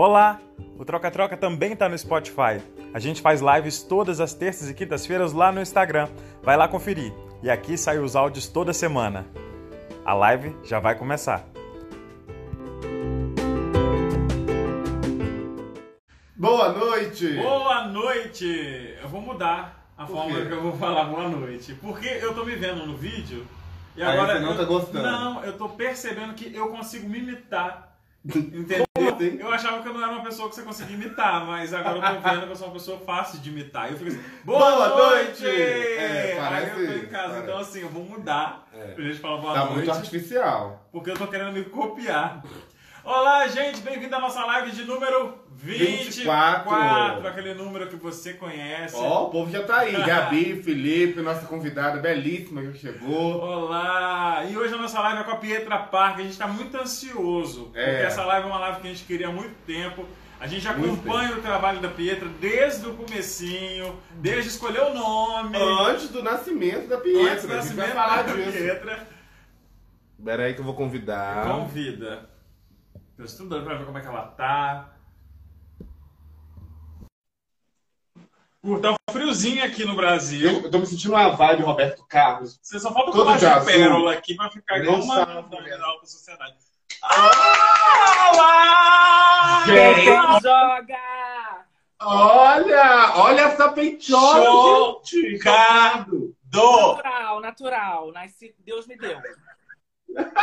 Olá! 0.00 0.40
O 0.78 0.84
Troca 0.84 1.10
Troca 1.10 1.36
também 1.36 1.72
está 1.72 1.88
no 1.88 1.98
Spotify. 1.98 2.62
A 2.94 3.00
gente 3.00 3.20
faz 3.20 3.40
lives 3.40 3.82
todas 3.82 4.20
as 4.20 4.32
terças 4.32 4.70
e 4.70 4.74
quintas-feiras 4.74 5.32
lá 5.32 5.50
no 5.50 5.60
Instagram. 5.60 6.08
Vai 6.40 6.56
lá 6.56 6.68
conferir. 6.68 7.12
E 7.42 7.50
aqui 7.50 7.76
saem 7.76 7.98
os 7.98 8.14
áudios 8.14 8.46
toda 8.46 8.72
semana. 8.72 9.26
A 10.04 10.14
live 10.14 10.56
já 10.62 10.78
vai 10.78 10.94
começar. 10.96 11.44
Boa 16.36 16.72
noite! 16.74 17.34
Boa 17.34 17.88
noite! 17.88 18.94
Eu 19.02 19.08
vou 19.08 19.20
mudar 19.20 19.92
a 19.98 20.06
forma 20.06 20.46
que 20.46 20.52
eu 20.52 20.62
vou 20.62 20.74
falar 20.78 21.06
boa 21.06 21.28
noite. 21.28 21.74
Porque 21.74 22.06
eu 22.06 22.32
tô 22.36 22.44
me 22.44 22.54
vendo 22.54 22.86
no 22.86 22.96
vídeo 22.96 23.44
e 23.96 24.02
Aí 24.04 24.16
agora. 24.16 24.34
você 24.34 24.44
não 24.44 24.50
eu- 24.52 24.56
tá 24.58 24.62
gostando. 24.64 25.02
Não, 25.02 25.44
eu 25.44 25.58
tô 25.58 25.68
percebendo 25.70 26.34
que 26.34 26.54
eu 26.54 26.68
consigo 26.68 27.08
me 27.08 27.18
imitar. 27.18 27.98
Entendeu? 28.24 28.87
Eu 29.24 29.52
achava 29.52 29.82
que 29.82 29.88
eu 29.88 29.94
não 29.94 30.02
era 30.02 30.12
uma 30.12 30.22
pessoa 30.22 30.48
que 30.48 30.54
você 30.54 30.62
conseguia 30.62 30.94
imitar, 30.96 31.44
mas 31.46 31.72
agora 31.74 31.96
eu 31.98 32.02
tô 32.14 32.28
vendo 32.28 32.46
que 32.46 32.52
eu 32.52 32.56
sou 32.56 32.66
uma 32.68 32.72
pessoa 32.74 32.98
fácil 33.00 33.40
de 33.40 33.50
imitar. 33.50 33.88
E 33.88 33.92
eu 33.92 33.98
fico 33.98 34.10
assim, 34.10 34.22
boa, 34.44 34.58
Boa 34.58 34.88
noite! 34.88 35.42
noite! 35.42 35.46
É, 35.46 36.36
parece 36.40 36.70
Aí 36.72 36.84
eu 36.84 36.92
tô 36.92 36.98
em 36.98 37.06
casa, 37.08 37.28
parece. 37.28 37.42
então 37.44 37.58
assim, 37.58 37.80
eu 37.80 37.88
vou 37.88 38.04
mudar 38.04 38.66
É. 38.74 38.86
pra 38.92 39.04
gente 39.04 39.18
falar 39.18 39.36
boa 39.38 39.52
Tá 39.54 39.60
noite. 39.60 39.74
muito 39.74 39.90
artificial. 39.92 40.88
Porque 40.92 41.10
eu 41.10 41.16
tô 41.16 41.26
querendo 41.26 41.52
me 41.52 41.64
copiar. 41.64 42.42
Olá, 43.10 43.48
gente, 43.48 43.80
bem-vindo 43.80 44.14
à 44.14 44.20
nossa 44.20 44.44
live 44.44 44.70
de 44.70 44.84
número 44.84 45.32
24. 45.56 46.68
24. 46.70 47.26
aquele 47.26 47.54
número 47.54 47.86
que 47.86 47.96
você 47.96 48.34
conhece. 48.34 48.94
Ó, 48.96 49.28
o 49.28 49.30
povo 49.30 49.50
já 49.50 49.62
tá 49.62 49.78
aí. 49.78 49.96
Gabi, 50.04 50.62
Felipe, 50.62 51.22
nossa 51.22 51.46
convidada 51.46 51.98
belíssima 52.00 52.60
que 52.60 52.76
chegou. 52.76 53.40
Olá! 53.40 54.44
E 54.44 54.54
hoje 54.54 54.74
a 54.74 54.76
nossa 54.76 55.00
live 55.00 55.20
é 55.22 55.24
com 55.24 55.30
a 55.30 55.36
Pietra 55.36 55.78
Park. 55.78 56.18
A 56.18 56.22
gente 56.22 56.36
tá 56.36 56.46
muito 56.46 56.76
ansioso, 56.76 57.72
É. 57.74 57.82
porque 57.92 58.02
essa 58.08 58.26
live 58.26 58.46
é 58.46 58.50
uma 58.50 58.58
live 58.58 58.80
que 58.82 58.86
a 58.88 58.90
gente 58.90 59.04
queria 59.06 59.28
há 59.28 59.32
muito 59.32 59.54
tempo. 59.66 60.04
A 60.38 60.46
gente 60.46 60.68
acompanha 60.68 61.32
o 61.32 61.40
trabalho 61.40 61.80
da 61.80 61.88
Pietra 61.88 62.28
desde 62.38 62.88
o 62.88 62.94
comecinho, 62.94 63.98
desde 64.16 64.50
escolher 64.50 64.82
o 64.82 64.92
nome, 64.92 65.56
Antes 65.58 66.10
do 66.10 66.22
nascimento 66.22 66.86
da 66.88 66.98
Pietra. 66.98 67.32
antes 67.32 67.46
do 67.46 67.54
a 67.54 67.60
gente 67.62 67.74
vai 67.74 67.86
nascimento 67.86 67.92
falar 67.94 68.22
da 68.24 68.34
disso. 68.34 68.52
Pietra. 68.52 69.08
Pera 70.22 70.42
aí 70.44 70.52
que 70.52 70.60
eu 70.60 70.64
vou 70.66 70.74
convidar. 70.74 71.46
Convida. 71.46 72.36
Tô 73.18 73.24
estudando 73.24 73.64
pra 73.64 73.74
ver 73.74 73.84
como 73.84 73.98
é 73.98 74.00
que 74.00 74.06
ela 74.06 74.28
tá. 74.28 74.92
Uh, 78.62 78.80
Tá 78.80 78.92
um 78.92 79.12
friozinho 79.12 79.64
aqui 79.64 79.84
no 79.84 79.96
Brasil. 79.96 80.48
Eu, 80.48 80.62
eu 80.62 80.70
tô 80.70 80.78
me 80.78 80.86
sentindo 80.86 81.14
uma 81.14 81.30
vibe 81.30 81.64
Roberto 81.64 82.06
Carlos. 82.06 82.60
Você 82.62 82.78
só 82.78 82.92
falta 82.92 83.10
de 83.36 83.44
azul. 83.44 83.66
pérola 83.66 84.12
aqui 84.12 84.36
pra 84.36 84.48
ficar 84.48 84.78
igual 84.78 85.00
uma 85.00 85.24
da 85.24 85.32
alta 85.32 86.06
sociedade. 86.06 86.58
Ah, 87.02 88.32
lá! 88.36 89.64
Joga? 90.40 91.66
Olha! 92.00 93.12
Olha 93.16 93.40
essa 93.40 93.72
peitola, 93.72 95.00
gente! 95.02 95.38
Chocado! 95.38 96.36
Natural, 96.54 97.40
natural. 97.40 98.12
Nasci, 98.12 98.54
Deus 98.60 98.86
me 98.86 98.96
deu. 98.96 99.20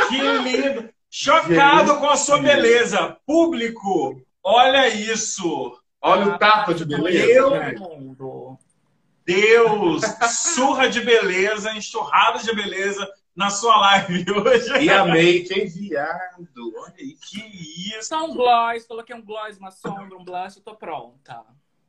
Que 0.09 0.21
lindo! 0.21 0.93
Chocado 1.09 1.97
com 1.97 2.09
a 2.09 2.17
sua 2.17 2.39
beleza. 2.39 3.17
Público, 3.25 4.21
olha 4.43 4.87
isso! 4.89 5.77
Olha 6.01 6.35
o 6.35 6.37
tapa 6.37 6.73
de 6.73 6.85
beleza. 6.85 7.31
Eu- 7.31 7.49
gente. 7.51 7.79
mundo. 7.79 8.57
Deus! 9.25 10.03
Surra 10.29 10.87
de 10.87 11.01
beleza, 11.01 11.73
enxurrada 11.73 12.39
de 12.39 12.53
beleza 12.53 13.09
na 13.35 13.49
sua 13.49 13.75
live 13.77 14.23
hoje. 14.31 14.83
E 14.83 14.89
a 14.89 15.03
make 15.05 15.51
enviado. 15.59 16.47
Olha 16.77 16.93
aí. 16.99 17.15
Que 17.21 17.41
isso! 17.97 18.09
Só 18.09 18.23
um 18.25 18.35
gloss, 18.35 18.85
coloquei 18.85 19.15
um 19.15 19.23
gloss, 19.23 19.57
uma 19.57 19.71
sombra, 19.71 20.15
um 20.15 20.23
blush, 20.23 20.57
eu 20.57 20.63
tô 20.63 20.75
pronta. 20.75 21.41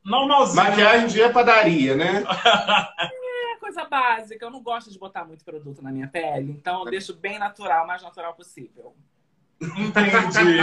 Normalzinho. 0.02 0.64
Maquiagem 0.64 1.08
de 1.08 1.28
padaria, 1.30 1.94
né? 1.94 2.24
Coisa 3.66 3.84
básica, 3.84 4.44
eu 4.46 4.50
não 4.50 4.62
gosto 4.62 4.92
de 4.92 4.96
botar 4.96 5.24
muito 5.24 5.44
produto 5.44 5.82
na 5.82 5.90
minha 5.90 6.06
pele, 6.06 6.52
então 6.52 6.84
eu 6.84 6.90
deixo 6.90 7.12
bem 7.12 7.36
natural, 7.36 7.82
o 7.82 7.86
mais 7.88 8.00
natural 8.00 8.32
possível. 8.32 8.94
Entendi. 9.60 10.56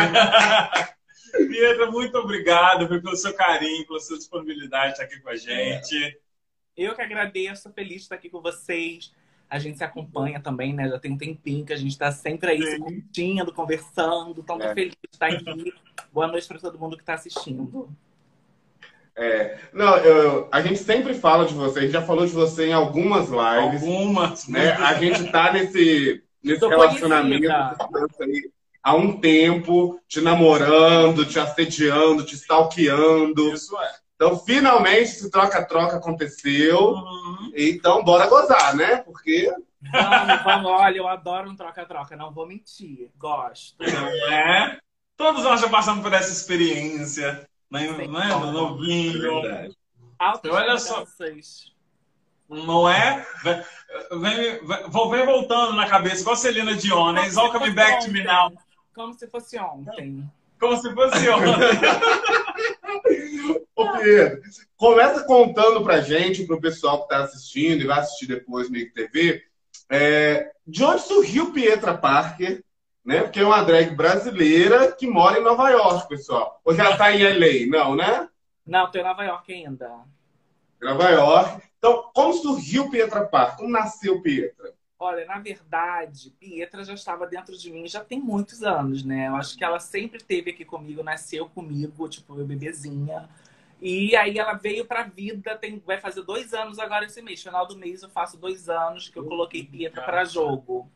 Pietra, 1.50 1.92
muito 1.92 2.18
obrigado 2.18 2.88
pelo 2.88 3.16
seu 3.18 3.34
carinho, 3.36 3.86
pela 3.86 4.00
sua 4.00 4.18
disponibilidade 4.18 4.86
de 4.86 4.92
estar 4.94 5.04
aqui 5.04 5.20
com 5.20 5.28
a 5.28 5.36
gente. 5.36 6.18
Eu 6.78 6.96
que 6.96 7.02
agradeço, 7.02 7.70
feliz 7.74 7.96
de 7.98 8.02
estar 8.04 8.16
aqui 8.16 8.30
com 8.30 8.42
vocês. 8.42 9.14
A 9.50 9.60
gente 9.60 9.78
se 9.78 9.84
acompanha 9.84 10.40
também, 10.40 10.74
né? 10.74 10.88
Já 10.88 10.98
tem 10.98 11.12
um 11.12 11.18
tempinho 11.18 11.66
que 11.66 11.74
a 11.74 11.78
gente 11.78 11.98
tá 11.98 12.10
sempre 12.10 12.52
aí 12.52 12.64
se 12.64 12.78
Sim. 12.78 12.84
curtindo, 12.84 13.54
conversando. 13.54 14.42
Tô 14.44 14.62
É. 14.62 14.74
feliz 14.74 14.94
de 14.94 15.10
estar 15.12 15.28
aqui. 15.28 15.74
Boa 16.14 16.28
noite 16.28 16.48
para 16.48 16.58
todo 16.58 16.80
mundo 16.80 16.96
que 16.98 17.04
tá 17.04 17.16
assistindo. 17.16 17.94
É, 19.16 19.58
não, 19.72 19.96
eu- 19.98 20.48
a 20.52 20.62
gente 20.62 20.80
sempre 20.80 21.14
fala 21.14 21.46
de 21.46 21.54
você, 21.54 21.80
a 21.80 21.82
gente 21.84 21.92
já 21.92 22.02
falou 22.02 22.26
de 22.26 22.32
você 22.32 22.68
em 22.68 22.74
algumas 22.74 23.30
lives, 23.30 23.84
Algumas, 23.84 24.48
né? 24.48 24.72
A 24.74 24.96
gente 24.96 25.32
tá 25.32 25.54
nesse, 25.54 26.24
nesse 26.44 26.60
Tô 26.60 26.68
relacionamento 26.70 27.48
aí 28.22 28.50
há 28.82 28.96
um 28.96 29.20
tempo, 29.20 30.00
te 30.08 30.20
namorando, 30.20 31.26
te 31.26 31.40
assediando, 31.40 32.26
te 32.26 32.36
stalkeando. 32.36 33.54
Isso 33.54 33.78
é. 33.80 33.94
Então, 34.16 34.38
finalmente, 34.38 35.04
esse 35.04 35.30
troca-troca 35.30 35.98
aconteceu. 35.98 36.92
Uhum. 36.92 37.52
Então, 37.56 38.04
bora 38.04 38.28
gozar, 38.28 38.76
né? 38.76 38.98
Porque 38.98 39.52
Vamos, 39.92 40.44
vamos. 40.44 40.72
Olha, 40.72 40.98
eu 40.98 41.08
adoro 41.08 41.50
um 41.50 41.56
troca-troca, 41.56 42.16
não 42.16 42.32
vou 42.32 42.48
mentir. 42.48 43.10
Gosto. 43.18 43.76
Não 43.80 44.34
é? 44.34 44.78
Todos 45.18 45.44
nós 45.44 45.60
já 45.62 45.70
passamos 45.70 46.02
por 46.04 46.14
essa 46.14 46.32
experiência, 46.32 47.48
né? 47.82 48.30
É? 48.30 48.40
Do 48.40 48.52
novinho. 48.52 49.42
Verdade. 49.42 49.78
Altas 50.20 50.52
Olha 50.52 50.78
só. 50.78 51.04
Não 52.50 52.88
é? 52.88 53.26
Vem, 53.44 53.64
vem, 54.22 54.66
vem- 54.66 54.90
vou 54.90 55.10
vem 55.10 55.26
voltando 55.26 55.74
na 55.74 55.88
cabeça, 55.88 56.22
igual 56.22 56.36
a 56.36 56.38
Celina 56.38 56.76
Dion, 56.76 57.14
né? 57.14 57.26
It's 57.26 57.38
all 57.38 57.52
coming 57.52 57.74
back 57.74 58.06
to 58.06 58.12
me 58.12 58.24
now. 58.24 58.54
Como 58.94 59.14
se 59.14 59.28
fosse 59.28 59.58
ontem. 59.58 60.24
Como 60.60 60.78
se 60.78 60.94
fosse 60.94 61.30
ontem. 61.30 61.50
Ô 63.76 63.92
Pedro, 63.98 64.42
começa 64.78 65.24
contando 65.24 65.84
pra 65.84 66.02
gente, 66.02 66.46
pro 66.46 66.62
pessoal 66.62 67.04
que 67.04 67.10
tá 67.10 67.24
assistindo 67.24 67.82
e 67.82 67.88
vai 67.88 68.00
assistir 68.00 68.28
depois 68.28 68.70
no 68.70 68.76
Nick 68.76 68.94
TV, 68.94 69.44
é, 69.90 70.52
de 70.66 70.84
onde 70.84 71.02
surgiu 71.02 71.52
Pietra 71.52 71.98
Parker, 71.98 72.64
né? 73.04 73.22
Porque 73.22 73.40
é 73.40 73.46
uma 73.46 73.64
drag 73.64 73.96
brasileira 73.96 74.92
que 74.92 75.06
mora 75.08 75.40
em 75.40 75.44
Nova 75.44 75.70
York, 75.70 76.08
pessoal. 76.08 76.60
Ou 76.64 76.74
já 76.74 76.96
tá 76.96 77.12
em 77.12 77.24
LA, 77.24 77.68
não, 77.68 77.96
né? 77.96 78.30
Não, 78.66 78.90
tô 78.90 78.98
em 78.98 79.04
Nova 79.04 79.24
York 79.24 79.54
ainda. 79.54 79.92
Nova 80.82 81.10
York. 81.10 81.64
Então, 81.78 82.10
como 82.14 82.34
surgiu 82.34 82.90
Pietra 82.90 83.26
Parker? 83.26 83.58
Como 83.58 83.70
nasceu 83.70 84.22
Pietra? 84.22 84.74
Olha, 84.98 85.26
na 85.26 85.38
verdade, 85.38 86.34
Pietra 86.40 86.82
já 86.86 86.94
estava 86.94 87.28
dentro 87.28 87.58
de 87.58 87.70
mim 87.70 87.86
já 87.90 88.02
tem 88.02 88.22
muitos 88.22 88.64
anos, 88.64 89.04
né? 89.04 89.28
Eu 89.28 89.36
acho 89.36 89.58
que 89.58 89.64
ela 89.64 89.80
sempre 89.80 90.18
esteve 90.18 90.52
aqui 90.52 90.64
comigo, 90.64 91.04
nasceu 91.04 91.50
comigo, 91.50 92.08
tipo, 92.08 92.40
eu 92.40 92.46
bebezinha. 92.46 93.28
E 93.82 94.16
aí 94.16 94.40
ela 94.40 94.54
veio 94.54 94.86
pra 94.86 95.04
vida, 95.04 95.58
tem, 95.58 95.78
vai 95.86 96.00
fazer 96.00 96.22
dois 96.22 96.54
anos 96.54 96.80
agora 96.80 97.04
esse 97.04 97.22
mês. 97.22 97.44
Final 97.44 97.68
do 97.68 97.78
mês 97.78 98.02
eu 98.02 98.10
faço 98.10 98.38
dois 98.38 98.70
anos 98.70 99.10
que 99.10 99.20
eu 99.20 99.26
coloquei 99.26 99.66
Pietra 99.66 100.04
pra 100.04 100.24
jogo. 100.24 100.90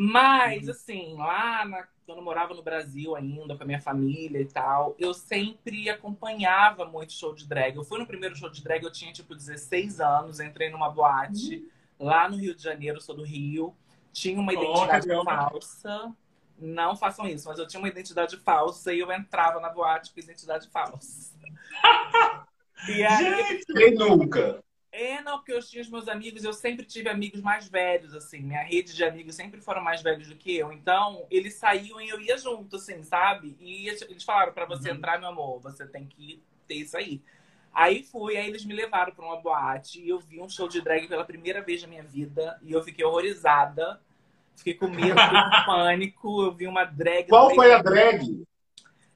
Mas, 0.00 0.68
assim, 0.68 1.14
lá 1.16 1.64
na- 1.64 1.88
quando 2.06 2.18
eu 2.18 2.24
morava 2.24 2.54
no 2.54 2.62
Brasil 2.62 3.16
ainda, 3.16 3.56
com 3.56 3.62
a 3.64 3.66
minha 3.66 3.80
família 3.80 4.40
e 4.40 4.44
tal, 4.46 4.94
eu 4.98 5.12
sempre 5.12 5.90
acompanhava 5.90 6.84
muito 6.86 7.12
show 7.12 7.34
de 7.34 7.46
drag. 7.46 7.76
Eu 7.76 7.84
fui 7.84 7.98
no 7.98 8.06
primeiro 8.06 8.36
show 8.36 8.48
de 8.48 8.62
drag, 8.62 8.84
eu 8.84 8.92
tinha 8.92 9.12
tipo 9.12 9.34
16 9.34 10.00
anos, 10.00 10.40
entrei 10.40 10.70
numa 10.70 10.88
boate 10.90 11.64
lá 11.98 12.28
no 12.28 12.36
Rio 12.36 12.54
de 12.54 12.62
Janeiro, 12.62 13.00
sou 13.00 13.14
do 13.16 13.24
Rio. 13.24 13.74
Tinha 14.12 14.38
uma 14.40 14.54
Oh, 14.54 14.86
identidade 14.86 15.08
caramba. 15.08 15.24
falsa. 15.24 16.14
Não 16.58 16.96
façam 16.96 17.26
isso, 17.28 17.48
mas 17.48 17.58
eu 17.58 17.66
tinha 17.66 17.80
uma 17.80 17.88
identidade 17.88 18.36
falsa 18.36 18.92
e 18.92 18.98
eu 19.00 19.10
entrava 19.12 19.60
na 19.60 19.68
boate 19.70 20.12
com 20.12 20.20
identidade 20.20 20.68
falsa. 20.68 21.32
E 22.88 23.04
aí, 23.04 23.60
Quem 23.74 23.94
nunca? 23.94 24.62
É, 24.98 25.22
não, 25.22 25.38
porque 25.38 25.52
eu 25.52 25.62
tinha 25.62 25.80
os 25.80 25.88
meus 25.88 26.08
amigos, 26.08 26.42
eu 26.42 26.52
sempre 26.52 26.84
tive 26.84 27.08
amigos 27.08 27.40
mais 27.40 27.68
velhos, 27.68 28.12
assim. 28.14 28.40
Minha 28.40 28.62
rede 28.62 28.94
de 28.94 29.04
amigos 29.04 29.36
sempre 29.36 29.60
foram 29.60 29.80
mais 29.82 30.02
velhos 30.02 30.28
do 30.28 30.34
que 30.34 30.56
eu. 30.56 30.72
Então, 30.72 31.24
eles 31.30 31.54
saíam 31.54 32.00
e 32.00 32.08
eu 32.08 32.20
ia 32.20 32.36
junto, 32.36 32.76
assim, 32.76 33.02
sabe? 33.04 33.56
E 33.60 33.88
eles 33.88 34.24
falaram, 34.24 34.52
pra 34.52 34.66
você 34.66 34.90
Uhum. 34.90 34.96
entrar, 34.96 35.18
meu 35.20 35.28
amor, 35.28 35.60
você 35.60 35.86
tem 35.86 36.06
que 36.06 36.42
ter 36.66 36.74
isso 36.74 36.96
aí. 36.96 37.22
Aí 37.72 38.02
fui, 38.02 38.36
aí 38.36 38.48
eles 38.48 38.64
me 38.64 38.74
levaram 38.74 39.14
pra 39.14 39.24
uma 39.24 39.40
boate 39.40 40.00
e 40.02 40.08
eu 40.08 40.18
vi 40.18 40.40
um 40.40 40.48
show 40.48 40.66
de 40.66 40.80
drag 40.80 41.06
pela 41.06 41.24
primeira 41.24 41.62
vez 41.62 41.80
na 41.82 41.88
minha 41.88 42.02
vida. 42.02 42.58
E 42.62 42.72
eu 42.72 42.82
fiquei 42.82 43.04
horrorizada. 43.04 44.00
Fiquei 44.56 44.74
com 44.74 44.88
medo, 44.88 45.14
fiquei 45.20 45.38
com 45.40 45.64
pânico. 45.64 46.42
Eu 46.42 46.52
vi 46.52 46.66
uma 46.66 46.84
drag. 46.84 47.28
Qual 47.28 47.54
foi 47.54 47.72
a 47.72 47.80
drag? 47.80 48.44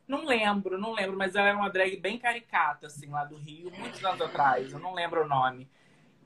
Não 0.06 0.24
lembro, 0.24 0.78
não 0.78 0.92
lembro, 0.92 1.16
mas 1.16 1.34
ela 1.34 1.48
era 1.48 1.56
uma 1.56 1.70
drag 1.70 1.96
bem 1.96 2.18
caricata, 2.18 2.86
assim, 2.86 3.08
lá 3.08 3.24
do 3.24 3.36
Rio, 3.36 3.70
muitos 3.78 4.04
anos 4.04 4.20
atrás. 4.20 4.72
Eu 4.72 4.78
não 4.78 4.94
lembro 4.94 5.24
o 5.24 5.28
nome. 5.28 5.68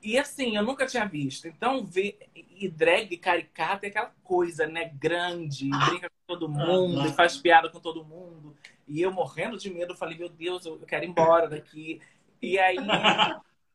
E 0.01 0.17
assim, 0.17 0.55
eu 0.55 0.63
nunca 0.63 0.85
tinha 0.85 1.05
visto. 1.05 1.47
Então, 1.47 1.85
ver. 1.85 2.17
E 2.35 2.67
drag 2.67 3.15
caricata 3.17 3.85
é 3.85 3.89
aquela 3.89 4.11
coisa, 4.23 4.67
né? 4.67 4.91
Grande, 4.95 5.69
brinca 5.69 6.09
com 6.09 6.15
todo 6.27 6.49
mundo, 6.49 7.05
e 7.07 7.13
faz 7.13 7.37
piada 7.37 7.69
com 7.69 7.79
todo 7.79 8.03
mundo. 8.03 8.55
E 8.87 9.01
eu 9.01 9.11
morrendo 9.11 9.57
de 9.57 9.69
medo, 9.69 9.95
falei, 9.95 10.17
meu 10.17 10.29
Deus, 10.29 10.65
eu 10.65 10.79
quero 10.79 11.05
ir 11.05 11.09
embora 11.09 11.47
daqui. 11.47 12.01
E 12.41 12.57
aí, 12.57 12.77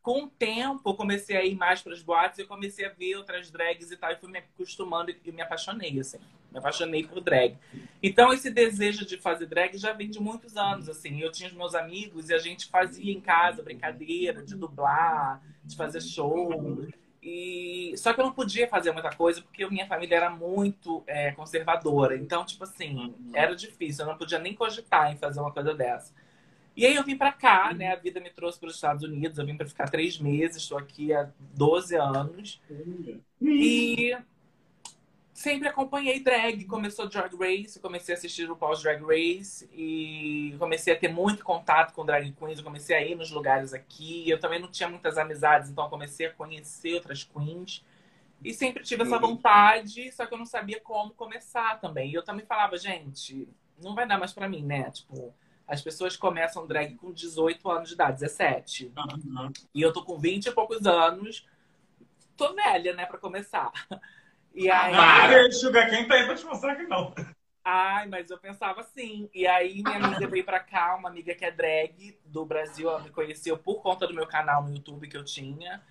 com 0.03 0.25
o 0.25 0.29
tempo, 0.29 0.91
eu 0.91 0.95
comecei 0.95 1.37
a 1.37 1.45
ir 1.45 1.55
mais 1.55 1.81
para 1.81 1.93
as 1.93 2.03
boates, 2.03 2.39
eu 2.39 2.47
comecei 2.47 2.85
a 2.85 2.89
ver 2.89 3.15
outras 3.17 3.51
drags 3.51 3.91
e 3.91 3.97
tal, 3.97 4.11
e 4.11 4.17
fui 4.17 4.29
me 4.29 4.39
acostumando 4.39 5.15
e 5.25 5.33
me 5.33 5.41
apaixonei, 5.41 5.99
assim. 6.01 6.19
Me 6.51 6.59
apaixonei 6.59 7.05
por 7.05 7.21
drag. 7.21 7.57
Então, 8.03 8.33
esse 8.33 8.51
desejo 8.51 9.07
de 9.07 9.17
fazer 9.17 9.47
drag 9.47 9.79
já 9.79 9.93
vem 9.93 10.11
de 10.11 10.21
muitos 10.21 10.57
anos, 10.57 10.89
assim. 10.89 11.21
Eu 11.21 11.31
tinha 11.31 11.49
os 11.49 11.55
meus 11.55 11.75
amigos 11.75 12.29
e 12.29 12.35
a 12.35 12.39
gente 12.39 12.67
fazia 12.69 13.13
em 13.13 13.21
casa 13.21 13.63
brincadeira 13.63 14.43
de 14.43 14.57
dublar, 14.57 15.41
de 15.65 15.77
fazer 15.77 16.01
show. 16.01 16.85
E 17.23 17.95
só 17.97 18.13
que 18.13 18.21
eu 18.21 18.25
não 18.25 18.33
podia 18.33 18.69
fazer 18.69 18.91
muita 18.91 19.15
coisa 19.15 19.41
porque 19.41 19.65
minha 19.71 19.87
família 19.87 20.17
era 20.17 20.31
muito 20.31 21.05
é, 21.07 21.31
conservadora. 21.31 22.17
Então, 22.17 22.45
tipo 22.45 22.65
assim, 22.65 23.15
era 23.33 23.55
difícil. 23.55 24.05
Eu 24.05 24.11
não 24.11 24.19
podia 24.19 24.41
nem 24.41 24.53
cogitar 24.53 25.13
em 25.13 25.17
fazer 25.17 25.41
uma 25.41 25.53
coisa 25.53 25.73
dessa. 25.73 26.13
E 26.77 26.87
aí 26.87 26.95
eu 26.95 27.05
vim 27.05 27.17
para 27.17 27.33
cá, 27.33 27.73
né? 27.75 27.93
A 27.93 27.97
vida 27.97 28.19
me 28.21 28.31
trouxe 28.31 28.59
para 28.59 28.69
os 28.69 28.75
Estados 28.75 29.03
Unidos. 29.03 29.39
Eu 29.39 29.45
vim 29.45 29.57
para 29.57 29.67
ficar 29.67 29.89
três 29.91 30.19
meses. 30.19 30.63
Estou 30.63 30.79
aqui 30.79 31.13
há 31.13 31.29
12 31.55 31.97
anos. 31.97 32.61
E 33.41 34.17
sempre 35.35 35.69
acompanhei 35.69 36.21
drag. 36.21 36.65
Começou 36.65 37.09
Drag 37.09 37.35
Race, 37.37 37.79
comecei 37.81 38.15
a 38.15 38.19
assistir 38.19 38.51
o 38.51 38.57
pós 38.57 38.83
Drag 38.83 39.03
Race 39.03 39.69
e 39.75 40.55
comecei 40.59 40.95
a 40.95 40.99
ter 40.99 41.09
muito 41.09 41.45
contato 41.45 41.93
com 41.93 42.07
drag 42.07 42.33
queens. 42.33 42.59
Eu 42.59 42.65
comecei 42.65 42.97
a 42.97 43.03
ir 43.03 43.17
nos 43.17 43.31
lugares 43.31 43.75
aqui. 43.75 44.29
Eu 44.29 44.41
também 44.41 44.61
não 44.61 44.71
tinha 44.71 44.89
muitas 44.89 45.19
amizades, 45.19 45.69
então 45.69 45.91
comecei 45.91 46.27
a 46.27 46.33
conhecer 46.33 46.95
outras 46.95 47.25
queens. 47.25 47.85
E 48.45 48.53
sempre 48.53 48.83
tive 48.83 49.03
essa 49.03 49.19
vontade, 49.19 50.11
só 50.11 50.27
que 50.27 50.35
eu 50.35 50.39
não 50.39 50.47
sabia 50.47 50.81
como 50.81 51.13
começar 51.13 51.81
também. 51.81 52.11
E 52.11 52.15
eu 52.15 52.25
também 52.25 52.45
falava, 52.45 52.77
gente, 52.77 53.49
não 53.81 53.95
vai 53.95 54.07
dar 54.07 54.19
mais 54.19 54.33
para 54.33 54.49
mim, 54.49 54.65
né? 54.65 54.91
Tipo, 54.91 55.33
as 55.67 55.81
pessoas 55.81 56.17
começam 56.17 56.67
drag 56.67 56.95
com 56.97 57.13
18 57.13 57.71
anos 57.71 57.89
de 57.89 57.95
idade, 57.95 58.21
17. 58.21 58.93
Uhum. 58.97 59.53
E 59.75 59.81
eu 59.81 59.93
tô 59.93 60.05
com 60.05 60.19
20 60.19 60.47
e 60.47 60.53
poucos 60.53 60.87
anos. 60.87 61.47
Tô 62.37 62.55
velha, 62.55 62.95
né, 62.95 63.07
para 63.07 63.19
começar. 63.19 63.71
E 64.55 64.71
aí. 64.71 64.95
Para, 64.95 65.51
Sugar, 65.51 65.89
quem 65.89 66.07
tá 66.07 66.15
aí 66.15 66.27
pra 66.27 66.35
te 66.35 66.45
mostrar 66.45 66.77
que 66.77 66.83
não. 66.83 67.15
Ai, 67.65 68.09
mas 68.09 68.31
eu 68.31 68.39
pensava 68.39 68.81
assim. 68.81 69.31
E 69.33 69.47
aí 69.47 69.83
minha 69.83 69.97
amiga 69.97 70.27
veio 70.27 70.45
pra 70.45 70.61
cá, 70.61 70.95
uma 70.97 71.09
amiga 71.09 71.35
que 71.35 71.45
é 71.45 71.51
drag 71.51 72.19
do 72.27 72.45
Brasil, 72.45 72.89
ela 72.89 73.01
me 73.01 73.11
conheceu 73.11 73.57
por 73.57 73.81
conta 73.81 74.07
do 74.07 74.15
meu 74.15 74.27
canal 74.27 74.63
no 74.63 74.75
YouTube 74.75 75.09
que 75.09 75.17
eu 75.17 75.25
tinha. 75.25 75.83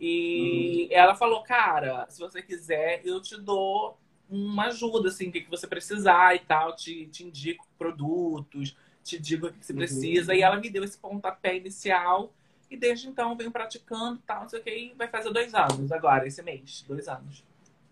E 0.00 0.88
hum. 0.90 0.94
ela 0.94 1.14
falou, 1.14 1.42
cara, 1.42 2.06
se 2.08 2.18
você 2.18 2.42
quiser, 2.42 3.02
eu 3.04 3.20
te 3.20 3.36
dou 3.36 3.98
uma 4.28 4.66
ajuda, 4.66 5.08
assim, 5.08 5.28
o 5.28 5.32
que, 5.32 5.42
que 5.42 5.50
você 5.50 5.66
precisar 5.66 6.34
e 6.34 6.40
tal. 6.40 6.74
Te, 6.74 7.06
te 7.06 7.24
indico 7.24 7.66
produtos, 7.78 8.76
te 9.08 9.18
digo 9.18 9.46
o 9.46 9.52
que 9.52 9.64
você 9.64 9.72
uhum. 9.72 9.78
precisa. 9.78 10.34
E 10.34 10.42
ela 10.42 10.56
me 10.56 10.68
deu 10.68 10.84
esse 10.84 10.98
pontapé 10.98 11.56
inicial. 11.56 12.32
E 12.70 12.76
desde 12.76 13.08
então 13.08 13.36
venho 13.36 13.50
praticando 13.50 14.20
tal, 14.26 14.42
não 14.42 14.48
sei 14.48 14.60
o 14.60 14.62
que. 14.62 14.70
E 14.70 14.94
vai 14.94 15.08
fazer 15.08 15.32
dois 15.32 15.54
anos 15.54 15.90
agora, 15.90 16.26
esse 16.26 16.42
mês. 16.42 16.84
Dois 16.86 17.08
anos. 17.08 17.42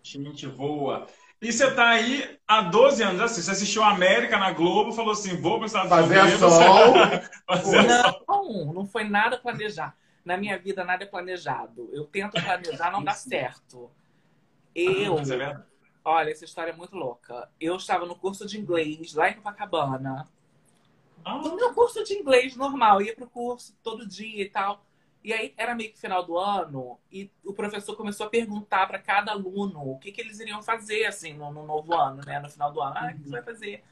Gente, 0.03 0.45
voa. 0.47 1.07
E 1.41 1.51
você 1.51 1.69
tá 1.73 1.89
aí 1.89 2.39
há 2.47 2.61
12 2.61 3.03
anos, 3.03 3.21
assim, 3.21 3.41
você 3.41 3.51
assistiu 3.51 3.83
a 3.83 3.91
América 3.91 4.39
na 4.39 4.51
Globo, 4.51 4.91
falou 4.91 5.11
assim, 5.11 5.39
vou 5.39 5.57
para 5.57 5.65
os 5.65 5.71
Estados 5.71 5.89
Fazer 5.89 6.19
Unidos. 6.19 6.39
Sol. 6.39 6.93
Fazer 7.45 7.83
não, 7.83 8.25
sol. 8.25 8.73
não 8.73 8.85
foi 8.85 9.03
nada 9.03 9.37
planejado. 9.37 9.93
Na 10.25 10.35
minha 10.35 10.57
vida, 10.57 10.83
nada 10.83 11.03
é 11.03 11.07
planejado. 11.07 11.89
Eu 11.93 12.05
tento 12.05 12.41
planejar, 12.41 12.91
não 12.91 13.03
dá 13.03 13.13
certo. 13.13 13.91
Eu... 14.73 15.17
Ah, 15.17 15.63
olha, 16.03 16.31
essa 16.31 16.45
história 16.45 16.71
é 16.71 16.75
muito 16.75 16.95
louca. 16.95 17.49
Eu 17.59 17.75
estava 17.75 18.05
no 18.05 18.15
curso 18.15 18.45
de 18.45 18.59
inglês, 18.59 19.13
lá 19.13 19.29
em 19.29 19.35
Copacabana. 19.35 20.27
Ah. 21.23 21.37
No 21.37 21.55
meu 21.55 21.73
curso 21.73 22.03
de 22.03 22.13
inglês 22.13 22.55
normal, 22.55 23.01
ia 23.01 23.15
pro 23.15 23.27
curso 23.27 23.75
todo 23.83 24.07
dia 24.07 24.43
e 24.43 24.49
tal. 24.49 24.85
E 25.23 25.33
aí 25.33 25.53
era 25.57 25.75
meio 25.75 25.91
que 25.91 25.99
final 25.99 26.23
do 26.23 26.37
ano 26.37 26.97
e 27.11 27.29
o 27.43 27.53
professor 27.53 27.95
começou 27.95 28.27
a 28.27 28.29
perguntar 28.29 28.87
para 28.87 28.97
cada 28.97 29.33
aluno 29.33 29.91
o 29.91 29.99
que, 29.99 30.11
que 30.11 30.21
eles 30.21 30.39
iriam 30.39 30.63
fazer 30.63 31.05
assim 31.05 31.33
no, 31.33 31.51
no, 31.51 31.65
novo 31.65 31.93
ano, 31.93 32.21
né? 32.25 32.39
No 32.39 32.49
final 32.49 32.71
do 32.71 32.81
ano, 32.81 32.95
ah, 32.97 33.11
o 33.11 33.13
que 33.13 33.23
você 33.23 33.31
vai 33.31 33.43
fazer? 33.43 33.83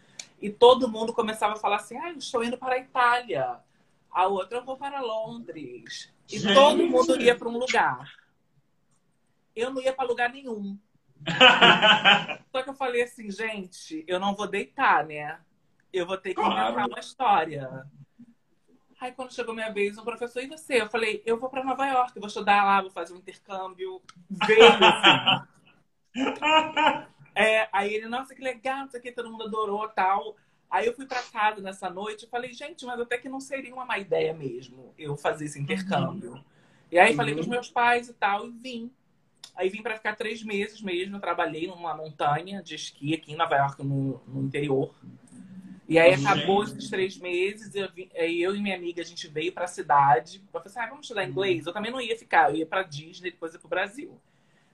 E 0.41 0.49
todo 0.49 0.87
mundo 0.87 1.13
começava 1.13 1.53
a 1.53 1.57
falar 1.57 1.77
assim, 1.77 1.97
ah, 1.97 2.09
eu 2.09 2.17
estou 2.17 2.43
indo 2.43 2.57
para 2.57 2.75
a 2.75 2.79
Itália. 2.79 3.59
A 4.09 4.27
outra 4.27 4.59
eu 4.59 4.63
vou 4.63 4.77
para 4.77 5.01
Londres. 5.01 6.13
E 6.31 6.39
Gente. 6.39 6.53
todo 6.53 6.87
mundo 6.87 7.21
ia 7.21 7.35
para 7.35 7.49
um 7.49 7.57
lugar. 7.57 8.09
Eu 9.53 9.71
não 9.71 9.81
ia 9.81 9.91
para 9.91 10.07
lugar 10.07 10.31
nenhum. 10.31 10.77
Só 12.51 12.63
que 12.63 12.69
eu 12.69 12.75
falei 12.75 13.03
assim, 13.03 13.29
gente, 13.29 14.03
eu 14.07 14.19
não 14.19 14.35
vou 14.35 14.47
deitar, 14.47 15.05
né? 15.05 15.39
Eu 15.91 16.05
vou 16.05 16.17
ter 16.17 16.29
que 16.29 16.35
claro. 16.35 16.73
inventar 16.73 16.87
uma 16.87 16.99
história. 16.99 17.85
Aí 18.99 19.11
quando 19.11 19.33
chegou 19.33 19.53
minha 19.53 19.71
vez, 19.71 19.97
o 19.97 20.03
professor, 20.03 20.41
e 20.41 20.47
você? 20.47 20.81
Eu 20.81 20.89
falei, 20.89 21.21
eu 21.25 21.39
vou 21.39 21.49
para 21.49 21.63
Nova 21.63 21.85
York, 21.85 22.19
vou 22.19 22.27
estudar 22.27 22.63
lá, 22.63 22.81
vou 22.81 22.91
fazer 22.91 23.13
um 23.13 23.17
intercâmbio. 23.17 24.01
Veio 24.29 24.63
assim. 24.65 25.47
é, 27.35 27.67
aí 27.71 27.93
ele, 27.93 28.07
nossa, 28.07 28.33
que 28.33 28.41
legal, 28.41 28.85
isso 28.85 28.97
aqui, 28.97 29.11
todo 29.11 29.29
mundo 29.29 29.43
adorou 29.43 29.87
tal. 29.89 30.35
Aí 30.69 30.87
eu 30.87 30.93
fui 30.93 31.05
para 31.05 31.21
casa 31.23 31.61
nessa 31.61 31.89
noite 31.89 32.25
e 32.25 32.29
falei, 32.29 32.51
gente, 32.53 32.85
mas 32.85 32.99
até 32.99 33.17
que 33.17 33.29
não 33.29 33.39
seria 33.39 33.73
uma 33.73 33.85
má 33.85 33.99
ideia 33.99 34.33
mesmo 34.33 34.93
eu 34.97 35.15
fazer 35.15 35.45
esse 35.45 35.59
intercâmbio. 35.59 36.33
Uhum. 36.33 36.43
E 36.91 36.97
aí 36.97 37.11
uhum. 37.11 37.17
falei 37.17 37.33
com 37.35 37.41
os 37.41 37.47
meus 37.47 37.69
pais 37.69 38.09
e 38.09 38.13
tal, 38.13 38.47
e 38.47 38.51
vim. 38.51 38.91
Aí 39.55 39.69
vim 39.69 39.81
para 39.81 39.95
ficar 39.95 40.15
três 40.15 40.43
meses 40.43 40.81
mesmo. 40.81 41.19
trabalhei 41.19 41.67
numa 41.67 41.95
montanha 41.95 42.61
de 42.61 42.75
esqui 42.75 43.13
aqui 43.13 43.33
em 43.33 43.35
Nova 43.35 43.55
York, 43.55 43.83
no, 43.83 44.21
no 44.27 44.43
interior. 44.43 44.93
E 45.87 45.99
aí 45.99 46.13
acabou 46.13 46.63
esses 46.63 46.89
três 46.89 47.17
meses, 47.17 47.75
eu, 47.75 47.91
vim, 47.91 48.09
eu 48.15 48.55
e 48.55 48.61
minha 48.61 48.75
amiga, 48.75 49.01
a 49.01 49.05
gente 49.05 49.27
veio 49.27 49.51
para 49.51 49.65
a 49.65 49.67
cidade. 49.67 50.41
Eu 50.41 50.51
falei 50.51 50.67
assim, 50.67 50.79
ah, 50.79 50.87
vamos 50.87 51.05
estudar 51.05 51.23
uhum. 51.23 51.29
inglês? 51.29 51.65
Eu 51.65 51.73
também 51.73 51.91
não 51.91 52.01
ia 52.01 52.17
ficar, 52.17 52.49
eu 52.49 52.55
ia 52.55 52.65
para 52.65 52.81
Disney, 52.81 53.31
depois 53.31 53.53
ia 53.53 53.59
para 53.59 53.67
o 53.67 53.69
Brasil. 53.69 54.19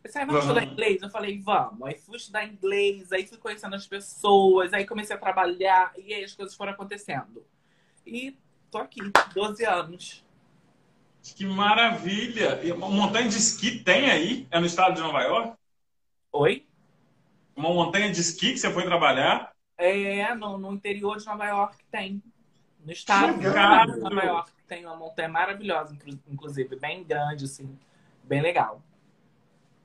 Eu 0.03 0.09
falei, 0.09 0.23
ah, 0.23 0.25
vamos 0.31 0.45
uhum. 0.45 0.51
estudar 0.51 0.71
inglês? 0.71 1.01
Eu 1.01 1.09
falei, 1.09 1.37
vamos. 1.39 1.83
Aí 1.83 1.99
fui 1.99 2.15
estudar 2.15 2.45
inglês, 2.45 3.11
aí 3.11 3.27
fui 3.27 3.37
conhecendo 3.37 3.75
as 3.75 3.85
pessoas, 3.85 4.71
aí 4.73 4.85
comecei 4.85 5.15
a 5.15 5.19
trabalhar, 5.19 5.91
e 5.97 6.13
aí 6.13 6.23
as 6.23 6.33
coisas 6.33 6.55
foram 6.55 6.71
acontecendo. 6.71 7.45
E 8.07 8.37
tô 8.69 8.77
aqui, 8.77 9.01
12 9.33 9.65
anos. 9.65 10.23
Que 11.35 11.45
maravilha! 11.45 12.61
E 12.63 12.71
uma 12.71 12.89
montanha 12.89 13.27
de 13.27 13.37
esqui 13.37 13.79
tem 13.79 14.09
aí? 14.09 14.47
É 14.49 14.59
no 14.59 14.65
estado 14.65 14.95
de 14.95 15.01
Nova 15.01 15.21
York? 15.21 15.53
Oi? 16.31 16.65
Uma 17.55 17.69
montanha 17.69 18.11
de 18.11 18.19
esqui 18.19 18.53
que 18.53 18.57
você 18.57 18.71
foi 18.71 18.85
trabalhar? 18.85 19.50
É, 19.81 20.35
no, 20.35 20.57
no 20.57 20.73
interior 20.73 21.17
de 21.17 21.25
Nova 21.25 21.45
York 21.45 21.77
tem. 21.89 22.21
No 22.85 22.91
estado, 22.91 23.39
de 23.39 23.99
Nova 23.99 24.23
York 24.23 24.51
tem 24.67 24.85
uma 24.85 24.95
montanha 24.95 25.29
maravilhosa, 25.29 25.95
inclusive, 26.27 26.75
bem 26.77 27.03
grande, 27.03 27.45
assim, 27.45 27.77
bem 28.23 28.41
legal. 28.41 28.81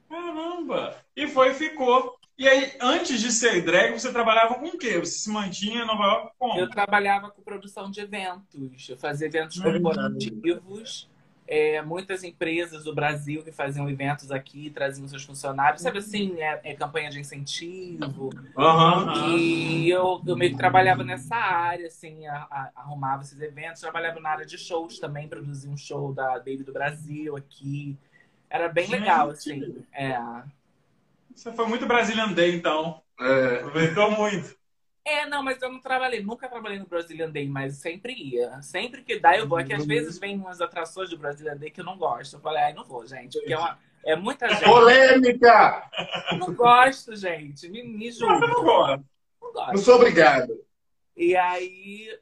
Caramba! 0.08 0.96
E 1.14 1.26
foi 1.26 1.50
e 1.50 1.54
ficou. 1.54 2.18
E 2.38 2.46
aí, 2.46 2.72
antes 2.80 3.20
de 3.20 3.32
ser 3.32 3.62
drag, 3.64 3.92
você 3.92 4.12
trabalhava 4.12 4.54
com 4.54 4.66
o 4.66 4.78
quê? 4.78 4.98
Você 4.98 5.18
se 5.18 5.30
mantinha 5.30 5.82
em 5.82 5.86
Nova 5.86 6.04
York 6.04 6.32
como? 6.38 6.58
Eu 6.58 6.70
trabalhava 6.70 7.30
com 7.30 7.42
produção 7.42 7.90
de 7.90 8.00
eventos. 8.00 8.88
Eu 8.88 8.96
fazia 8.96 9.26
eventos 9.26 9.58
corporativos 9.58 11.08
é, 11.48 11.80
muitas 11.82 12.24
empresas 12.24 12.84
do 12.84 12.94
Brasil 12.94 13.42
que 13.42 13.52
faziam 13.52 13.88
eventos 13.88 14.30
aqui, 14.30 14.70
traziam 14.70 15.06
seus 15.06 15.24
funcionários, 15.24 15.82
sabe 15.82 15.98
assim, 15.98 16.40
é, 16.40 16.60
é 16.64 16.74
campanha 16.74 17.08
de 17.08 17.20
incentivo. 17.20 18.30
Uhum. 18.56 19.38
E 19.38 19.88
eu, 19.88 20.20
eu 20.26 20.36
meio 20.36 20.52
que 20.52 20.56
trabalhava 20.56 21.04
nessa 21.04 21.36
área, 21.36 21.86
assim, 21.86 22.26
a, 22.26 22.46
a, 22.50 22.70
arrumava 22.76 23.22
esses 23.22 23.40
eventos, 23.40 23.80
trabalhava 23.80 24.18
na 24.18 24.30
área 24.30 24.46
de 24.46 24.58
shows 24.58 24.98
também, 24.98 25.28
produzia 25.28 25.70
um 25.70 25.76
show 25.76 26.12
da 26.12 26.34
Baby 26.38 26.64
do 26.64 26.72
Brasil 26.72 27.36
aqui. 27.36 27.96
Era 28.50 28.68
bem 28.68 28.86
Gente. 28.86 29.00
legal, 29.00 29.30
assim. 29.30 29.84
É. 29.92 30.18
Você 31.34 31.52
foi 31.52 31.66
muito 31.66 31.86
Brazilian 31.86 32.32
Day, 32.32 32.56
então. 32.56 33.02
É. 33.20 33.56
Aproveitou 33.56 34.10
muito. 34.10 34.55
É, 35.06 35.24
não, 35.24 35.40
mas 35.40 35.62
eu 35.62 35.70
não 35.70 35.78
trabalhei, 35.78 36.20
nunca 36.20 36.48
trabalhei 36.48 36.80
no 36.80 36.86
Brazilian 36.86 37.30
Day, 37.30 37.48
mas 37.48 37.76
sempre 37.76 38.12
ia. 38.12 38.60
Sempre 38.60 39.02
que 39.02 39.20
dá, 39.20 39.38
eu 39.38 39.46
vou. 39.46 39.60
É 39.60 39.62
que 39.62 39.72
às 39.72 39.82
uhum. 39.82 39.86
vezes 39.86 40.18
vem 40.18 40.36
umas 40.36 40.60
atrações 40.60 41.10
do 41.10 41.16
Brazilian 41.16 41.56
Day 41.56 41.70
que 41.70 41.80
eu 41.80 41.84
não 41.84 41.96
gosto. 41.96 42.34
Eu 42.34 42.40
falei, 42.40 42.64
ai, 42.64 42.72
não 42.72 42.84
vou, 42.84 43.06
gente, 43.06 43.38
porque 43.38 43.52
é, 43.52 43.56
uma, 43.56 43.78
é 44.04 44.16
muita 44.16 44.48
gente. 44.48 44.64
Polêmica! 44.64 45.88
Não 46.36 46.52
gosto, 46.52 47.14
gente. 47.14 47.68
Me, 47.68 47.84
me 47.84 48.10
julgo. 48.10 48.34
Não, 48.34 48.48
não, 48.48 49.04
não 49.40 49.52
gosto. 49.52 49.72
Não 49.74 49.76
sou 49.76 49.94
obrigado. 49.94 50.52
E 51.16 51.36
aí, 51.36 52.18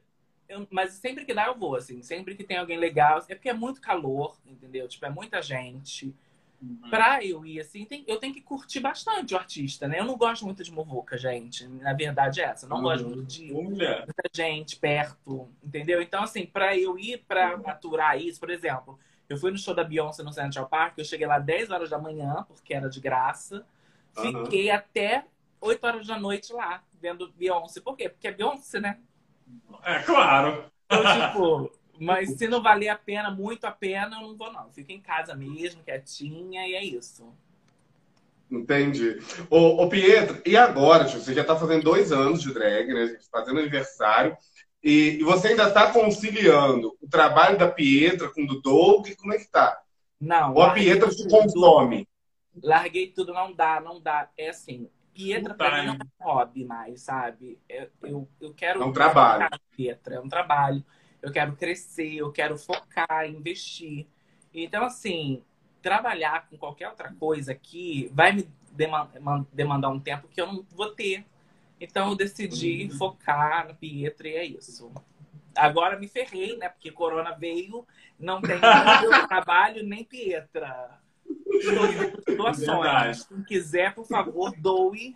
eu, 0.47 0.67
mas 0.69 0.91
sempre 0.93 1.25
que 1.25 1.33
dá, 1.33 1.47
eu 1.47 1.55
vou, 1.55 1.75
assim. 1.75 2.03
Sempre 2.03 2.35
que 2.35 2.43
tem 2.43 2.57
alguém 2.57 2.77
legal. 2.77 3.17
É 3.27 3.33
porque 3.33 3.49
é 3.49 3.53
muito 3.53 3.81
calor, 3.81 4.37
entendeu? 4.45 4.87
Tipo, 4.87 5.07
é 5.07 5.09
muita 5.09 5.41
gente. 5.41 6.15
Uhum. 6.61 6.89
Pra 6.89 7.23
eu 7.23 7.45
ir 7.45 7.59
assim, 7.59 7.85
tem, 7.85 8.03
eu 8.07 8.17
tenho 8.17 8.33
que 8.33 8.41
curtir 8.41 8.79
bastante 8.79 9.33
o 9.33 9.37
artista, 9.37 9.87
né? 9.87 9.99
Eu 9.99 10.05
não 10.05 10.17
gosto 10.17 10.45
muito 10.45 10.63
de 10.63 10.71
muvuca, 10.71 11.17
gente. 11.17 11.67
Na 11.67 11.93
verdade 11.93 12.41
é 12.41 12.45
essa. 12.45 12.65
Eu 12.65 12.69
não 12.69 12.77
uhum. 12.77 12.83
gosto 12.83 13.07
muito 13.07 13.25
de 13.25 13.51
Mulher. 13.51 14.05
muita 14.05 14.23
gente 14.33 14.77
perto, 14.77 15.49
entendeu? 15.63 16.01
Então, 16.01 16.23
assim, 16.23 16.45
pra 16.45 16.77
eu 16.77 16.97
ir 16.97 17.23
pra 17.27 17.55
aturar 17.65 18.19
isso, 18.19 18.39
por 18.39 18.49
exemplo, 18.49 18.99
Eu 19.27 19.37
fui 19.37 19.49
no 19.49 19.57
show 19.57 19.73
da 19.73 19.83
Beyoncé 19.83 20.21
no 20.21 20.31
Central 20.31 20.67
Park, 20.67 20.97
eu 20.97 21.05
cheguei 21.05 21.25
lá 21.25 21.39
10 21.39 21.71
horas 21.71 21.89
da 21.89 21.97
manhã, 21.97 22.45
porque 22.47 22.73
era 22.73 22.87
de 22.87 22.99
graça. 22.99 23.65
Fiquei 24.13 24.69
uhum. 24.69 24.75
até 24.75 25.25
8 25.59 25.83
horas 25.83 26.07
da 26.07 26.19
noite 26.19 26.53
lá, 26.53 26.83
vendo 27.01 27.31
Beyoncé. 27.35 27.81
Por 27.81 27.97
quê? 27.97 28.07
Porque 28.07 28.27
é 28.27 28.31
Beyoncé, 28.31 28.79
né? 28.79 28.99
É, 29.83 29.99
claro. 29.99 30.65
Então, 30.85 31.01
tipo, 31.01 31.71
mas 31.99 32.31
se 32.37 32.47
não 32.47 32.61
valer 32.61 32.89
a 32.89 32.97
pena, 32.97 33.31
muito 33.31 33.65
a 33.65 33.71
pena, 33.71 34.17
eu 34.17 34.27
não 34.27 34.35
vou, 34.35 34.51
não. 34.51 34.71
Fico 34.71 34.91
em 34.91 35.01
casa 35.01 35.35
mesmo, 35.35 35.83
quietinha, 35.83 36.67
e 36.67 36.75
é 36.75 36.83
isso. 36.83 37.33
Entendi. 38.49 39.17
Ô, 39.49 39.83
ô 39.83 39.89
Pietro, 39.89 40.41
e 40.45 40.55
agora, 40.55 41.05
tio? 41.05 41.19
Você 41.19 41.33
já 41.33 41.41
está 41.41 41.55
fazendo 41.55 41.83
dois 41.83 42.11
anos 42.11 42.41
de 42.41 42.53
drag, 42.53 42.93
né? 42.93 43.17
Fazendo 43.31 43.59
aniversário. 43.59 44.37
E, 44.83 45.17
e 45.19 45.23
você 45.23 45.49
ainda 45.49 45.67
está 45.67 45.91
conciliando 45.91 46.95
o 47.01 47.09
trabalho 47.09 47.57
da 47.57 47.67
Pietra 47.67 48.29
com 48.29 48.43
o 48.43 48.47
do 48.47 48.61
Doug? 48.61 49.07
Como 49.17 49.33
é 49.33 49.37
que 49.37 49.49
tá? 49.49 49.81
Não. 50.19 50.53
Ou 50.53 50.61
a 50.61 50.73
Pietra 50.73 51.09
te 51.09 51.27
consome? 51.27 52.07
Larguei 52.63 53.07
tudo, 53.07 53.33
não 53.33 53.51
dá, 53.51 53.81
não 53.81 53.99
dá. 53.99 54.29
É 54.37 54.49
assim, 54.49 54.87
Pietra 55.13 55.53
para 55.53 55.81
mim 55.81 55.87
não 55.87 55.93
é 55.93 55.97
um 55.97 56.33
hobby 56.33 56.65
mais, 56.65 57.01
sabe? 57.01 57.59
Eu, 57.67 57.89
eu, 58.03 58.29
eu 58.39 58.53
quero. 58.53 58.83
É 58.83 58.85
um 58.85 58.93
trabalho. 58.93 59.49
Pietra, 59.75 60.15
é 60.15 60.19
um 60.19 60.29
trabalho. 60.29 60.85
Eu 61.25 61.31
quero 61.31 61.55
crescer, 61.55 62.17
eu 62.17 62.31
quero 62.31 62.55
focar, 62.55 63.27
investir. 63.27 64.05
Então, 64.53 64.85
assim, 64.85 65.41
trabalhar 65.81 66.47
com 66.47 66.55
qualquer 66.55 66.87
outra 66.87 67.11
coisa 67.13 67.51
aqui 67.51 68.11
vai 68.13 68.31
me 68.31 68.47
demandar 69.51 69.89
um 69.89 69.99
tempo 69.99 70.27
que 70.27 70.39
eu 70.39 70.45
não 70.45 70.63
vou 70.69 70.91
ter. 70.91 71.25
Então, 71.81 72.09
eu 72.09 72.15
decidi 72.15 72.89
uhum. 72.91 72.97
focar 72.99 73.67
no 73.67 73.73
Pietra 73.73 74.27
e 74.27 74.35
é 74.35 74.45
isso. 74.45 74.91
Agora 75.55 75.97
me 75.97 76.07
ferrei, 76.07 76.57
né? 76.57 76.69
Porque 76.69 76.91
Corona 76.91 77.31
veio, 77.31 77.87
não 78.19 78.39
tem 78.39 78.59
nem 79.09 79.27
trabalho, 79.27 79.83
nem 79.83 80.03
Pietra. 80.03 80.99
Doações. 82.37 83.25
Quem 83.25 83.43
quiser, 83.43 83.95
por 83.95 84.05
favor, 84.05 84.53
doe. 84.55 85.15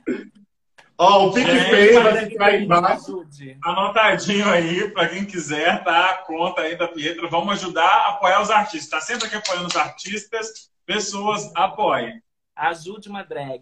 Ó, 1.01 1.17
oh, 1.17 1.27
o 1.27 1.33
PicPay 1.33 1.93
vai 1.93 2.25
ficar 2.25 2.45
aí 2.47 2.65
embaixo. 2.65 3.25
Anotadinho 3.63 4.49
aí, 4.49 4.91
para 4.91 5.07
quem 5.07 5.23
quiser, 5.23 5.81
tá? 5.81 6.09
A 6.09 6.17
conta 6.17 6.59
aí 6.59 6.75
da 6.75 6.89
Pietra. 6.89 7.25
Vamos 7.29 7.53
ajudar 7.53 7.87
a 7.87 8.09
apoiar 8.09 8.41
os 8.41 8.51
artistas. 8.51 8.83
Está 8.83 8.99
sempre 8.99 9.27
aqui 9.27 9.37
apoiando 9.37 9.69
os 9.69 9.77
artistas. 9.77 10.69
Pessoas, 10.85 11.49
apoiem. 11.55 12.21
Ajude 12.53 13.07
uma 13.07 13.23
drag. 13.23 13.61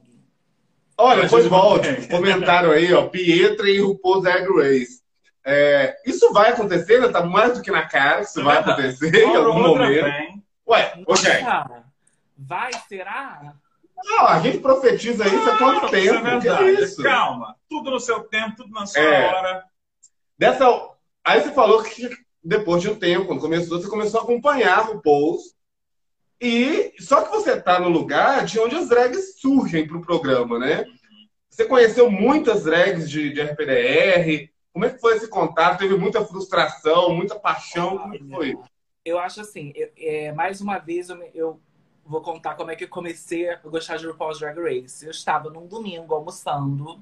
Olha, 0.98 1.22
depois 1.22 1.46
volte. 1.46 2.08
Comentário 2.08 2.72
aí, 2.72 2.92
ó. 2.92 3.08
Pietra 3.08 3.70
e 3.70 3.82
RuPaul's 3.82 4.24
Drag 4.24 4.48
Race. 4.56 5.04
É, 5.46 5.96
isso 6.08 6.34
vai 6.34 6.50
acontecer, 6.50 7.00
né? 7.00 7.10
Tá 7.10 7.24
mais 7.24 7.54
do 7.56 7.62
que 7.62 7.70
na 7.70 7.88
cara 7.88 8.22
que 8.22 8.30
isso 8.32 8.40
é 8.40 8.44
vai 8.44 8.58
acontecer 8.58 9.16
em 9.16 9.36
algum 9.36 9.62
momento. 9.62 10.06
Vem. 10.06 10.44
Ué, 10.68 11.04
ok. 11.06 11.32
Vai, 12.36 12.72
será? 12.90 13.54
Não, 14.06 14.28
a 14.28 14.40
gente 14.40 14.60
profetiza 14.60 15.26
isso 15.26 15.50
há 15.50 15.58
quanto 15.58 15.90
tempo? 15.90 16.28
Isso 16.80 17.02
é. 17.02 17.06
É? 17.06 17.10
Calma. 17.10 17.56
Tudo 17.70 17.92
no 17.92 18.00
seu 18.00 18.22
tempo, 18.24 18.58
tudo 18.58 18.72
na 18.72 18.86
sua 18.86 19.02
é. 19.02 19.28
hora. 19.28 19.64
Dessa... 20.38 20.66
Aí 21.26 21.42
você 21.42 21.52
falou 21.52 21.84
que 21.84 22.10
depois 22.44 22.82
de 22.82 22.90
um 22.90 22.96
tempo, 22.96 23.26
quando 23.26 23.42
começou, 23.42 23.80
você 23.80 23.90
começou 23.90 24.22
a 24.22 24.24
acompanhar 24.24 24.90
o 24.90 25.02
Pous. 25.02 25.56
E 26.40 26.94
só 27.00 27.24
que 27.24 27.32
você 27.32 27.54
está 27.54 27.80
no 27.80 27.90
lugar 27.90 28.46
de 28.46 28.60
onde 28.60 28.76
as 28.76 28.88
drags 28.88 29.40
surgem 29.40 29.88
para 29.88 29.98
o 29.98 30.06
programa, 30.06 30.60
né? 30.60 30.86
Você 31.50 31.66
conheceu 31.66 32.12
muitas 32.12 32.64
drags 32.64 33.10
de, 33.10 33.34
de 33.34 33.42
RPDR. 33.42 34.50
Como 34.72 34.86
é 34.86 34.92
que 34.92 35.02
foi 35.02 35.18
esse 35.18 35.28
contato? 35.28 35.80
Teve 35.80 35.98
muita 35.98 36.24
frustração, 36.24 37.14
muita 37.14 37.36
paixão? 37.38 37.98
Como 37.98 38.14
é 38.14 38.18
que 38.20 38.30
foi? 38.30 38.58
Eu 39.04 39.18
acho 39.18 39.42
assim, 39.42 39.74
eu, 39.76 39.90
é, 39.98 40.32
mais 40.34 40.62
uma 40.62 40.78
vez 40.78 41.10
eu, 41.10 41.18
eu 41.34 41.62
vou 42.08 42.22
contar 42.22 42.56
como 42.56 42.72
é 42.72 42.76
que 42.76 42.86
eu 42.86 42.90
comecei 42.90 43.50
a 43.50 43.56
gostar 43.58 43.98
de 43.98 44.08
RuPaul's 44.08 44.40
Drag 44.40 44.58
Race. 44.60 45.06
Eu 45.06 45.12
estava 45.12 45.50
num 45.50 45.68
domingo 45.68 46.16
almoçando, 46.16 47.00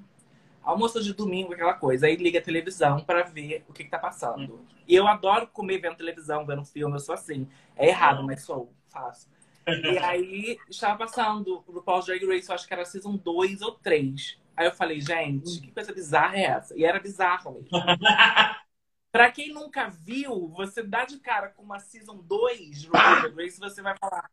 almoço 0.64 1.02
de 1.02 1.14
domingo, 1.14 1.54
aquela 1.54 1.76
coisa. 1.76 2.08
Aí 2.08 2.16
liga 2.16 2.40
a 2.40 2.42
televisão 2.42 3.00
para 3.02 3.24
ver 3.24 3.64
o 3.70 3.74
que, 3.74 3.84
que 3.84 3.90
tá 3.90 4.00
passando. 4.00 4.60
E 4.88 4.96
eu 4.96 5.08
adoro 5.08 5.48
comer 5.48 5.80
vendo 5.80 5.96
televisão, 5.96 6.46
vendo 6.46 6.66
filme, 6.66 6.96
eu 6.96 7.00
sou 7.00 7.14
assim. 7.14 7.48
É 7.76 7.88
errado, 7.88 8.22
hum. 8.22 8.26
mas 8.26 8.44
sou, 8.44 8.74
faço. 8.88 9.30
E 9.68 9.98
aí 9.98 10.58
estava 10.70 10.98
passando 10.98 11.64
o 11.68 11.72
RuPaul's 11.72 12.06
Drag 12.06 12.26
Race, 12.26 12.50
eu 12.50 12.56
acho 12.56 12.68
que 12.68 12.74
era 12.74 12.86
season 12.86 13.16
2 13.16 13.62
ou 13.62 13.72
3. 13.74 14.40
Aí 14.58 14.68
eu 14.68 14.72
falei, 14.72 15.02
gente, 15.02 15.60
que 15.60 15.72
coisa 15.72 15.94
bizarra 15.94 16.38
é 16.38 16.44
essa? 16.44 16.78
E 16.78 16.86
era 16.86 17.00
bizarro 17.00 17.54
mesmo. 17.54 17.70
pra 19.12 19.32
quem 19.32 19.54
nunca 19.54 19.88
viu, 19.90 20.50
você 20.50 20.84
dá 20.84 21.06
de 21.06 21.20
cara 21.20 21.50
com 21.50 21.64
uma 21.64 21.80
season 21.80 22.18
2 22.18 22.82
de 22.82 22.88
RuPaul's 22.88 23.22
Drag 23.22 23.36
Race, 23.36 23.60
você 23.60 23.82
vai 23.82 23.96
falar, 23.98 24.30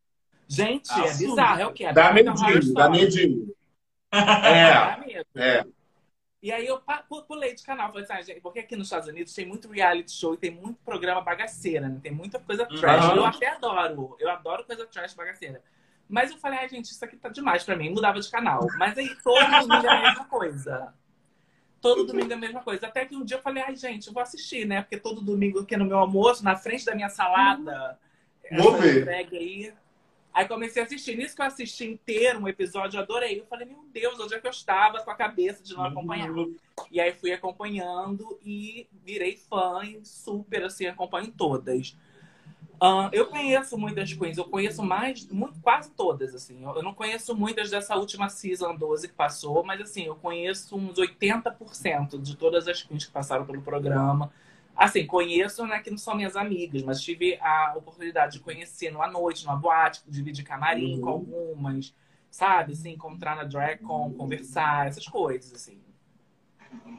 Gente, 0.52 0.92
é 0.92 1.14
bizarro, 1.14 1.60
é 1.60 1.66
o 1.66 1.72
que? 1.72 1.84
É 1.84 1.92
dá 1.92 2.12
medinho, 2.12 2.74
dá 2.74 2.90
medinho. 2.90 3.54
É, 4.12 5.24
é. 5.34 5.64
E 6.42 6.52
aí 6.52 6.66
eu 6.66 6.82
pulei 7.26 7.54
de 7.54 7.62
canal, 7.62 7.88
falei 7.88 8.02
assim, 8.02 8.12
ah, 8.12 8.22
gente, 8.22 8.40
porque 8.40 8.58
aqui 8.58 8.76
nos 8.76 8.88
Estados 8.88 9.08
Unidos 9.08 9.32
tem 9.32 9.46
muito 9.46 9.68
reality 9.68 10.10
show 10.12 10.34
e 10.34 10.36
tem 10.36 10.50
muito 10.50 10.78
programa 10.84 11.22
bagaceira, 11.22 11.88
né? 11.88 12.00
Tem 12.02 12.12
muita 12.12 12.38
coisa 12.38 12.66
trash. 12.66 13.06
Uhum. 13.06 13.16
Eu 13.16 13.24
até 13.24 13.48
adoro, 13.48 14.16
eu 14.18 14.28
adoro 14.28 14.64
coisa 14.64 14.84
trash 14.86 15.14
bagaceira. 15.14 15.62
Mas 16.08 16.30
eu 16.30 16.36
falei, 16.36 16.58
ai, 16.58 16.68
gente, 16.68 16.86
isso 16.86 17.02
aqui 17.02 17.16
tá 17.16 17.30
demais 17.30 17.62
pra 17.64 17.76
mim, 17.76 17.90
mudava 17.90 18.20
de 18.20 18.30
canal. 18.30 18.66
Mas 18.76 18.98
aí 18.98 19.08
todo 19.22 19.66
domingo 19.66 19.86
é 19.86 19.88
a 19.88 20.02
mesma 20.02 20.24
coisa. 20.26 20.94
Todo 21.80 22.04
domingo 22.04 22.30
é 22.32 22.34
a 22.34 22.38
mesma 22.38 22.60
coisa. 22.60 22.86
Até 22.88 23.06
que 23.06 23.16
um 23.16 23.24
dia 23.24 23.38
eu 23.38 23.42
falei, 23.42 23.62
ai, 23.62 23.74
gente, 23.74 24.08
eu 24.08 24.12
vou 24.12 24.22
assistir, 24.22 24.66
né? 24.66 24.82
Porque 24.82 24.98
todo 24.98 25.22
domingo 25.22 25.60
aqui 25.60 25.76
no 25.76 25.86
meu 25.86 25.98
almoço, 25.98 26.44
na 26.44 26.56
frente 26.56 26.84
da 26.84 26.94
minha 26.94 27.08
salada, 27.08 27.98
vou 28.50 28.76
ver. 28.76 29.08
aí, 29.08 29.72
Aí 30.32 30.48
comecei 30.48 30.82
a 30.82 30.86
assistir. 30.86 31.16
Nisso 31.16 31.36
que 31.36 31.42
eu 31.42 31.46
assisti 31.46 31.84
inteiro 31.84 32.40
um 32.40 32.48
episódio, 32.48 32.96
eu 32.96 33.02
adorei. 33.02 33.40
Eu 33.40 33.46
falei, 33.46 33.66
meu 33.66 33.84
Deus, 33.92 34.18
onde 34.18 34.34
é 34.34 34.40
que 34.40 34.46
eu 34.46 34.50
estava 34.50 35.00
com 35.02 35.10
a 35.10 35.14
cabeça 35.14 35.62
de 35.62 35.74
não 35.74 35.84
acompanhar? 35.84 36.30
Uhum. 36.30 36.56
E 36.90 37.00
aí 37.00 37.12
fui 37.12 37.32
acompanhando 37.32 38.38
e 38.42 38.86
virei 39.04 39.36
fã 39.36 39.84
e 39.84 40.00
super, 40.04 40.64
assim, 40.64 40.86
acompanho 40.86 41.30
todas. 41.36 41.96
Uh, 42.82 43.06
eu 43.12 43.26
conheço 43.26 43.78
muitas 43.78 44.12
queens, 44.12 44.36
eu 44.36 44.44
conheço 44.44 44.82
mais, 44.82 45.24
muito, 45.28 45.60
quase 45.60 45.88
todas, 45.90 46.34
assim. 46.34 46.64
Eu, 46.64 46.76
eu 46.76 46.82
não 46.82 46.92
conheço 46.92 47.36
muitas 47.36 47.70
dessa 47.70 47.94
última 47.94 48.28
season 48.28 48.74
12 48.74 49.06
que 49.06 49.14
passou, 49.14 49.62
mas, 49.62 49.80
assim, 49.80 50.06
eu 50.06 50.16
conheço 50.16 50.76
uns 50.76 50.98
80% 50.98 52.20
de 52.20 52.36
todas 52.36 52.66
as 52.66 52.82
queens 52.82 53.04
que 53.04 53.12
passaram 53.12 53.46
pelo 53.46 53.62
programa. 53.62 54.32
Assim, 54.76 55.06
conheço, 55.06 55.66
né, 55.66 55.80
que 55.80 55.90
não 55.90 55.98
são 55.98 56.14
minhas 56.14 56.34
amigas, 56.34 56.82
mas 56.82 57.00
tive 57.00 57.38
a 57.40 57.74
oportunidade 57.76 58.34
de 58.34 58.40
conhecer 58.40 58.90
numa 58.90 59.06
noite, 59.06 59.44
numa 59.44 59.56
boate, 59.56 60.02
dividir 60.08 60.44
camarim 60.44 60.96
uhum. 60.96 61.00
com 61.00 61.08
algumas, 61.08 61.94
sabe? 62.30 62.72
Assim, 62.72 62.90
encontrar 62.90 63.36
na 63.36 63.44
DragCon, 63.44 64.12
conversar, 64.14 64.88
essas 64.88 65.06
coisas, 65.06 65.52
assim. 65.52 65.78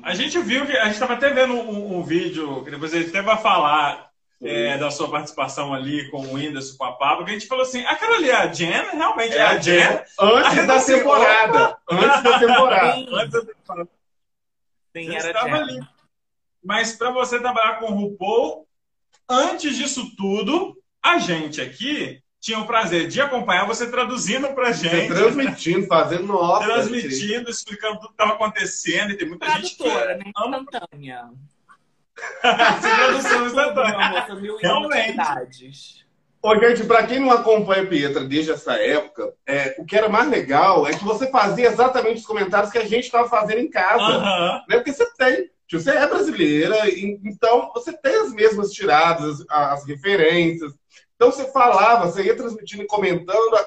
A 0.03 0.13
gente 0.13 0.37
viu 0.39 0.65
que 0.65 0.77
a 0.77 0.85
gente 0.85 0.93
estava 0.93 1.13
até 1.13 1.29
vendo 1.31 1.53
um, 1.53 1.97
um, 1.97 2.03
vídeo 2.03 2.63
que 2.63 2.69
depois 2.69 2.93
a 2.93 2.97
gente 2.97 3.09
até 3.09 3.21
vai 3.21 3.37
falar 3.37 4.11
é, 4.41 4.77
da 4.77 4.91
sua 4.91 5.09
participação 5.09 5.73
ali 5.73 6.09
com 6.11 6.21
o 6.21 6.33
Whindersson, 6.33 6.77
com 6.77 6.83
a 6.83 6.91
Pablo, 6.91 7.25
que 7.25 7.31
a 7.31 7.33
gente 7.33 7.47
falou 7.47 7.63
assim, 7.63 7.83
aquela 7.85 8.17
ali 8.17 8.29
é 8.29 8.35
a 8.35 8.47
Jen? 8.51 8.91
Realmente 8.91 9.33
é, 9.33 9.37
é 9.37 9.41
a 9.41 9.57
Jen? 9.57 10.01
Antes 10.19 10.67
da 10.67 10.83
temporada. 10.83 11.77
Antes 11.89 12.23
da 12.23 12.39
temporada. 12.39 12.93
Sim, 12.93 13.07
Antes 13.13 13.31
da 13.31 13.41
temporada. 13.41 13.89
Sim, 14.95 15.15
era 15.15 15.41
a 15.41 15.43
Jen. 15.43 15.53
Ali. 15.53 15.92
Mas 16.63 16.93
para 16.93 17.11
você 17.11 17.39
trabalhar 17.39 17.79
com 17.79 17.87
o 17.87 17.95
RuPaul, 17.95 18.67
antes 19.29 19.75
disso 19.75 20.15
tudo, 20.15 20.77
a 21.01 21.17
gente 21.17 21.61
aqui 21.61 22.21
tinha 22.39 22.59
o 22.59 22.67
prazer 22.67 23.07
de 23.07 23.21
acompanhar 23.21 23.65
você 23.65 23.89
traduzindo 23.89 24.49
pra 24.53 24.73
gente. 24.73 25.07
Você 25.07 25.13
transmitindo, 25.13 25.87
fazendo 25.87 26.27
nossa. 26.27 26.65
Transmitindo, 26.65 27.49
explicando 27.49 27.95
tudo 27.95 28.07
que 28.07 28.13
estava 28.13 28.33
acontecendo. 28.33 29.11
E 29.11 29.17
tem 29.17 29.29
muita 29.29 29.45
Tradutora, 29.45 30.17
gente 30.17 30.33
que 30.33 30.49
né? 30.49 30.57
Instantânea. 30.59 31.29
tradução 32.41 33.45
instantânea. 33.47 34.27
Realmente. 34.61 36.03
Ô, 36.41 36.53
gente, 36.59 36.83
para 36.83 37.07
quem 37.07 37.21
não 37.21 37.31
acompanha 37.31 37.83
a 37.83 37.85
Pietra 37.85 38.25
desde 38.25 38.51
essa 38.51 38.73
época, 38.73 39.33
é, 39.47 39.75
o 39.79 39.85
que 39.85 39.95
era 39.95 40.09
mais 40.09 40.29
legal 40.29 40.85
é 40.85 40.91
que 40.91 41.05
você 41.05 41.31
fazia 41.31 41.67
exatamente 41.67 42.17
os 42.17 42.25
comentários 42.25 42.69
que 42.69 42.77
a 42.77 42.85
gente 42.85 43.05
estava 43.05 43.29
fazendo 43.29 43.59
em 43.59 43.69
casa. 43.69 44.17
Uh 44.17 44.21
-huh. 44.21 44.61
né? 44.67 44.75
Porque 44.75 44.91
você 44.91 45.09
tem 45.13 45.49
você 45.79 45.91
é 45.91 46.07
brasileira, 46.07 46.75
então 47.23 47.71
você 47.73 47.93
tem 47.93 48.15
as 48.15 48.33
mesmas 48.33 48.71
tiradas, 48.71 49.43
as 49.49 49.85
referências. 49.85 50.73
Então 51.15 51.31
você 51.31 51.51
falava, 51.51 52.05
você 52.05 52.23
ia 52.23 52.35
transmitindo 52.35 52.83
e 52.83 52.87
comentando. 52.87 53.57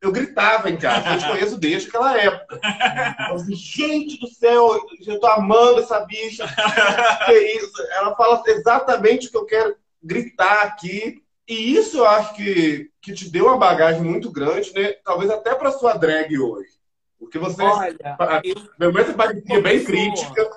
Eu 0.00 0.12
gritava 0.12 0.70
em 0.70 0.76
casa, 0.76 1.14
eu 1.14 1.18
te 1.18 1.26
conheço 1.26 1.58
desde 1.58 1.88
aquela 1.88 2.16
época. 2.20 2.60
Eu 3.30 3.36
disse, 3.36 3.54
gente 3.54 4.20
do 4.20 4.28
céu, 4.28 4.78
eu 5.06 5.18
tô 5.18 5.26
amando 5.26 5.80
essa 5.80 6.00
bicha. 6.00 6.46
Que 7.24 7.32
isso? 7.32 7.82
Ela 7.92 8.14
fala 8.14 8.42
exatamente 8.46 9.28
o 9.28 9.30
que 9.30 9.36
eu 9.36 9.46
quero 9.46 9.76
gritar 10.02 10.62
aqui. 10.62 11.22
E 11.48 11.74
isso 11.74 11.98
eu 11.98 12.06
acho 12.06 12.34
que, 12.34 12.90
que 13.00 13.12
te 13.12 13.30
deu 13.30 13.46
uma 13.46 13.56
bagagem 13.56 14.02
muito 14.02 14.30
grande, 14.30 14.72
né? 14.74 14.92
Talvez 15.04 15.30
até 15.30 15.54
para 15.54 15.72
sua 15.72 15.94
drag 15.94 16.38
hoje. 16.38 16.70
Porque 17.18 17.38
você, 17.38 17.62
Olha, 17.62 17.96
pelo 18.78 18.92
menos, 18.92 19.14
parecia 19.14 19.62
bem 19.62 19.82
crítica. 19.82 20.50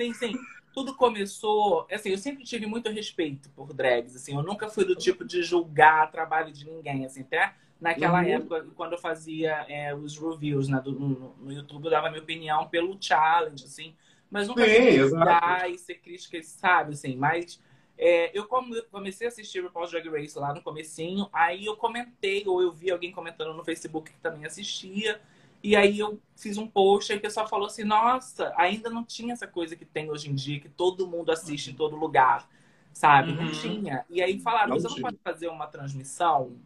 Sim, 0.00 0.14
sim. 0.14 0.38
tudo 0.72 0.94
começou. 0.94 1.86
Assim, 1.90 2.10
eu 2.10 2.18
sempre 2.18 2.44
tive 2.44 2.66
muito 2.66 2.90
respeito 2.90 3.48
por 3.50 3.72
drags. 3.72 4.16
Assim, 4.16 4.34
eu 4.34 4.42
nunca 4.42 4.68
fui 4.68 4.84
do 4.84 4.94
tipo 4.94 5.24
de 5.24 5.42
julgar 5.42 6.10
trabalho 6.10 6.52
de 6.52 6.64
ninguém. 6.64 7.04
Assim, 7.04 7.22
até 7.22 7.54
naquela 7.80 8.20
uhum. 8.20 8.28
época, 8.28 8.66
quando 8.76 8.92
eu 8.92 8.98
fazia 8.98 9.64
é, 9.68 9.94
os 9.94 10.18
reviews 10.18 10.68
né, 10.68 10.80
do, 10.80 10.92
no, 10.92 11.34
no, 11.38 11.52
YouTube, 11.52 11.84
eu 11.84 11.90
dava 11.90 12.10
minha 12.10 12.22
opinião 12.22 12.68
pelo 12.68 12.96
challenge, 13.00 13.64
assim. 13.64 13.94
Mas 14.30 14.46
nunca 14.46 14.62
fui 14.62 14.92
julgar 14.92 15.70
e 15.70 15.76
ser 15.78 15.94
crítica, 15.94 16.40
sabe? 16.42 16.92
Assim, 16.92 17.16
mas 17.16 17.60
é, 17.98 18.30
eu 18.32 18.46
comecei 18.90 19.26
a 19.26 19.28
assistir 19.28 19.60
o 19.60 19.64
RuPaul's 19.64 19.90
Drag 19.90 20.08
Race 20.08 20.38
lá 20.38 20.54
no 20.54 20.62
comecinho, 20.62 21.28
aí 21.32 21.66
eu 21.66 21.76
comentei, 21.76 22.44
ou 22.46 22.62
eu 22.62 22.72
vi 22.72 22.90
alguém 22.90 23.10
comentando 23.10 23.52
no 23.52 23.64
Facebook 23.64 24.12
que 24.12 24.18
também 24.20 24.46
assistia. 24.46 25.20
E 25.62 25.76
aí 25.76 25.98
eu 25.98 26.20
fiz 26.36 26.56
um 26.56 26.66
post 26.66 27.12
e 27.12 27.16
o 27.16 27.20
pessoal 27.20 27.46
falou 27.46 27.66
assim, 27.66 27.84
nossa, 27.84 28.52
ainda 28.56 28.88
não 28.88 29.04
tinha 29.04 29.32
essa 29.32 29.46
coisa 29.46 29.76
que 29.76 29.84
tem 29.84 30.10
hoje 30.10 30.30
em 30.30 30.34
dia, 30.34 30.58
que 30.58 30.68
todo 30.68 31.06
mundo 31.06 31.30
assiste 31.30 31.70
em 31.70 31.74
todo 31.74 31.96
lugar, 31.96 32.48
sabe? 32.92 33.32
Uhum. 33.32 33.44
Não 33.44 33.52
tinha. 33.52 34.04
E 34.08 34.22
aí 34.22 34.40
falaram, 34.40 34.74
você 34.74 34.88
não 34.88 35.00
pode 35.00 35.18
fazer 35.22 35.48
uma 35.48 35.66
transmissão? 35.66 36.56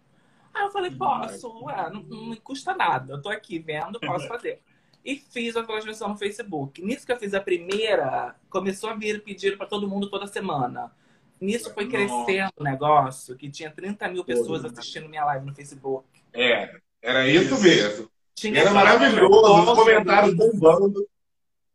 Aí 0.52 0.62
eu 0.62 0.70
falei, 0.70 0.92
posso, 0.92 1.64
ué, 1.64 1.90
não, 1.90 2.02
não 2.04 2.26
me 2.26 2.36
custa 2.36 2.74
nada. 2.74 3.14
Eu 3.14 3.20
tô 3.20 3.28
aqui 3.28 3.58
vendo, 3.58 3.98
posso 3.98 4.26
fazer. 4.28 4.62
E 5.04 5.16
fiz 5.16 5.56
a 5.56 5.64
transmissão 5.64 6.08
no 6.08 6.16
Facebook. 6.16 6.80
Nisso 6.80 7.04
que 7.04 7.12
eu 7.12 7.18
fiz 7.18 7.34
a 7.34 7.40
primeira, 7.40 8.36
começou 8.48 8.88
a 8.88 8.94
vir 8.94 9.22
pedir 9.22 9.58
para 9.58 9.66
todo 9.66 9.88
mundo 9.88 10.08
toda 10.08 10.26
semana. 10.26 10.92
Nisso 11.40 11.74
foi 11.74 11.88
crescendo 11.88 12.52
o 12.56 12.62
negócio, 12.62 13.36
que 13.36 13.50
tinha 13.50 13.70
30 13.70 14.08
mil 14.08 14.24
pessoas 14.24 14.64
assistindo 14.64 15.08
minha 15.08 15.24
live 15.24 15.44
no 15.44 15.54
Facebook. 15.54 16.06
É, 16.32 16.74
era 17.02 17.28
isso 17.28 17.60
mesmo. 17.60 18.13
Tinha 18.34 18.60
era 18.60 18.72
maravilhoso, 18.72 19.72
os 19.72 19.78
comentários 19.78 20.34
bombando. 20.34 21.08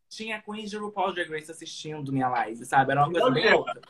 Tinha 0.10 0.42
Queen 0.42 0.66
de 0.66 0.78
RuPaul 0.78 1.13
Drag 1.13 1.30
Race 1.30 1.51
assistindo 1.51 2.12
minha 2.12 2.28
live, 2.28 2.66
sabe? 2.66 2.92
Era 2.92 3.06
uma 3.06 3.12
coisa 3.12 3.32
bem 3.32 3.54
louca. 3.54 3.82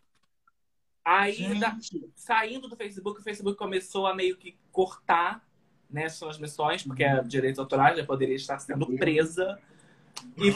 Aí, 1.03 1.57
da, 1.59 1.75
saindo 2.15 2.67
do 2.67 2.75
Facebook, 2.75 3.19
o 3.19 3.23
Facebook 3.23 3.57
começou 3.57 4.05
a 4.05 4.13
meio 4.13 4.37
que 4.37 4.57
cortar 4.71 5.43
né, 5.89 6.05
as 6.05 6.19
transmissões, 6.19 6.83
porque 6.83 7.03
a 7.03 7.21
direitos 7.21 7.57
autorais 7.57 7.97
já 7.97 8.05
poderia 8.05 8.35
estar 8.35 8.59
sendo 8.59 8.85
presa. 8.97 9.59
E 10.37 10.51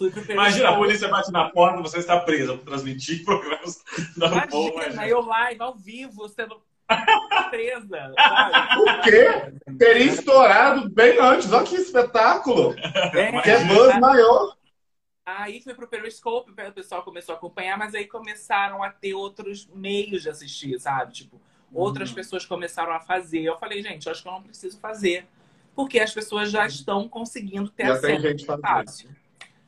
foi 0.00 0.10
Imagina, 0.30 0.70
a 0.70 0.76
polícia 0.76 1.08
bate 1.08 1.30
na 1.30 1.50
porta 1.50 1.78
e 1.78 1.82
você 1.82 1.98
está 1.98 2.18
presa 2.20 2.56
por 2.56 2.64
transmitir 2.64 3.22
programas 3.26 3.84
da 4.16 4.28
RuPaul. 4.28 4.68
Imagina, 4.70 5.06
eu 5.06 5.20
live, 5.20 5.60
ao 5.60 5.74
vivo, 5.74 6.26
sendo 6.30 6.62
presa. 7.50 8.12
Por 8.74 9.00
quê? 9.02 9.74
Teria 9.78 10.12
estourado 10.12 10.88
bem 10.88 11.18
antes. 11.18 11.52
Olha 11.52 11.66
que 11.66 11.74
espetáculo. 11.74 12.74
É, 13.14 13.42
que 13.42 13.50
é 13.50 13.64
buzz 13.64 13.98
maior. 13.98 14.56
Aí 15.24 15.60
foi 15.62 15.74
pro 15.74 15.86
Periscope, 15.86 16.50
o 16.50 16.72
pessoal 16.72 17.02
começou 17.02 17.34
a 17.34 17.38
acompanhar, 17.38 17.78
mas 17.78 17.94
aí 17.94 18.06
começaram 18.06 18.82
a 18.82 18.90
ter 18.90 19.14
outros 19.14 19.68
meios 19.74 20.22
de 20.22 20.28
assistir, 20.28 20.78
sabe? 20.80 21.12
Tipo, 21.12 21.40
outras 21.72 22.08
uhum. 22.08 22.16
pessoas 22.16 22.44
começaram 22.44 22.92
a 22.92 23.00
fazer. 23.00 23.42
Eu 23.42 23.56
falei, 23.58 23.82
gente, 23.82 24.06
eu 24.06 24.12
acho 24.12 24.22
que 24.22 24.28
eu 24.28 24.32
não 24.32 24.42
preciso 24.42 24.78
fazer. 24.80 25.26
Porque 25.74 26.00
as 26.00 26.12
pessoas 26.12 26.50
já 26.50 26.66
estão 26.66 27.08
conseguindo 27.08 27.70
ter 27.70 27.86
já 27.86 27.94
acesso 27.94 28.60
fácil. 28.60 29.10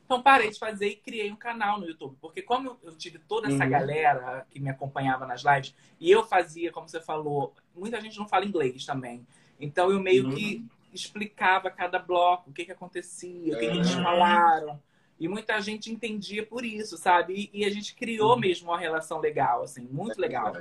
Então 0.05 0.21
parei 0.21 0.49
de 0.49 0.59
fazer 0.59 0.87
e 0.87 0.95
criei 0.95 1.31
um 1.31 1.35
canal 1.35 1.79
no 1.79 1.87
YouTube. 1.87 2.17
Porque 2.19 2.41
como 2.41 2.77
eu 2.83 2.95
tive 2.95 3.19
toda 3.19 3.47
essa 3.47 3.63
uhum. 3.63 3.69
galera 3.69 4.45
que 4.49 4.59
me 4.59 4.69
acompanhava 4.69 5.25
nas 5.25 5.43
lives, 5.43 5.73
e 5.99 6.11
eu 6.11 6.23
fazia, 6.23 6.71
como 6.71 6.87
você 6.87 7.01
falou, 7.01 7.53
muita 7.75 7.99
gente 8.01 8.17
não 8.17 8.27
fala 8.27 8.45
inglês 8.45 8.85
também. 8.85 9.25
Então 9.59 9.91
eu 9.91 9.99
meio 9.99 10.25
uhum. 10.25 10.35
que 10.35 10.65
explicava 10.93 11.71
cada 11.71 11.97
bloco, 11.97 12.49
o 12.49 12.53
que, 12.53 12.65
que 12.65 12.71
acontecia, 12.71 13.55
o 13.55 13.59
que, 13.59 13.67
que 13.67 13.77
eles 13.77 13.95
uhum. 13.95 14.03
falaram. 14.03 14.81
E 15.19 15.27
muita 15.27 15.59
gente 15.61 15.91
entendia 15.91 16.45
por 16.45 16.65
isso, 16.65 16.97
sabe? 16.97 17.49
E, 17.53 17.61
e 17.61 17.65
a 17.65 17.69
gente 17.69 17.95
criou 17.95 18.33
uhum. 18.33 18.39
mesmo 18.39 18.69
uma 18.69 18.79
relação 18.79 19.19
legal, 19.19 19.63
assim, 19.63 19.87
muito 19.89 20.19
é 20.19 20.21
legal. 20.21 20.53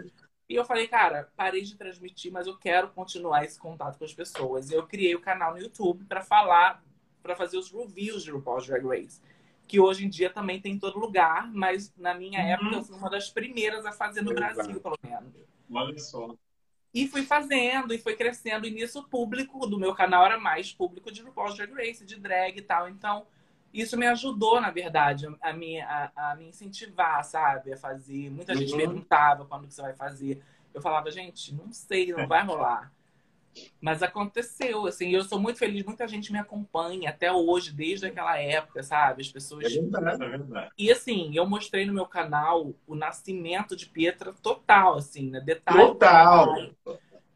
E 0.49 0.55
eu 0.55 0.65
falei, 0.65 0.87
cara, 0.87 1.31
parei 1.37 1.63
de 1.63 1.77
transmitir, 1.77 2.31
mas 2.31 2.47
eu 2.47 2.57
quero 2.57 2.89
continuar 2.89 3.45
esse 3.45 3.59
contato 3.59 3.99
com 3.99 4.05
as 4.05 4.15
pessoas. 4.15 4.71
E 4.71 4.75
eu 4.75 4.87
criei 4.87 5.15
o 5.15 5.21
canal 5.21 5.53
no 5.53 5.59
YouTube 5.59 6.05
para 6.05 6.21
falar, 6.21 6.83
para 7.23 7.35
fazer 7.35 7.57
os 7.57 7.73
reviews 7.73 8.23
de 8.23 8.31
RuPaul's 8.31 8.67
Drag 8.67 8.85
Race 8.85 9.21
que 9.73 9.81
hoje 9.81 10.05
em 10.05 10.09
dia 10.11 10.29
também 10.29 10.61
tem 10.61 10.75
em 10.75 10.79
todo 10.79 10.99
lugar, 10.99 11.51
mas 11.51 11.91
na 11.97 12.13
minha 12.13 12.41
uhum. 12.41 12.47
época 12.47 12.77
eu 12.77 12.85
fui 12.85 12.95
uma 12.95 13.09
das 13.09 13.31
primeiras 13.31 13.87
a 13.87 13.91
fazer 13.91 14.21
no 14.21 14.31
Exato. 14.31 14.55
Brasil, 14.55 14.81
pelo 14.83 14.99
menos. 15.03 15.33
Olha 15.73 15.99
só. 15.99 16.35
E 16.93 17.09
fui 17.09 17.23
fazendo, 17.23 17.95
e 17.95 17.99
foi 17.99 18.15
crescendo. 18.15 18.67
E 18.67 18.71
nisso 18.71 18.99
o 18.99 19.09
público 19.09 19.67
do 19.67 19.79
meu 19.79 19.95
canal 19.95 20.27
era 20.27 20.39
mais 20.39 20.75
público 20.75 21.11
de 21.11 21.23
RuPaul's 21.23 21.57
Drag 21.57 21.73
Race, 21.73 22.05
de 22.05 22.21
drag 22.21 22.59
e 22.59 22.61
tal. 22.61 22.87
Então, 22.87 23.27
isso 23.73 23.97
me 23.97 24.07
ajudou, 24.09 24.61
na 24.61 24.71
verdade, 24.71 25.27
a 25.41 25.55
me, 25.55 25.81
a, 25.81 26.13
a 26.15 26.35
me 26.37 26.49
incentivar, 26.49 27.25
sabe? 27.25 27.73
A 27.73 27.77
fazer. 27.79 28.29
Muita 28.29 28.55
gente 28.55 28.73
uhum. 28.73 28.79
perguntava 28.79 29.47
quando 29.47 29.67
que 29.67 29.73
você 29.73 29.81
vai 29.81 29.95
fazer. 29.95 30.43
Eu 30.75 30.83
falava, 30.83 31.11
gente, 31.11 31.55
não 31.55 31.73
sei, 31.73 32.13
não 32.13 32.29
vai 32.29 32.45
rolar. 32.45 32.93
Mas 33.81 34.03
aconteceu, 34.03 34.87
assim, 34.87 35.11
eu 35.11 35.23
sou 35.25 35.39
muito 35.39 35.59
feliz, 35.59 35.85
muita 35.85 36.07
gente 36.09 36.33
me 36.33 36.39
acompanha 36.39 37.11
até 37.11 37.31
hoje, 37.31 37.73
desde 37.73 38.07
aquela 38.07 38.39
época, 38.39 38.83
sabe? 38.83 39.23
As 39.23 39.29
pessoas. 39.29 39.65
É 39.65 39.81
verdade, 39.81 40.25
é 40.25 40.29
verdade. 40.29 40.71
E 40.79 40.91
assim, 40.91 41.31
eu 41.35 41.47
mostrei 41.47 41.85
no 41.85 41.93
meu 41.93 42.07
canal 42.07 42.73
o 42.87 42.95
nascimento 42.95 43.77
de 43.77 43.87
Pietra 43.87 44.33
total, 44.33 44.97
assim, 44.97 45.31
né? 45.31 45.41
Detalhe. 45.41 45.79
Total! 45.79 46.55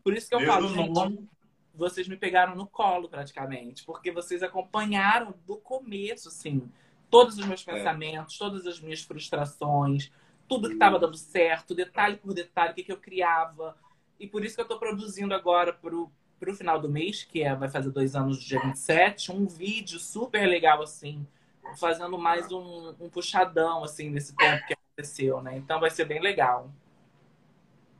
Por 0.02 0.14
isso 0.14 0.28
que 0.28 0.34
eu 0.34 0.46
falo, 0.46 0.68
gente, 0.68 1.28
vocês 1.74 2.08
me 2.08 2.16
pegaram 2.16 2.54
no 2.54 2.66
colo 2.66 3.08
praticamente, 3.08 3.84
porque 3.84 4.10
vocês 4.10 4.42
acompanharam 4.42 5.34
do 5.46 5.56
começo, 5.56 6.28
assim, 6.28 6.70
todos 7.10 7.38
os 7.38 7.46
meus 7.46 7.66
é. 7.66 7.72
pensamentos, 7.72 8.36
é. 8.36 8.38
todas 8.38 8.66
as 8.66 8.80
minhas 8.80 9.02
frustrações, 9.02 10.10
tudo 10.48 10.68
que 10.68 10.74
estava 10.74 10.98
dando 10.98 11.16
certo, 11.16 11.74
detalhe 11.74 12.16
por 12.16 12.32
detalhe, 12.32 12.72
o 12.72 12.74
que, 12.74 12.84
que 12.84 12.92
eu 12.92 12.98
criava 12.98 13.76
e 14.18 14.26
por 14.26 14.44
isso 14.44 14.54
que 14.54 14.60
eu 14.60 14.64
estou 14.64 14.78
produzindo 14.78 15.34
agora 15.34 15.72
pro, 15.72 16.10
pro 16.38 16.54
final 16.54 16.80
do 16.80 16.88
mês, 16.88 17.24
que 17.24 17.42
é, 17.42 17.54
vai 17.54 17.68
fazer 17.68 17.90
dois 17.90 18.14
anos, 18.14 18.42
dia 18.42 18.60
27, 18.60 19.32
um 19.32 19.46
vídeo 19.46 19.98
super 19.98 20.46
legal, 20.46 20.82
assim, 20.82 21.26
fazendo 21.78 22.16
mais 22.18 22.50
um, 22.52 22.94
um 23.00 23.08
puxadão, 23.08 23.84
assim, 23.84 24.10
nesse 24.10 24.34
tempo 24.34 24.66
que 24.66 24.74
aconteceu, 24.74 25.42
né? 25.42 25.56
Então 25.56 25.80
vai 25.80 25.90
ser 25.90 26.04
bem 26.04 26.20
legal. 26.20 26.70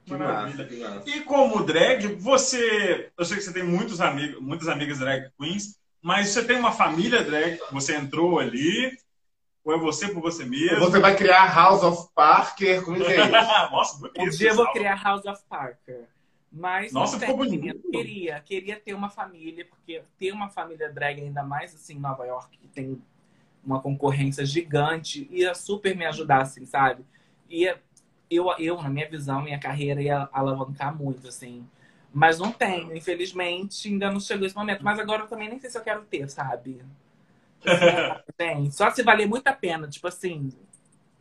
Que 0.04 0.14
massa, 0.14 0.64
que 0.64 0.76
massa. 0.76 1.10
E 1.10 1.20
como 1.22 1.64
drag, 1.64 2.06
você. 2.14 3.10
Eu 3.18 3.24
sei 3.24 3.38
que 3.38 3.42
você 3.42 3.52
tem 3.52 3.64
muitos 3.64 4.00
amigos, 4.00 4.40
muitas 4.40 4.68
amigas 4.68 5.00
drag 5.00 5.30
queens, 5.36 5.80
mas 6.00 6.28
você 6.28 6.44
tem 6.44 6.56
uma 6.56 6.70
família 6.70 7.24
drag, 7.24 7.58
você 7.72 7.96
entrou 7.96 8.38
ali, 8.38 8.96
ou 9.66 9.74
é 9.74 9.78
você 9.78 10.06
por 10.08 10.22
você 10.22 10.44
mesmo? 10.44 10.78
Você 10.78 11.00
vai 11.00 11.16
criar 11.16 11.52
House 11.52 11.82
of 11.82 12.08
Parker? 12.14 12.84
Como 12.84 13.02
é, 13.02 13.16
é 13.16 13.28
Nossa. 13.28 14.08
Um 14.16 14.28
dia 14.30 14.50
eu 14.50 14.54
vou 14.54 14.70
criar 14.70 14.94
House 15.02 15.26
of 15.26 15.42
Parker. 15.48 16.04
Mas 16.52 16.92
Nossa, 16.92 17.18
ficou 17.18 17.36
bonito. 17.36 17.76
queria, 17.90 18.38
queria 18.40 18.76
ter 18.76 18.94
uma 18.94 19.10
família, 19.10 19.66
porque 19.68 20.02
ter 20.16 20.30
uma 20.30 20.48
família 20.48 20.88
drag, 20.88 21.20
ainda 21.20 21.42
mais 21.42 21.74
assim 21.74 21.94
em 21.96 21.98
Nova 21.98 22.24
York, 22.24 22.56
que 22.56 22.68
tem 22.68 23.02
uma 23.64 23.82
concorrência 23.82 24.46
gigante, 24.46 25.28
ia 25.32 25.52
super 25.52 25.96
me 25.96 26.06
ajudar, 26.06 26.42
assim, 26.42 26.64
sabe? 26.64 27.04
Ia, 27.50 27.82
eu, 28.30 28.46
eu, 28.60 28.80
na 28.80 28.88
minha 28.88 29.10
visão, 29.10 29.42
minha 29.42 29.58
carreira 29.58 30.00
ia 30.00 30.28
alavancar 30.32 30.96
muito, 30.96 31.26
assim. 31.26 31.66
Mas 32.14 32.38
não 32.38 32.52
tenho, 32.52 32.96
infelizmente, 32.96 33.88
ainda 33.88 34.12
não 34.12 34.20
chegou 34.20 34.46
esse 34.46 34.54
momento. 34.54 34.84
Mas 34.84 35.00
agora 35.00 35.22
eu 35.22 35.26
também 35.26 35.48
nem 35.48 35.58
sei 35.58 35.68
se 35.68 35.76
eu 35.76 35.82
quero 35.82 36.02
ter, 36.02 36.30
sabe? 36.30 36.80
Tem. 38.36 38.70
Só 38.70 38.90
se 38.90 39.02
valer 39.02 39.26
muito 39.26 39.46
a 39.48 39.52
pena. 39.52 39.88
Tipo 39.88 40.08
assim. 40.08 40.50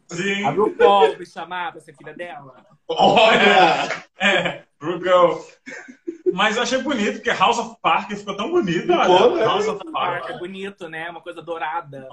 Sim. 0.08 0.44
A 0.44 0.52
RuPaul 0.52 1.18
me 1.18 1.26
chamar 1.26 1.72
pra 1.72 1.82
ser 1.82 1.96
filha 1.96 2.14
dela. 2.14 2.66
Olha! 2.88 4.06
É, 4.20 4.64
RuPaul. 4.82 5.46
Mas 6.34 6.58
eu 6.58 6.64
achei 6.64 6.82
bonito, 6.82 7.14
porque 7.14 7.32
House 7.32 7.58
of 7.58 7.78
Park 7.82 8.12
ficou 8.12 8.36
tão 8.36 8.52
bonito. 8.52 8.92
Olha. 8.92 9.36
Né? 9.36 9.46
House 9.46 9.68
of 9.68 9.92
Park 9.92 10.30
é 10.30 10.38
bonito, 10.38 10.88
né? 10.88 11.10
Uma 11.10 11.22
coisa 11.22 11.42
dourada. 11.42 12.08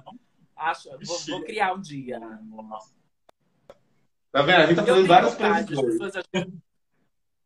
Acho, 0.57 0.91
vou, 1.05 1.19
vou 1.29 1.45
criar 1.45 1.75
um 1.75 1.81
dia. 1.81 2.21
Tá 4.31 4.43
vendo? 4.43 4.63
A 4.63 4.67
gente 4.67 4.77
tá 4.77 4.87
fazendo 4.87 5.07
várias 5.07 5.35
coisas. 5.35 5.57
As 5.59 5.67
pessoas, 5.67 6.17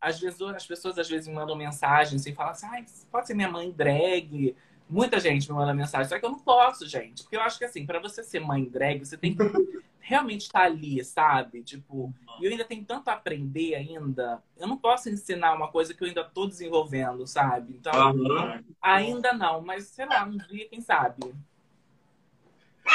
às 0.01 0.21
vezes, 0.21 0.41
as 0.41 0.67
pessoas 0.67 0.99
às 0.99 1.09
vezes 1.09 1.27
me 1.27 1.35
mandam 1.35 1.57
mensagens 1.57 2.25
e 2.27 2.33
falam 2.33 2.53
assim: 2.53 2.67
ah, 2.67 2.85
pode 3.11 3.27
ser 3.27 3.35
minha 3.35 3.51
mãe 3.51 3.73
drag. 3.73 4.55
Muita 4.89 5.19
gente 5.19 5.51
me 5.51 5.57
manda 5.57 5.75
mensagem, 5.75 6.09
só 6.09 6.19
que 6.19 6.25
eu 6.25 6.31
não 6.31 6.39
posso, 6.39 6.87
gente. 6.87 7.23
Porque 7.23 7.37
eu 7.37 7.41
acho 7.41 7.59
que, 7.59 7.65
assim, 7.65 7.85
para 7.85 7.99
você 7.99 8.23
ser 8.23 8.41
mãe 8.41 8.65
drag, 8.65 9.05
você 9.05 9.17
tem 9.17 9.35
que 9.35 9.43
realmente 9.99 10.43
estar 10.43 10.63
ali, 10.63 11.05
sabe? 11.05 11.63
Tipo, 11.63 12.15
e 12.41 12.45
eu 12.45 12.51
ainda 12.53 12.65
tenho 12.65 12.85
tanto 12.85 13.09
a 13.09 13.15
aprender 13.15 13.75
ainda. 13.75 14.41
Eu 14.57 14.69
não 14.69 14.77
posso 14.77 15.11
ensinar 15.11 15.55
uma 15.55 15.69
coisa 15.69 15.93
que 15.93 16.03
eu 16.03 16.07
ainda 16.07 16.23
tô 16.23 16.47
desenvolvendo, 16.47 17.27
sabe? 17.27 17.75
Então, 17.79 18.13
uhum. 18.13 18.63
ainda 18.81 19.33
não. 19.33 19.61
Mas, 19.61 19.89
sei 19.89 20.07
lá, 20.07 20.25
um 20.25 20.37
dia, 20.37 20.69
quem 20.69 20.81
sabe? 20.81 21.35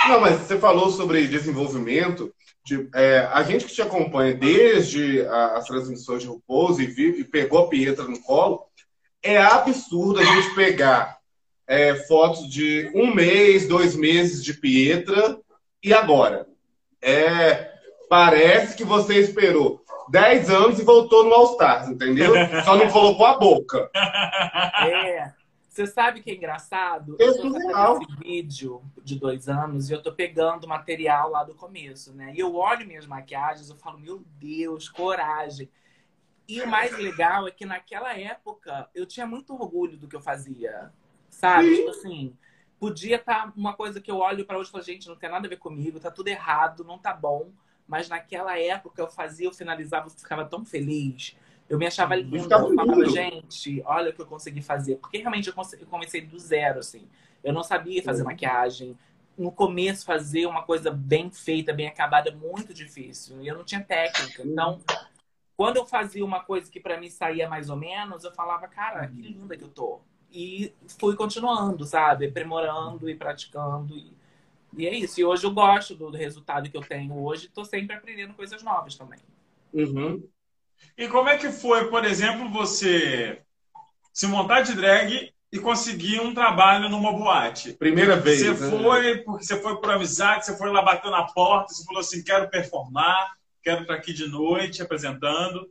Não, 0.08 0.21
mas 0.21 0.39
você 0.39 0.58
falou 0.58 0.89
sobre 0.89 1.27
desenvolvimento. 1.27 2.34
De, 2.63 2.88
é, 2.93 3.27
a 3.34 3.43
gente 3.43 3.65
que 3.65 3.73
te 3.73 3.82
acompanha 3.82 4.34
desde 4.34 5.25
a, 5.25 5.58
as 5.58 5.65
transmissões 5.65 6.21
de 6.21 6.30
RuPaul 6.30 6.80
e, 6.80 6.86
vive, 6.86 7.21
e 7.21 7.25
pegou 7.25 7.65
a 7.65 7.67
Pietra 7.67 8.06
no 8.06 8.21
colo, 8.21 8.65
é 9.21 9.38
absurdo 9.38 10.19
a 10.19 10.23
gente 10.23 10.56
pegar 10.56 11.20
é, 11.67 11.95
fotos 11.95 12.50
de 12.50 12.91
um 12.93 13.13
mês, 13.13 13.67
dois 13.67 13.95
meses 13.95 14.43
de 14.43 14.54
Pietra 14.54 15.39
e 15.84 15.93
agora? 15.93 16.47
É, 17.02 17.71
parece 18.10 18.76
que 18.76 18.84
você 18.84 19.19
esperou 19.19 19.82
10 20.10 20.50
anos 20.50 20.80
e 20.80 20.84
voltou 20.84 21.24
no 21.24 21.34
All 21.34 21.52
Stars, 21.52 21.88
entendeu? 21.88 22.34
Só 22.65 22.76
não 22.76 22.89
colocou 22.89 23.26
a 23.26 23.38
boca. 23.38 23.89
É. 24.84 25.32
Você 25.71 25.88
sabe 25.88 26.21
que 26.21 26.30
é 26.30 26.36
engraçado? 26.36 27.15
Eu 27.17 27.38
tô 27.38 27.54
fazendo 27.54 28.02
esse 28.02 28.19
vídeo 28.19 28.82
de 29.02 29.17
dois 29.17 29.47
anos 29.47 29.89
e 29.89 29.93
eu 29.93 30.02
tô 30.02 30.12
pegando 30.12 30.67
material 30.67 31.30
lá 31.30 31.45
do 31.45 31.56
começo, 31.56 32.13
né? 32.13 32.34
E 32.36 32.39
eu 32.39 32.54
olho 32.56 32.86
minhas 32.86 33.06
maquiagens 33.06 33.69
e 33.69 33.78
falo, 33.78 33.97
meu 33.97 34.21
Deus, 34.38 34.89
coragem. 34.89 35.69
E 36.45 36.62
o 36.62 36.67
mais 36.67 36.91
legal 36.97 37.47
é 37.47 37.52
que 37.52 37.65
naquela 37.65 38.13
época 38.17 38.89
eu 38.93 39.06
tinha 39.06 39.26
muito 39.26 39.54
orgulho 39.54 39.97
do 39.97 40.10
que 40.10 40.15
eu 40.15 40.21
fazia. 40.21 40.91
Sabe? 41.41 41.69
Sim. 41.69 41.75
Tipo 41.77 41.89
assim, 41.89 42.38
podia 42.80 43.15
estar 43.15 43.47
tá 43.47 43.54
uma 43.58 43.73
coisa 43.73 43.99
que 43.99 44.12
eu 44.12 44.17
olho 44.17 44.45
para 44.45 44.60
hoje 44.60 44.69
e 44.69 44.71
falo, 44.71 44.84
gente, 44.84 45.10
não 45.10 45.15
tem 45.15 45.27
nada 45.27 45.47
a 45.47 45.49
ver 45.49 45.58
comigo, 45.58 45.99
tá 45.99 46.12
tudo 46.12 46.27
errado, 46.27 46.84
não 46.84 46.99
tá 46.99 47.15
bom. 47.15 47.51
Mas 47.88 48.08
naquela 48.08 48.60
época 48.60 49.01
eu 49.01 49.08
fazia, 49.08 49.47
eu 49.47 49.51
finalizava, 49.51 50.06
eu 50.06 50.12
ficava 50.12 50.45
tão 50.45 50.63
feliz. 50.63 51.36
Eu 51.67 51.80
me 51.80 51.88
achava 51.88 52.15
linda, 52.15 52.56
eu 52.58 52.75
falava, 52.75 53.06
gente, 53.06 53.82
olha 53.86 54.12
o 54.12 54.13
que 54.13 54.21
eu 54.21 54.25
consegui 54.27 54.62
fazer. 54.62 54.97
Porque 54.97 55.17
realmente 55.17 55.49
eu, 55.49 55.88
comecei 55.89 56.21
do 56.21 56.38
zero, 56.38 56.80
assim. 56.80 57.08
Eu 57.43 57.51
não 57.51 57.63
sabia 57.63 58.04
fazer 58.04 58.23
maquiagem. 58.23 58.95
No 59.36 59.51
começo, 59.51 60.06
fazer 60.06 60.45
uma 60.45 60.62
coisa 60.62 60.91
bem 60.91 61.32
feita, 61.32 61.73
bem 61.73 61.88
acabada, 61.88 62.30
é 62.30 62.36
muito 62.36 62.71
difícil. 62.71 63.41
E 63.41 63.47
eu 63.47 63.56
não 63.56 63.63
tinha 63.63 63.82
técnica. 63.82 64.43
Então, 64.45 64.80
quando 65.58 65.77
eu 65.77 65.88
fazia 65.88 66.23
uma 66.23 66.43
coisa 66.43 66.69
que 66.69 66.80
para 66.80 66.99
mim 66.99 67.10
saía 67.10 67.49
mais 67.49 67.69
ou 67.69 67.77
menos, 67.77 68.23
eu 68.23 68.32
falava, 68.32 68.67
cara, 68.67 69.08
que 69.08 69.21
linda 69.21 69.58
que 69.58 69.63
eu 69.63 69.69
tô. 69.69 70.01
E 70.31 70.73
fui 70.99 71.15
continuando, 71.15 71.85
sabe? 71.85 72.27
Aprimorando 72.27 73.09
e 73.09 73.15
praticando. 73.15 73.95
E, 73.95 74.13
e 74.77 74.87
é 74.87 74.95
isso. 74.95 75.19
E 75.19 75.25
hoje 75.25 75.43
eu 75.45 75.51
gosto 75.51 75.93
do 75.95 76.09
resultado 76.11 76.69
que 76.69 76.77
eu 76.77 76.81
tenho 76.81 77.21
hoje. 77.21 77.49
Tô 77.49 77.65
sempre 77.65 77.95
aprendendo 77.95 78.33
coisas 78.33 78.63
novas 78.63 78.95
também. 78.95 79.19
Uhum. 79.73 80.23
E 80.97 81.07
como 81.07 81.29
é 81.29 81.37
que 81.37 81.51
foi, 81.51 81.89
por 81.89 82.05
exemplo, 82.05 82.49
você 82.49 83.41
se 84.13 84.27
montar 84.27 84.61
de 84.61 84.73
drag 84.73 85.33
e 85.51 85.59
conseguir 85.59 86.21
um 86.21 86.33
trabalho 86.33 86.89
numa 86.89 87.11
boate? 87.11 87.73
Primeira 87.73 88.15
vez. 88.15 88.39
Você 88.39 88.51
né? 88.51 88.69
foi 88.69 89.17
porque 89.19 89.43
você 89.43 89.61
foi 89.61 89.79
por 89.79 89.91
amizade, 89.91 90.45
você 90.45 90.57
foi 90.57 90.71
lá 90.71 90.81
batendo 90.81 91.11
na 91.11 91.23
porta, 91.23 91.73
você 91.73 91.83
falou 91.83 91.99
assim, 91.99 92.23
quero 92.23 92.49
performar, 92.49 93.33
quero 93.61 93.81
estar 93.81 93.95
aqui 93.95 94.13
de 94.13 94.27
noite 94.27 94.81
apresentando. 94.81 95.69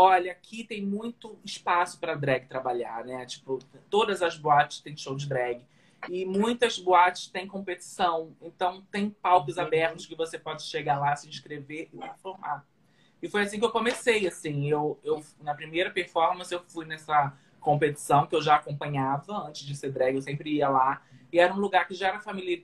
Olha, 0.00 0.30
aqui 0.30 0.62
tem 0.62 0.80
muito 0.80 1.36
espaço 1.44 1.98
para 1.98 2.14
drag 2.14 2.46
trabalhar, 2.46 3.04
né? 3.04 3.26
Tipo, 3.26 3.58
todas 3.90 4.22
as 4.22 4.38
boates 4.38 4.78
têm 4.78 4.96
show 4.96 5.16
de 5.16 5.28
drag. 5.28 5.66
E 6.08 6.24
muitas 6.24 6.78
boates 6.78 7.26
têm 7.26 7.48
competição. 7.48 8.32
Então, 8.40 8.80
tem 8.92 9.10
palcos 9.10 9.56
uhum. 9.56 9.64
abertos 9.64 10.06
que 10.06 10.14
você 10.14 10.38
pode 10.38 10.62
chegar 10.62 11.00
lá, 11.00 11.16
se 11.16 11.28
inscrever 11.28 11.88
e 11.92 11.98
performar. 11.98 12.64
E 13.20 13.28
foi 13.28 13.42
assim 13.42 13.58
que 13.58 13.64
eu 13.64 13.72
comecei, 13.72 14.24
assim. 14.28 14.68
Eu, 14.68 15.00
eu, 15.02 15.20
na 15.40 15.52
primeira 15.52 15.90
performance, 15.90 16.54
eu 16.54 16.62
fui 16.68 16.84
nessa 16.84 17.36
competição 17.58 18.24
que 18.24 18.36
eu 18.36 18.40
já 18.40 18.54
acompanhava 18.54 19.48
antes 19.48 19.66
de 19.66 19.74
ser 19.74 19.90
drag, 19.90 20.14
eu 20.14 20.22
sempre 20.22 20.54
ia 20.54 20.68
lá. 20.68 21.02
E 21.32 21.40
era 21.40 21.52
um 21.52 21.58
lugar 21.58 21.88
que 21.88 21.94
já 21.94 22.06
era 22.06 22.20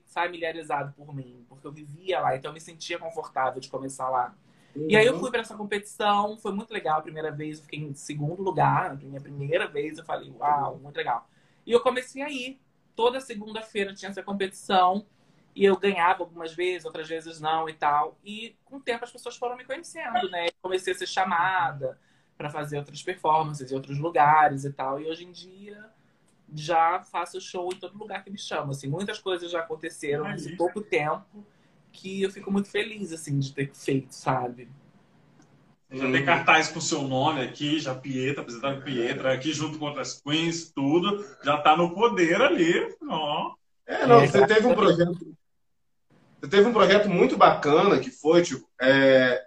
familiarizado 0.06 0.92
por 0.92 1.12
mim, 1.12 1.44
porque 1.48 1.66
eu 1.66 1.72
vivia 1.72 2.20
lá, 2.20 2.36
então 2.36 2.50
eu 2.50 2.54
me 2.54 2.60
sentia 2.60 2.96
confortável 2.96 3.60
de 3.60 3.68
começar 3.68 4.08
lá. 4.08 4.32
Uhum. 4.74 4.86
E 4.88 4.96
aí 4.96 5.06
eu 5.06 5.14
uhum. 5.14 5.20
fui 5.20 5.30
para 5.30 5.40
essa 5.40 5.56
competição, 5.56 6.36
foi 6.38 6.52
muito 6.52 6.72
legal 6.72 6.98
a 6.98 7.02
primeira 7.02 7.30
vez, 7.30 7.58
eu 7.58 7.64
fiquei 7.64 7.80
em 7.80 7.94
segundo 7.94 8.42
lugar, 8.42 8.96
minha 8.96 9.20
primeira 9.20 9.66
vez, 9.66 9.98
eu 9.98 10.04
falei, 10.04 10.30
uau, 10.30 10.78
muito 10.78 10.96
legal. 10.96 11.28
E 11.66 11.72
eu 11.72 11.80
comecei 11.80 12.22
a 12.22 12.30
ir. 12.30 12.60
Toda 12.96 13.20
segunda-feira 13.20 13.92
tinha 13.92 14.10
essa 14.10 14.22
competição. 14.22 15.04
E 15.54 15.64
eu 15.64 15.76
ganhava 15.76 16.22
algumas 16.22 16.52
vezes, 16.52 16.84
outras 16.84 17.08
vezes 17.08 17.40
não 17.40 17.68
e 17.68 17.72
tal. 17.72 18.18
E 18.24 18.56
com 18.64 18.76
o 18.76 18.80
tempo 18.80 19.04
as 19.04 19.12
pessoas 19.12 19.36
foram 19.36 19.56
me 19.56 19.64
conhecendo, 19.64 20.28
né? 20.28 20.48
Comecei 20.60 20.92
a 20.92 20.96
ser 20.96 21.06
chamada 21.06 21.98
para 22.36 22.50
fazer 22.50 22.76
outras 22.76 23.02
performances 23.02 23.70
em 23.70 23.74
outros 23.74 23.98
lugares 23.98 24.64
e 24.64 24.72
tal. 24.72 25.00
E 25.00 25.06
hoje 25.06 25.24
em 25.24 25.30
dia 25.30 25.90
já 26.52 27.00
faço 27.00 27.40
show 27.40 27.72
em 27.72 27.76
todo 27.76 27.96
lugar 27.96 28.22
que 28.24 28.30
me 28.30 28.38
chama. 28.38 28.72
Assim, 28.72 28.88
muitas 28.88 29.18
coisas 29.18 29.50
já 29.50 29.60
aconteceram 29.60 30.24
nesse 30.28 30.56
pouco 30.56 30.80
tempo 30.80 31.44
que 31.94 32.22
eu 32.22 32.30
fico 32.30 32.50
muito 32.50 32.68
feliz 32.68 33.12
assim 33.12 33.38
de 33.38 33.52
ter 33.52 33.70
feito, 33.72 34.14
sabe? 34.14 34.68
Já 35.90 36.10
tem 36.10 36.24
cartaz 36.24 36.68
com 36.68 36.80
seu 36.80 37.02
nome 37.02 37.40
aqui, 37.40 37.78
já 37.78 37.94
Pietra, 37.94 38.42
apresentando 38.42 38.82
Pietra, 38.82 39.32
aqui 39.32 39.52
junto 39.52 39.78
com 39.78 39.84
outras 39.86 40.20
queens, 40.20 40.72
tudo. 40.74 41.24
Já 41.44 41.56
tá 41.58 41.76
no 41.76 41.94
poder 41.94 42.42
ali. 42.42 42.74
Ó. 43.08 43.54
É, 43.86 44.04
não, 44.04 44.20
você 44.20 44.44
teve 44.44 44.66
um 44.66 44.74
projeto. 44.74 45.36
Você 46.40 46.50
teve 46.50 46.68
um 46.68 46.72
projeto 46.72 47.08
muito 47.08 47.36
bacana 47.36 48.00
que 48.00 48.10
foi, 48.10 48.42
tipo, 48.42 48.68
é, 48.80 49.44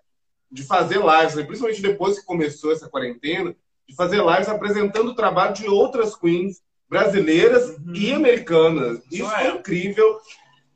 de 0.49 0.63
fazer 0.63 0.99
lives, 0.99 1.35
né? 1.35 1.43
principalmente 1.43 1.81
depois 1.81 2.17
que 2.17 2.25
começou 2.25 2.71
essa 2.71 2.89
quarentena, 2.89 3.53
de 3.87 3.95
fazer 3.95 4.23
lives 4.23 4.47
apresentando 4.47 5.09
o 5.09 5.15
trabalho 5.15 5.53
de 5.53 5.67
outras 5.67 6.15
queens 6.15 6.61
brasileiras 6.89 7.77
uhum. 7.77 7.93
e 7.93 8.13
americanas. 8.13 8.99
Isso, 9.11 9.25
isso 9.25 9.35
é. 9.35 9.49
incrível. 9.49 10.17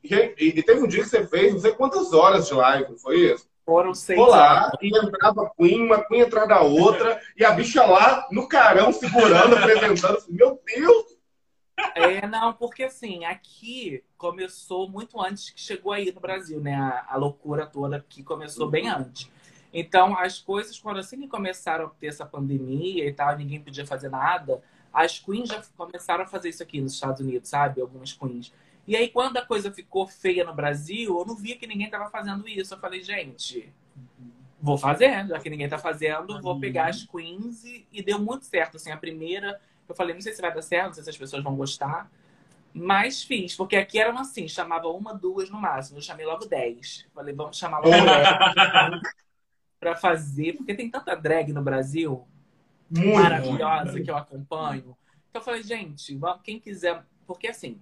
E, 0.04 0.62
teve 0.62 0.80
um 0.80 0.86
dia 0.86 1.02
que 1.02 1.08
você 1.08 1.26
fez, 1.26 1.52
não 1.52 1.60
sei 1.60 1.72
quantas 1.72 2.12
horas 2.12 2.48
de 2.48 2.54
live, 2.54 2.90
não 2.90 2.98
foi 2.98 3.32
isso? 3.32 3.48
Foram 3.64 3.94
seis 3.94 4.18
Foi 4.18 4.28
lá, 4.28 4.72
e 4.82 4.88
entrava 4.88 5.52
Queen, 5.56 5.86
uma 5.86 6.02
Queen 6.04 6.22
atrás 6.22 6.48
da 6.48 6.60
outra, 6.60 7.20
e 7.36 7.44
a 7.44 7.52
bicha 7.52 7.84
lá 7.84 8.26
no 8.30 8.48
carão, 8.48 8.92
segurando, 8.92 9.56
apresentando. 9.56 10.18
Meu 10.28 10.60
Deus! 10.66 11.12
É, 11.94 12.26
não, 12.26 12.52
porque 12.52 12.84
assim, 12.84 13.24
aqui 13.24 14.02
começou 14.16 14.88
muito 14.88 15.20
antes 15.20 15.50
que 15.50 15.60
chegou 15.60 15.92
aí 15.92 16.12
no 16.12 16.20
Brasil, 16.20 16.60
né? 16.60 16.74
A, 16.74 17.14
a 17.14 17.16
loucura 17.16 17.64
toda 17.64 17.96
aqui 17.96 18.22
começou 18.22 18.68
bem 18.68 18.90
uhum. 18.90 18.98
antes. 18.98 19.30
Então, 19.72 20.16
as 20.18 20.38
coisas, 20.38 20.78
quando 20.78 20.98
assim 20.98 21.20
que 21.20 21.28
começaram 21.28 21.86
a 21.86 21.88
ter 21.88 22.08
essa 22.08 22.26
pandemia 22.26 23.06
e 23.06 23.12
tal, 23.12 23.36
ninguém 23.36 23.60
podia 23.60 23.86
fazer 23.86 24.10
nada, 24.10 24.62
as 24.92 25.18
queens 25.18 25.48
já 25.48 25.62
começaram 25.76 26.24
a 26.24 26.26
fazer 26.26 26.50
isso 26.50 26.62
aqui 26.62 26.80
nos 26.80 26.92
Estados 26.92 27.20
Unidos, 27.20 27.48
sabe? 27.48 27.80
Algumas 27.80 28.12
queens. 28.12 28.52
E 28.92 28.96
aí, 28.96 29.08
quando 29.08 29.38
a 29.38 29.42
coisa 29.42 29.72
ficou 29.72 30.06
feia 30.06 30.44
no 30.44 30.52
Brasil, 30.52 31.18
eu 31.18 31.24
não 31.24 31.34
via 31.34 31.56
que 31.56 31.66
ninguém 31.66 31.86
estava 31.86 32.10
fazendo 32.10 32.46
isso. 32.46 32.74
Eu 32.74 32.78
falei, 32.78 33.02
gente, 33.02 33.72
vou 34.60 34.76
fazer, 34.76 35.26
já 35.26 35.38
que 35.38 35.48
ninguém 35.48 35.64
está 35.64 35.78
fazendo, 35.78 36.42
vou 36.42 36.60
pegar 36.60 36.90
as 36.90 37.02
queens 37.02 37.64
e, 37.64 37.86
e 37.90 38.02
deu 38.02 38.18
muito 38.18 38.44
certo. 38.44 38.76
Assim, 38.76 38.90
a 38.90 38.96
primeira 38.98 39.58
eu 39.88 39.94
falei, 39.94 40.12
não 40.12 40.20
sei 40.20 40.34
se 40.34 40.42
vai 40.42 40.52
dar 40.52 40.60
certo, 40.60 40.88
não 40.88 40.92
sei 40.92 41.04
se 41.04 41.08
as 41.08 41.16
pessoas 41.16 41.42
vão 41.42 41.56
gostar. 41.56 42.12
Mas 42.74 43.22
fiz, 43.22 43.56
porque 43.56 43.76
aqui 43.76 43.98
eram 43.98 44.18
assim, 44.18 44.46
chamava 44.46 44.88
uma, 44.88 45.14
duas 45.14 45.48
no 45.48 45.58
máximo. 45.58 45.96
Eu 45.96 46.02
chamei 46.02 46.26
logo 46.26 46.44
dez. 46.44 47.06
Falei, 47.14 47.34
vamos 47.34 47.56
chamar 47.56 47.78
logo 47.78 47.90
dez 47.90 49.00
pra 49.80 49.96
fazer, 49.96 50.52
porque 50.52 50.74
tem 50.74 50.90
tanta 50.90 51.14
drag 51.14 51.50
no 51.50 51.62
Brasil 51.62 52.28
muito 52.90 53.14
maravilhosa 53.14 54.02
que 54.02 54.10
eu 54.10 54.18
acompanho. 54.18 54.94
Então 55.30 55.40
eu 55.40 55.42
falei, 55.42 55.62
gente, 55.62 56.14
quem 56.44 56.60
quiser. 56.60 57.02
Porque 57.26 57.48
assim, 57.48 57.80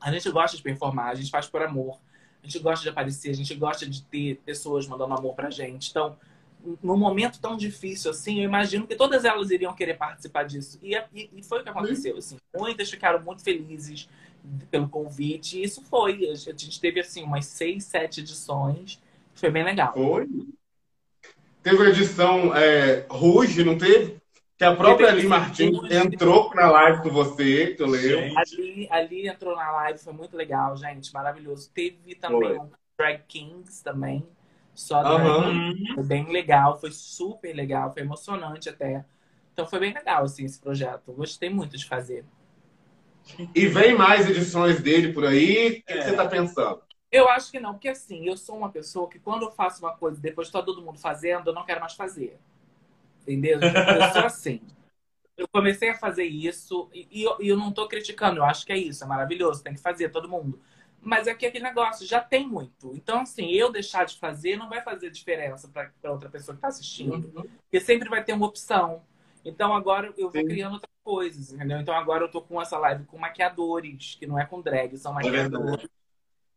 a 0.00 0.12
gente 0.12 0.30
gosta 0.30 0.56
de 0.56 0.62
performar, 0.62 1.08
a 1.08 1.14
gente 1.14 1.30
faz 1.30 1.46
por 1.46 1.62
amor, 1.62 1.98
a 2.42 2.46
gente 2.46 2.58
gosta 2.60 2.82
de 2.82 2.88
aparecer, 2.88 3.30
a 3.30 3.34
gente 3.34 3.54
gosta 3.54 3.86
de 3.86 4.02
ter 4.02 4.36
pessoas 4.44 4.86
mandando 4.86 5.14
amor 5.14 5.34
pra 5.34 5.50
gente. 5.50 5.90
Então, 5.90 6.16
num 6.82 6.96
momento 6.96 7.40
tão 7.40 7.56
difícil 7.56 8.10
assim, 8.10 8.38
eu 8.38 8.44
imagino 8.44 8.86
que 8.86 8.96
todas 8.96 9.24
elas 9.24 9.50
iriam 9.50 9.74
querer 9.74 9.94
participar 9.94 10.44
disso. 10.44 10.78
E, 10.82 10.96
e, 11.14 11.30
e 11.36 11.42
foi 11.42 11.60
o 11.60 11.62
que 11.62 11.68
aconteceu. 11.68 12.16
Assim. 12.16 12.36
Muitas 12.56 12.90
ficaram 12.90 13.22
muito 13.22 13.42
felizes 13.42 14.08
pelo 14.70 14.88
convite. 14.88 15.58
E 15.58 15.64
isso 15.64 15.82
foi. 15.82 16.28
A 16.28 16.34
gente 16.34 16.80
teve 16.80 17.00
assim 17.00 17.22
umas 17.22 17.46
seis, 17.46 17.84
sete 17.84 18.20
edições. 18.20 19.00
Foi 19.34 19.50
bem 19.50 19.64
legal. 19.64 19.92
Foi. 19.92 20.28
Teve 21.62 21.82
a 21.82 21.88
edição 21.90 22.54
é, 22.56 23.04
Ruge, 23.10 23.64
não 23.64 23.76
teve? 23.76 24.17
Que 24.58 24.64
a 24.64 24.74
própria 24.74 25.08
Ali 25.08 25.26
Martins 25.26 25.78
entrou 25.90 26.52
na 26.54 26.68
live 26.70 27.02
com 27.02 27.10
você, 27.10 27.74
tu 27.76 27.86
leu? 27.86 28.18
Ali, 28.36 28.88
ali 28.90 29.28
entrou 29.28 29.54
na 29.54 29.70
live, 29.70 30.00
foi 30.00 30.12
muito 30.12 30.36
legal, 30.36 30.76
gente. 30.76 31.14
Maravilhoso. 31.14 31.70
Teve 31.72 32.16
também 32.16 32.56
foi. 32.56 32.58
um 32.58 32.70
Drag 32.98 33.22
Kings 33.28 33.82
também 33.84 34.26
só 34.78 35.02
uhum. 35.02 35.74
Foi 35.94 36.04
bem 36.04 36.30
legal, 36.30 36.78
foi 36.78 36.92
super 36.92 37.52
legal, 37.52 37.92
foi 37.92 38.02
emocionante 38.02 38.68
até. 38.68 39.04
Então 39.52 39.66
foi 39.66 39.80
bem 39.80 39.92
legal, 39.92 40.22
assim, 40.22 40.44
esse 40.44 40.60
projeto. 40.60 41.12
Gostei 41.12 41.50
muito 41.50 41.76
de 41.76 41.84
fazer. 41.84 42.24
E 43.52 43.66
vem 43.66 43.96
mais 43.96 44.30
edições 44.30 44.80
dele 44.80 45.12
por 45.12 45.26
aí? 45.26 45.80
O 45.80 45.82
que, 45.82 45.92
é. 45.92 45.96
que 45.96 46.02
você 46.04 46.10
está 46.10 46.28
pensando? 46.28 46.80
Eu 47.10 47.28
acho 47.28 47.50
que 47.50 47.58
não, 47.58 47.72
porque 47.72 47.88
assim, 47.88 48.24
eu 48.26 48.36
sou 48.36 48.56
uma 48.56 48.70
pessoa 48.70 49.08
que 49.08 49.18
quando 49.18 49.42
eu 49.42 49.50
faço 49.50 49.84
uma 49.84 49.96
coisa 49.96 50.20
depois 50.20 50.46
está 50.46 50.62
todo 50.62 50.80
mundo 50.80 50.98
fazendo, 50.98 51.50
eu 51.50 51.54
não 51.54 51.64
quero 51.64 51.80
mais 51.80 51.94
fazer. 51.94 52.38
Entendeu? 53.28 53.60
Eu 53.60 54.12
sou 54.12 54.24
assim. 54.24 54.62
Eu 55.36 55.46
comecei 55.46 55.90
a 55.90 55.94
fazer 55.94 56.24
isso 56.24 56.88
e, 56.92 57.06
e 57.10 57.22
eu, 57.22 57.36
eu, 57.40 57.56
não 57.56 57.68
estou 57.68 57.86
criticando, 57.86 58.38
eu 58.40 58.44
acho 58.44 58.66
que 58.66 58.72
é 58.72 58.76
isso, 58.76 59.04
é 59.04 59.06
maravilhoso, 59.06 59.62
tem 59.62 59.74
que 59.74 59.80
fazer 59.80 60.08
todo 60.08 60.28
mundo. 60.28 60.60
Mas 61.00 61.28
é 61.28 61.34
que 61.34 61.46
aquele 61.46 61.62
negócio 61.62 62.04
já 62.04 62.20
tem 62.20 62.44
muito. 62.44 62.92
Então, 62.96 63.20
assim, 63.20 63.52
eu 63.52 63.70
deixar 63.70 64.04
de 64.04 64.18
fazer 64.18 64.56
não 64.56 64.68
vai 64.68 64.82
fazer 64.82 65.10
diferença 65.10 65.68
para 65.68 66.10
outra 66.10 66.28
pessoa 66.28 66.54
que 66.54 66.58
está 66.58 66.68
assistindo. 66.68 67.30
Uhum. 67.36 67.44
Porque 67.62 67.78
sempre 67.78 68.08
vai 68.08 68.24
ter 68.24 68.32
uma 68.32 68.46
opção. 68.46 69.02
Então, 69.44 69.72
agora 69.72 70.12
eu 70.16 70.28
vou 70.28 70.42
Sim. 70.42 70.48
criando 70.48 70.72
outras 70.72 70.92
coisas, 71.04 71.52
entendeu? 71.52 71.78
Então, 71.78 71.94
agora 71.94 72.24
eu 72.24 72.30
tô 72.30 72.42
com 72.42 72.60
essa 72.60 72.76
live 72.78 73.04
com 73.04 73.16
maquiadores, 73.16 74.16
que 74.18 74.26
não 74.26 74.36
é 74.36 74.44
com 74.44 74.60
drag, 74.60 74.96
são 74.98 75.12
é 75.12 75.24
maquiadores. 75.24 75.88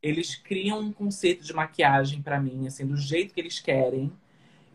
Eles 0.02 0.36
criam 0.36 0.80
um 0.80 0.92
conceito 0.92 1.44
de 1.44 1.54
maquiagem 1.54 2.24
para 2.24 2.40
mim, 2.40 2.66
assim, 2.66 2.88
do 2.88 2.98
jeito 2.98 3.36
que 3.36 3.40
eles 3.40 3.60
querem. 3.60 4.12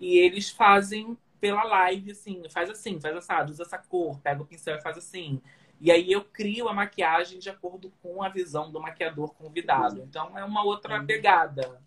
E 0.00 0.16
eles 0.18 0.48
fazem 0.48 1.18
pela 1.40 1.64
live, 1.64 2.12
assim, 2.12 2.42
faz 2.50 2.70
assim, 2.70 3.00
faz 3.00 3.16
assado, 3.16 3.52
usa 3.52 3.62
essa 3.62 3.78
cor, 3.78 4.20
pega 4.20 4.42
o 4.42 4.46
pincel 4.46 4.76
e 4.76 4.82
faz 4.82 4.96
assim. 4.96 5.40
E 5.80 5.90
aí 5.90 6.10
eu 6.10 6.24
crio 6.24 6.68
a 6.68 6.74
maquiagem 6.74 7.38
de 7.38 7.50
acordo 7.50 7.92
com 8.02 8.22
a 8.22 8.28
visão 8.28 8.70
do 8.70 8.80
maquiador 8.80 9.34
convidado. 9.34 10.00
Então 10.02 10.36
é 10.38 10.44
uma 10.44 10.64
outra 10.64 10.98
uhum. 10.98 11.06
pegada. 11.06 11.80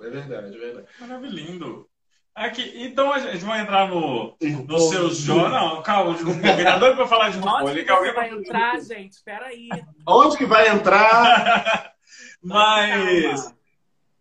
É 0.00 0.10
verdade, 0.10 0.56
é 0.56 0.58
verdade. 0.58 0.88
Maravilhoso. 1.00 1.88
Aqui, 2.34 2.72
então 2.82 3.12
a 3.12 3.20
gente 3.20 3.44
vai 3.44 3.60
entrar 3.60 3.88
no, 3.88 4.36
no 4.66 4.78
seu 4.80 5.08
jogo. 5.10 5.48
Não, 5.48 5.80
calma, 5.82 6.10
o 6.10 6.40
treinador 6.40 6.96
para 6.96 7.06
falar 7.06 7.28
de 7.30 7.38
RuPaul. 7.38 7.68
Onde 7.68 7.84
que 7.84 8.12
vai 8.12 8.30
entrar, 8.30 8.80
gente? 8.80 9.12
Espera 9.12 9.46
aí. 9.46 9.68
Onde 10.04 10.36
que 10.36 10.44
vai 10.44 10.68
entrar? 10.68 11.94
Mas 12.42 13.54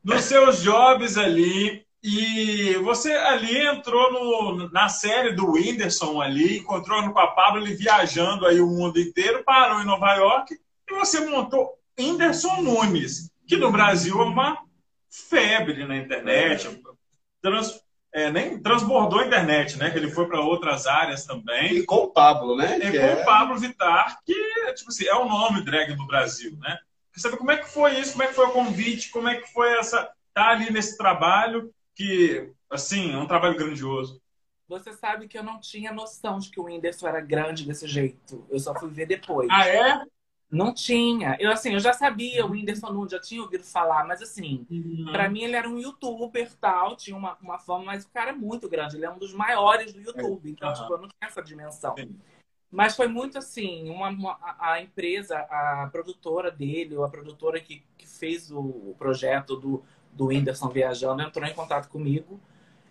nos 0.03 0.21
seus 0.25 0.61
jobs 0.61 1.17
ali, 1.17 1.87
e 2.03 2.75
você 2.83 3.13
ali 3.13 3.65
entrou 3.65 4.11
no, 4.11 4.69
na 4.71 4.89
série 4.89 5.31
do 5.31 5.51
Whindersson 5.51 6.21
ali, 6.21 6.57
encontrou 6.57 7.01
com 7.13 7.17
a 7.17 7.27
Pablo, 7.27 7.61
ele 7.61 7.75
viajando 7.75 8.45
aí 8.45 8.59
o 8.59 8.67
mundo 8.67 8.99
inteiro, 8.99 9.41
parou 9.45 9.81
em 9.81 9.85
Nova 9.85 10.13
York 10.15 10.53
e 10.53 10.93
você 10.93 11.25
montou 11.25 11.79
Whindersson 11.97 12.61
Nunes, 12.61 13.31
que 13.47 13.55
no 13.55 13.71
Brasil 13.71 14.19
é 14.19 14.25
uma 14.25 14.57
febre 15.09 15.85
na 15.85 15.95
internet. 15.95 16.81
Trans, 17.41 17.81
é, 18.13 18.29
nem 18.29 18.61
transbordou 18.61 19.19
a 19.19 19.25
internet, 19.25 19.77
né? 19.77 19.89
Que 19.89 19.97
ele 19.97 20.11
foi 20.11 20.27
para 20.27 20.41
outras 20.41 20.85
áreas 20.85 21.25
também. 21.25 21.77
E 21.77 21.85
com 21.85 21.95
o 21.95 22.11
Pablo, 22.11 22.57
né? 22.57 22.79
E 22.79 22.91
com 22.91 22.97
é... 22.97 23.21
o 23.21 23.25
Pablo 23.25 23.57
Vittar, 23.57 24.19
que 24.25 24.33
tipo 24.73 24.89
assim, 24.89 25.05
é 25.05 25.15
o 25.15 25.27
nome 25.27 25.63
drag 25.63 25.95
do 25.95 26.05
Brasil, 26.05 26.57
né? 26.59 26.77
Sabe 27.15 27.37
como 27.37 27.51
é 27.51 27.57
que 27.57 27.69
foi 27.69 27.97
isso? 27.97 28.11
Como 28.11 28.23
é 28.23 28.27
que 28.27 28.33
foi 28.33 28.47
o 28.47 28.51
convite? 28.51 29.09
Como 29.09 29.29
é 29.29 29.35
que 29.35 29.53
foi 29.53 29.71
essa 29.77 30.11
tá 30.33 30.49
ali 30.49 30.69
nesse 30.71 30.97
trabalho 30.97 31.71
que 31.95 32.51
assim 32.69 33.13
é 33.13 33.17
um 33.17 33.27
trabalho 33.27 33.57
grandioso? 33.57 34.21
Você 34.67 34.93
sabe 34.93 35.27
que 35.27 35.37
eu 35.37 35.43
não 35.43 35.59
tinha 35.59 35.91
noção 35.91 36.39
de 36.39 36.49
que 36.49 36.59
o 36.59 36.63
Whindersson 36.63 37.07
era 37.07 37.21
grande 37.21 37.65
desse 37.65 37.87
jeito. 37.87 38.45
Eu 38.49 38.59
só 38.59 38.73
fui 38.73 38.89
ver 38.89 39.05
depois. 39.05 39.47
Ah, 39.51 39.67
é? 39.67 40.03
Não 40.49 40.73
tinha. 40.73 41.35
Eu, 41.39 41.51
assim, 41.51 41.73
eu 41.73 41.79
já 41.79 41.93
sabia, 41.93 42.45
o 42.45 42.51
Whindersson 42.51 42.91
Nunes 42.91 43.11
já 43.11 43.19
tinha 43.19 43.41
ouvido 43.41 43.63
falar, 43.63 44.05
mas 44.05 44.21
assim, 44.21 44.65
uhum. 44.69 45.09
para 45.11 45.27
mim 45.27 45.43
ele 45.43 45.55
era 45.55 45.67
um 45.67 45.79
youtuber 45.79 46.51
tal, 46.61 46.95
tinha 46.95 47.17
uma, 47.17 47.35
uma 47.41 47.57
fama, 47.57 47.85
mas 47.85 48.05
o 48.05 48.09
cara 48.09 48.29
é 48.29 48.33
muito 48.33 48.69
grande, 48.69 48.95
ele 48.95 49.05
é 49.05 49.09
um 49.09 49.17
dos 49.17 49.33
maiores 49.33 49.91
do 49.91 49.99
YouTube. 49.99 50.51
Então, 50.51 50.69
uhum. 50.69 50.75
tipo, 50.75 50.93
eu 50.93 50.97
não 50.99 51.07
tinha 51.07 51.27
essa 51.27 51.41
dimensão. 51.41 51.95
Sim. 51.97 52.15
Mas 52.69 52.95
foi 52.95 53.07
muito 53.07 53.37
assim, 53.37 53.89
uma, 53.89 54.09
uma, 54.09 54.39
a 54.59 54.81
empresa, 54.81 55.37
a 55.37 55.89
produtora 55.91 56.49
dele, 56.49 56.97
ou 56.97 57.03
a 57.03 57.09
produtora 57.09 57.59
que, 57.59 57.83
que 57.97 58.07
fez 58.07 58.51
o, 58.51 58.59
o 58.59 58.95
projeto 58.97 59.55
do, 59.55 59.83
do 60.15 60.27
Whindersson 60.27 60.69
Viajando, 60.69 61.21
entrou 61.21 61.45
em 61.45 61.53
contato 61.53 61.89
comigo 61.89 62.39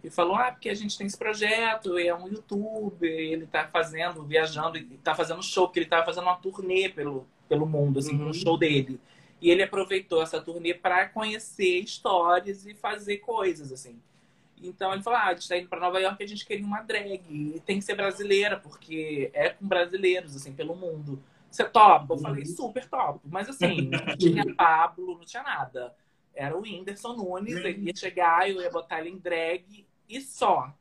e 0.03 0.11
falou: 0.11 0.37
Ah, 0.37 0.51
porque 0.51 0.69
a 0.69 0.75
gente 0.75 0.97
tem 0.97 1.07
esse 1.07 1.17
projeto, 1.17 1.97
é 1.97 2.15
um 2.15 2.29
youtuber, 2.29 3.11
ele 3.11 3.47
tá 3.47 3.69
fazendo, 3.69 4.23
viajando, 4.25 4.77
e 4.77 4.85
tá 4.99 5.15
fazendo 5.15 5.43
show, 5.43 5.67
porque 5.67 5.81
ele 5.81 5.87
tava 5.87 6.05
fazendo 6.05 6.25
uma 6.25 6.37
turnê 6.37 6.89
pelo, 6.89 7.27
pelo 7.49 7.67
mundo, 7.67 7.99
assim, 7.99 8.17
uhum. 8.17 8.29
um 8.29 8.33
show 8.33 8.57
dele. 8.57 9.01
E 9.41 9.51
ele 9.51 9.63
aproveitou 9.63 10.23
essa 10.23 10.41
turnê 10.41 10.75
para 10.75 11.09
conhecer 11.09 11.81
histórias 11.81 12.67
e 12.67 12.75
fazer 12.75 13.19
coisas, 13.19 13.73
assim. 13.73 14.01
Então 14.63 14.93
ele 14.93 15.03
falou: 15.03 15.19
ah, 15.19 15.27
a 15.27 15.35
gente 15.35 15.49
tá 15.49 15.57
indo 15.57 15.69
para 15.69 15.81
Nova 15.81 16.01
York 16.01 16.23
e 16.23 16.25
a 16.25 16.29
gente 16.29 16.47
queria 16.47 16.65
uma 16.65 16.83
drag. 16.83 17.23
E 17.29 17.61
tem 17.61 17.79
que 17.79 17.85
ser 17.85 17.95
brasileira, 17.95 18.57
porque 18.57 19.31
é 19.33 19.51
com 19.51 19.67
brasileiros, 19.67 20.37
assim, 20.37 20.53
pelo 20.53 20.75
mundo. 20.75 21.23
Você 21.51 21.65
topa? 21.65 22.15
Eu 22.15 22.19
falei: 22.19 22.45
uhum. 22.45 22.57
super 22.57 22.89
top. 22.89 23.21
Mas 23.25 23.49
assim, 23.49 23.91
não 24.07 24.17
tinha 24.17 24.55
Pablo, 24.55 25.19
não 25.19 25.25
tinha 25.25 25.43
nada. 25.43 25.95
Era 26.35 26.57
o 26.57 26.63
Whindersson 26.63 27.15
Nunes, 27.15 27.57
ele 27.57 27.89
ia 27.89 27.95
chegar, 27.95 28.49
eu 28.49 28.61
ia 28.61 28.71
botar 28.71 29.01
ele 29.01 29.11
em 29.11 29.19
drag 29.19 29.87
e 30.09 30.21
só. 30.21 30.73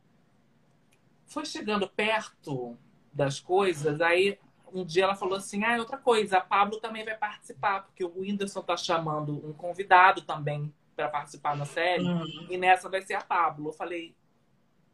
Foi 1.25 1.45
chegando 1.45 1.87
perto 1.87 2.77
das 3.13 3.39
coisas, 3.39 3.99
aí 4.01 4.39
um 4.73 4.85
dia 4.85 5.03
ela 5.03 5.15
falou 5.15 5.37
assim: 5.37 5.63
ah, 5.63 5.77
outra 5.77 5.97
coisa, 5.97 6.37
a 6.37 6.41
Pablo 6.41 6.79
também 6.79 7.03
vai 7.03 7.17
participar, 7.17 7.83
porque 7.83 8.03
o 8.03 8.19
Whindersson 8.19 8.61
tá 8.61 8.77
chamando 8.77 9.45
um 9.45 9.53
convidado 9.53 10.21
também 10.21 10.73
para 10.95 11.09
participar 11.09 11.55
na 11.55 11.65
série, 11.65 12.03
uhum. 12.03 12.47
e 12.49 12.57
nessa 12.57 12.89
vai 12.89 13.01
ser 13.01 13.15
a 13.15 13.21
Pablo. 13.21 13.69
Eu 13.69 13.73
falei: 13.73 14.15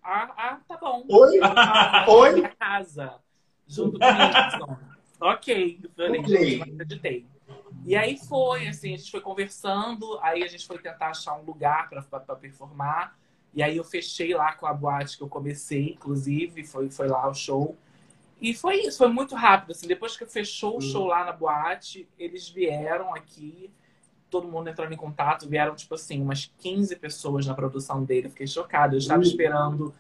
ah, 0.04 0.34
ah 0.38 0.60
tá 0.68 0.78
bom. 0.78 1.06
Oi? 1.10 1.40
Oi? 2.08 2.42
Casa, 2.60 3.16
junto 3.68 4.00
com 4.00 4.06
o 4.06 4.10
Whindersson. 4.10 4.78
ok, 5.20 5.80
eu 5.84 5.90
falei, 5.92 6.22
okay. 6.22 6.62
acreditei. 6.62 7.37
E 7.88 7.96
aí 7.96 8.18
foi, 8.18 8.68
assim, 8.68 8.94
a 8.94 8.98
gente 8.98 9.10
foi 9.10 9.22
conversando, 9.22 10.20
aí 10.22 10.44
a 10.44 10.48
gente 10.48 10.68
foi 10.68 10.78
tentar 10.78 11.08
achar 11.08 11.40
um 11.40 11.44
lugar 11.46 11.90
para 11.90 12.36
performar. 12.36 13.18
E 13.54 13.64
aí 13.64 13.78
eu 13.78 13.84
fechei 13.86 14.34
lá 14.36 14.52
com 14.54 14.68
a 14.68 14.74
boate 14.74 15.16
que 15.16 15.24
eu 15.24 15.30
comecei, 15.30 15.92
inclusive, 15.92 16.66
foi, 16.66 16.90
foi 16.90 17.08
lá 17.08 17.30
o 17.30 17.34
show. 17.34 17.78
E 18.42 18.54
foi 18.54 18.82
isso, 18.82 18.98
foi 18.98 19.08
muito 19.08 19.36
rápido. 19.36 19.72
Assim, 19.72 19.88
depois 19.88 20.18
que 20.18 20.26
fechou 20.26 20.78
o 20.78 20.82
show 20.82 21.06
lá 21.06 21.24
na 21.24 21.32
boate, 21.32 22.10
eles 22.20 22.50
vieram 22.50 23.16
aqui, 23.16 23.72
todo 24.30 24.50
mundo 24.50 24.70
entrando 24.70 24.92
em 24.92 24.98
contato, 24.98 25.48
vieram, 25.48 25.74
tipo 25.74 25.96
assim, 25.96 26.22
umas 26.22 26.52
15 26.58 26.94
pessoas 26.98 27.46
na 27.46 27.54
produção 27.54 28.04
dele. 28.04 28.28
Fiquei 28.28 28.48
chocada. 28.48 28.96
Eu 28.96 29.00
estava 29.00 29.24
esperando 29.24 29.96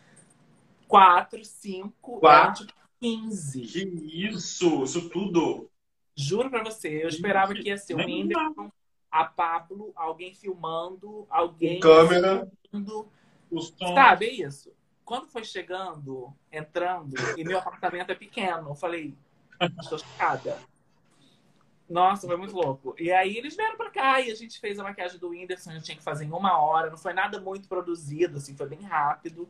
quatro, 0.89 1.43
cinco, 1.45 2.19
quatro, 2.19 2.65
tipo, 2.65 2.79
15. 2.99 3.61
Que 3.61 3.79
isso? 4.27 4.83
Isso 4.83 5.09
tudo? 5.09 5.69
Juro 6.17 6.49
pra 6.49 6.63
você, 6.63 7.03
eu 7.03 7.07
esperava 7.07 7.53
que 7.53 7.69
ia 7.69 7.77
ser 7.77 7.93
o 7.93 7.97
Whindersson, 7.97 8.71
a 9.11 9.23
Pablo, 9.23 9.93
alguém 9.95 10.33
filmando, 10.33 11.25
alguém. 11.29 11.79
câmera. 11.79 12.51
Filmando, 12.69 13.07
Sabe, 13.93 14.25
é 14.25 14.33
isso 14.33 14.75
quando 15.07 15.25
foi 15.29 15.45
chegando, 15.45 16.33
entrando, 16.51 17.15
e 17.37 17.43
meu 17.45 17.59
apartamento 17.59 18.11
é 18.11 18.15
pequeno, 18.15 18.71
eu 18.71 18.75
falei, 18.75 19.15
estou 19.79 19.97
chocada. 19.97 20.59
Nossa, 21.89 22.27
foi 22.27 22.35
muito 22.35 22.53
louco. 22.53 22.93
E 22.99 23.09
aí 23.09 23.37
eles 23.37 23.55
vieram 23.55 23.77
pra 23.77 23.89
cá 23.89 24.19
e 24.19 24.29
a 24.29 24.35
gente 24.35 24.59
fez 24.59 24.77
a 24.77 24.83
maquiagem 24.83 25.17
do 25.17 25.29
Whindersson, 25.29 25.69
a 25.69 25.73
gente 25.75 25.85
tinha 25.85 25.95
que 25.95 26.03
fazer 26.03 26.25
em 26.25 26.31
uma 26.33 26.59
hora, 26.59 26.89
não 26.89 26.97
foi 26.97 27.13
nada 27.13 27.39
muito 27.39 27.69
produzido, 27.69 28.35
assim, 28.35 28.53
foi 28.53 28.67
bem 28.67 28.81
rápido. 28.81 29.47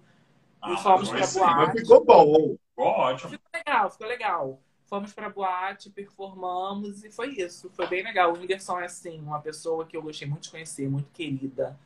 Ah, 0.61 0.73
e 0.73 0.77
fomos 0.77 1.09
pra 1.09 1.23
sim, 1.23 1.39
boate. 1.39 1.55
Mas 1.73 1.79
ficou 1.81 2.05
bom. 2.05 2.55
Ficou 2.69 2.85
ótimo. 2.85 3.31
Ficou 3.31 3.49
legal, 3.51 3.89
ficou 3.89 4.07
legal. 4.07 4.61
Fomos 4.87 5.13
pra 5.13 5.29
boate, 5.29 5.89
performamos 5.89 7.03
e 7.03 7.11
foi 7.11 7.31
isso. 7.31 7.69
Foi 7.75 7.87
bem 7.87 8.03
legal. 8.03 8.31
O 8.31 8.37
Whindersson 8.37 8.79
é, 8.79 8.85
assim, 8.85 9.19
uma 9.19 9.41
pessoa 9.41 9.85
que 9.85 9.97
eu 9.97 10.01
gostei 10.01 10.27
muito 10.27 10.43
de 10.43 10.51
conhecer, 10.51 10.89
muito 10.89 11.11
querida. 11.11 11.77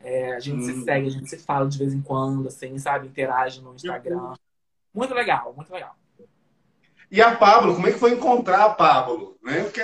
É, 0.00 0.34
a 0.34 0.40
gente 0.40 0.62
hum. 0.62 0.64
se 0.64 0.84
segue, 0.84 1.06
a 1.06 1.10
gente 1.10 1.28
se 1.28 1.38
fala 1.38 1.68
de 1.68 1.76
vez 1.76 1.92
em 1.92 2.00
quando, 2.00 2.48
assim, 2.48 2.78
sabe? 2.78 3.08
Interage 3.08 3.60
no 3.60 3.74
Instagram. 3.74 4.34
Muito 4.94 5.12
legal, 5.12 5.52
muito 5.54 5.70
legal. 5.70 5.94
E 7.10 7.20
a 7.20 7.36
Pablo, 7.36 7.74
como 7.74 7.86
é 7.86 7.92
que 7.92 7.98
foi 7.98 8.12
encontrar 8.12 8.64
a 8.64 8.70
Pablo? 8.70 9.36
Né? 9.42 9.62
Porque 9.64 9.82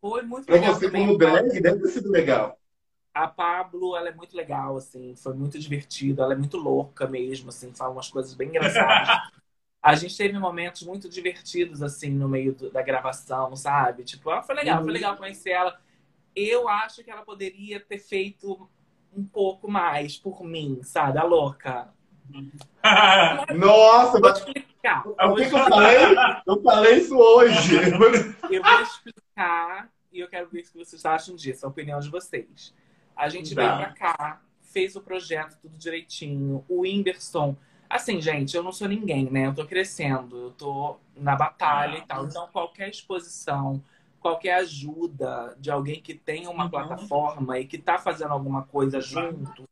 foi 0.00 0.22
muito 0.22 0.46
pra 0.46 0.56
legal. 0.56 0.74
você 0.74 0.86
também, 0.86 1.06
como 1.06 1.16
drag, 1.16 1.60
deve 1.60 1.80
ter 1.80 1.88
sido 1.88 2.10
legal. 2.10 2.58
A 3.14 3.28
Pablo, 3.28 3.96
ela 3.96 4.08
é 4.08 4.14
muito 4.14 4.36
legal, 4.36 4.76
assim, 4.76 5.14
foi 5.14 5.32
muito 5.34 5.58
divertida, 5.60 6.24
ela 6.24 6.32
é 6.32 6.36
muito 6.36 6.56
louca 6.56 7.06
mesmo, 7.06 7.50
assim, 7.50 7.72
fala 7.72 7.92
umas 7.92 8.10
coisas 8.10 8.34
bem 8.34 8.48
engraçadas. 8.48 9.08
a 9.84 9.94
gente 9.94 10.16
teve 10.16 10.38
momentos 10.38 10.82
muito 10.82 11.10
divertidos, 11.10 11.82
assim, 11.82 12.08
no 12.08 12.26
meio 12.26 12.54
do, 12.54 12.70
da 12.70 12.80
gravação, 12.80 13.54
sabe? 13.54 14.02
Tipo, 14.02 14.30
ela 14.30 14.42
foi 14.42 14.54
legal, 14.54 14.82
foi 14.82 14.90
legal 14.90 15.12
uhum. 15.12 15.18
conhecer 15.18 15.50
ela. 15.50 15.78
Eu 16.34 16.66
acho 16.70 17.04
que 17.04 17.10
ela 17.10 17.20
poderia 17.20 17.78
ter 17.78 17.98
feito 17.98 18.66
um 19.14 19.22
pouco 19.22 19.70
mais 19.70 20.16
por 20.16 20.42
mim, 20.42 20.80
sabe? 20.82 21.18
A 21.18 21.22
louca. 21.22 21.92
Nossa, 23.54 24.18
vou 24.18 24.30
explicar. 24.30 25.04
É 25.18 25.26
o 25.26 25.34
que, 25.34 25.50
que 25.50 25.54
eu 25.54 25.68
falei? 25.68 25.96
Eu 26.46 26.62
falei 26.62 26.96
isso 26.96 27.18
hoje. 27.18 27.76
Eu 28.50 28.62
vou 28.62 28.80
explicar 28.80 29.90
e 30.10 30.18
eu 30.18 30.28
quero 30.28 30.48
ver 30.48 30.60
o 30.60 30.62
que 30.62 30.78
vocês 30.78 31.04
acham 31.04 31.36
disso, 31.36 31.66
a 31.66 31.68
opinião 31.68 32.00
de 32.00 32.08
vocês. 32.08 32.74
A 33.14 33.28
gente 33.28 33.54
tá. 33.54 33.60
veio 33.60 33.76
pra 33.84 33.92
cá, 33.92 34.40
fez 34.62 34.96
o 34.96 35.02
projeto 35.02 35.58
tudo 35.60 35.76
direitinho. 35.76 36.64
O 36.70 36.80
Whindersson. 36.80 37.54
Assim, 37.88 38.20
gente, 38.20 38.56
eu 38.56 38.62
não 38.62 38.72
sou 38.72 38.88
ninguém, 38.88 39.30
né? 39.30 39.46
Eu 39.46 39.54
tô 39.54 39.64
crescendo, 39.66 40.36
eu 40.36 40.50
tô 40.52 40.96
na 41.16 41.36
batalha 41.36 41.94
ah, 41.94 41.98
e 41.98 42.06
tal. 42.06 42.26
Então, 42.26 42.48
qualquer 42.52 42.88
exposição, 42.88 43.82
qualquer 44.20 44.54
ajuda 44.54 45.56
de 45.58 45.70
alguém 45.70 46.00
que 46.00 46.14
tem 46.14 46.46
uma 46.46 46.64
uhum. 46.64 46.70
plataforma 46.70 47.58
e 47.58 47.66
que 47.66 47.76
está 47.76 47.98
fazendo 47.98 48.32
alguma 48.32 48.62
coisa 48.62 49.00
junto, 49.00 49.68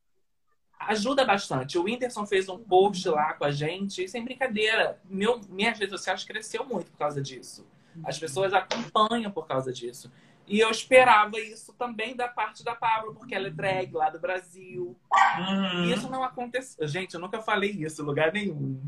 ajuda 0.79 1.25
bastante. 1.25 1.79
O 1.79 1.85
Whindersson 1.85 2.27
fez 2.27 2.49
um 2.49 2.59
post 2.59 3.09
lá 3.09 3.35
com 3.35 3.45
a 3.45 3.51
gente, 3.51 4.05
e 4.05 4.09
sem 4.09 4.25
brincadeira, 4.25 5.01
meu, 5.05 5.41
minhas 5.49 5.79
redes 5.79 5.93
sociais 5.93 6.25
cresceu 6.25 6.65
muito 6.65 6.91
por 6.91 6.99
causa 6.99 7.21
disso. 7.21 7.67
As 8.05 8.19
pessoas 8.19 8.55
acompanham 8.55 9.31
por 9.31 9.47
causa 9.47 9.73
disso. 9.73 10.11
E 10.53 10.61
eu 10.61 10.71
esperava 10.71 11.41
isso 11.41 11.73
também 11.79 12.15
da 12.15 12.29
parte 12.29 12.63
da 12.63 12.75
Pablo, 12.75 13.15
porque 13.15 13.35
ela 13.35 13.47
é 13.47 13.51
drag 13.51 13.91
lá 13.95 14.11
do 14.11 14.21
Brasil. 14.21 14.95
Uhum. 15.39 15.85
E 15.85 15.93
isso 15.95 16.11
não 16.11 16.23
aconteceu. 16.23 16.87
Gente, 16.87 17.15
eu 17.15 17.21
nunca 17.21 17.41
falei 17.41 17.71
isso 17.71 18.03
em 18.03 18.05
lugar 18.05 18.35
nenhum, 18.35 18.79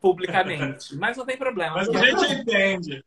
publicamente. 0.00 0.94
Mas 0.96 1.16
não 1.16 1.26
tem 1.26 1.36
problema. 1.36 1.74
Mas 1.74 1.88
a 1.88 1.98
gente 1.98 2.32
entende. 2.32 3.04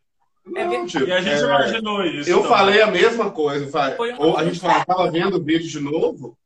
É 0.53 0.65
não, 0.65 0.85
tipo, 0.85 1.05
e 1.05 1.13
a 1.13 1.21
gente 1.21 1.41
é, 1.41 1.45
imaginou 1.45 2.03
isso. 2.03 2.29
Eu 2.29 2.41
também. 2.41 2.57
falei 2.57 2.81
a 2.81 2.87
mesma 2.87 3.31
coisa. 3.31 3.71
Falei, 3.71 4.15
ou 4.17 4.37
a 4.37 4.43
gente 4.43 4.55
estava 4.55 5.09
vendo 5.09 5.37
o 5.37 5.43
vídeo 5.43 5.69
de 5.69 5.79
novo. 5.79 6.37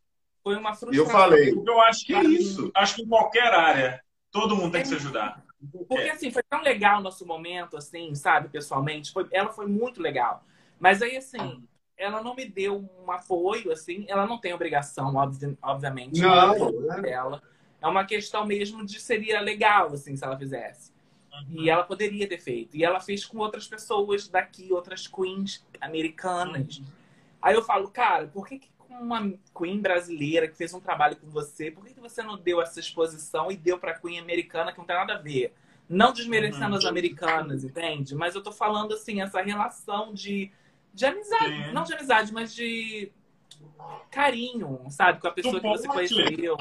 Foi 0.43 0.55
uma 0.55 0.75
frustração. 0.75 1.05
Eu 1.05 1.09
falei. 1.09 1.51
Eu 1.51 1.81
acho 1.81 2.05
que 2.05 2.13
é 2.13 2.23
isso. 2.23 2.69
Acho 2.75 2.97
que 2.97 3.01
em 3.01 3.07
qualquer 3.07 3.51
área, 3.51 3.99
todo 4.31 4.55
mundo 4.55 4.73
tem 4.73 4.83
que 4.83 4.89
se 4.89 4.95
ajudar. 4.95 5.43
Porque 5.87 6.09
assim, 6.09 6.29
foi 6.29 6.43
tão 6.43 6.61
legal 6.61 6.99
o 6.99 7.03
nosso 7.03 7.25
momento, 7.25 7.77
assim, 7.77 8.13
sabe, 8.13 8.49
pessoalmente. 8.49 9.11
Foi, 9.11 9.27
ela 9.31 9.49
foi 9.49 9.65
muito 9.65 9.99
legal. 9.99 10.43
Mas 10.81 10.99
aí, 11.03 11.15
assim, 11.15 11.63
ela 11.95 12.23
não 12.23 12.35
me 12.35 12.43
deu 12.43 12.89
um 13.05 13.11
apoio, 13.11 13.71
assim. 13.71 14.03
Ela 14.09 14.25
não 14.25 14.39
tem 14.39 14.51
obrigação, 14.51 15.15
obvi 15.15 15.55
obviamente. 15.61 16.19
Não, 16.19 16.57
não. 16.57 17.01
Dela. 17.01 17.39
É 17.79 17.87
uma 17.87 18.03
questão 18.03 18.47
mesmo 18.47 18.83
de 18.83 18.99
seria 18.99 19.39
legal, 19.41 19.93
assim, 19.93 20.15
se 20.15 20.25
ela 20.25 20.35
fizesse. 20.35 20.91
Uhum. 21.31 21.61
E 21.61 21.69
ela 21.69 21.83
poderia 21.83 22.27
ter 22.27 22.39
feito. 22.39 22.75
E 22.75 22.83
ela 22.83 22.99
fez 22.99 23.23
com 23.23 23.37
outras 23.37 23.67
pessoas 23.67 24.27
daqui, 24.27 24.73
outras 24.73 25.05
queens 25.05 25.63
americanas. 25.79 26.79
Uhum. 26.79 26.85
Aí 27.39 27.53
eu 27.53 27.61
falo, 27.61 27.87
cara, 27.89 28.25
por 28.27 28.47
que, 28.47 28.57
que 28.57 28.69
com 28.75 28.95
uma 28.95 29.33
queen 29.55 29.79
brasileira 29.79 30.47
que 30.47 30.57
fez 30.57 30.73
um 30.73 30.79
trabalho 30.79 31.15
com 31.15 31.29
você, 31.29 31.69
por 31.69 31.85
que, 31.85 31.93
que 31.93 31.99
você 31.99 32.23
não 32.23 32.37
deu 32.37 32.59
essa 32.59 32.79
exposição 32.79 33.51
e 33.51 33.55
deu 33.55 33.77
pra 33.77 33.99
queen 33.99 34.19
americana 34.19 34.71
que 34.71 34.79
não 34.79 34.85
tem 34.85 34.95
nada 34.95 35.13
a 35.13 35.17
ver? 35.17 35.53
Não 35.87 36.11
desmerecendo 36.11 36.71
uhum. 36.71 36.77
as 36.77 36.85
americanas, 36.85 37.63
entende? 37.63 38.15
Mas 38.15 38.33
eu 38.33 38.41
tô 38.41 38.51
falando, 38.51 38.95
assim, 38.95 39.21
essa 39.21 39.41
relação 39.41 40.13
de, 40.13 40.51
de 40.93 41.05
amizade. 41.05 41.65
Sim. 41.65 41.71
Não 41.73 41.83
de 41.83 41.93
amizade, 41.93 42.33
mas 42.33 42.53
de 42.53 43.11
carinho, 44.09 44.85
sabe? 44.89 45.19
Com 45.19 45.27
a 45.27 45.31
pessoa 45.31 45.59
que 45.59 45.67
você 45.67 45.87
conheceu. 45.87 46.57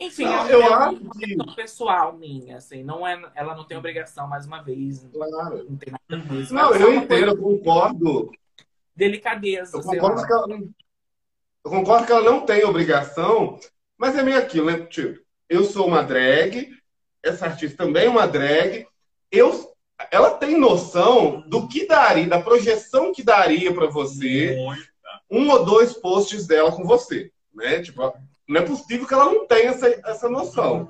Enfim, 0.00 0.24
não, 0.24 0.46
é, 0.46 0.54
eu 0.54 0.74
acho 0.74 1.10
que... 1.10 1.54
pessoal 1.56 2.16
minha, 2.16 2.58
assim, 2.58 2.84
não 2.84 3.04
é, 3.04 3.20
ela 3.34 3.56
não 3.56 3.64
tem 3.64 3.76
obrigação, 3.76 4.28
mais 4.28 4.46
uma 4.46 4.62
vez. 4.62 5.04
Claro. 5.12 5.66
Não 5.68 5.76
tem 5.76 5.92
nada 5.92 6.24
com 6.24 6.34
isso. 6.36 6.54
Não, 6.54 6.72
eu 6.72 6.94
entendo, 6.94 7.32
eu 7.32 7.36
concordo. 7.36 8.30
Delicadeza. 8.94 9.76
Eu 9.76 9.82
concordo, 9.82 10.24
que 10.24 10.32
ela, 10.32 10.46
eu 11.64 11.70
concordo 11.70 12.06
que 12.06 12.12
ela 12.12 12.22
não 12.22 12.46
tem 12.46 12.64
obrigação, 12.64 13.58
mas 13.96 14.16
é 14.16 14.22
meio 14.22 14.38
aquilo, 14.38 14.66
né? 14.66 14.86
Tipo, 14.86 15.20
eu 15.48 15.64
sou 15.64 15.88
uma 15.88 16.02
drag, 16.02 16.70
essa 17.20 17.46
artista 17.46 17.84
também 17.84 18.06
é 18.06 18.10
uma 18.10 18.26
drag, 18.26 18.86
eu, 19.32 19.67
ela 20.10 20.30
tem 20.30 20.58
noção 20.58 21.42
do 21.46 21.66
que 21.66 21.86
daria, 21.86 22.26
da 22.26 22.40
projeção 22.40 23.12
que 23.12 23.22
daria 23.22 23.72
para 23.72 23.86
você 23.86 24.54
Muita. 24.56 24.82
um 25.30 25.50
ou 25.50 25.64
dois 25.64 25.92
posts 25.92 26.46
dela 26.46 26.72
com 26.72 26.84
você, 26.84 27.30
né? 27.54 27.80
Tipo, 27.80 28.14
não 28.48 28.60
é 28.60 28.64
possível 28.64 29.06
que 29.06 29.14
ela 29.14 29.26
não 29.26 29.46
tenha 29.46 29.70
essa, 29.70 29.88
essa 30.04 30.28
noção. 30.28 30.88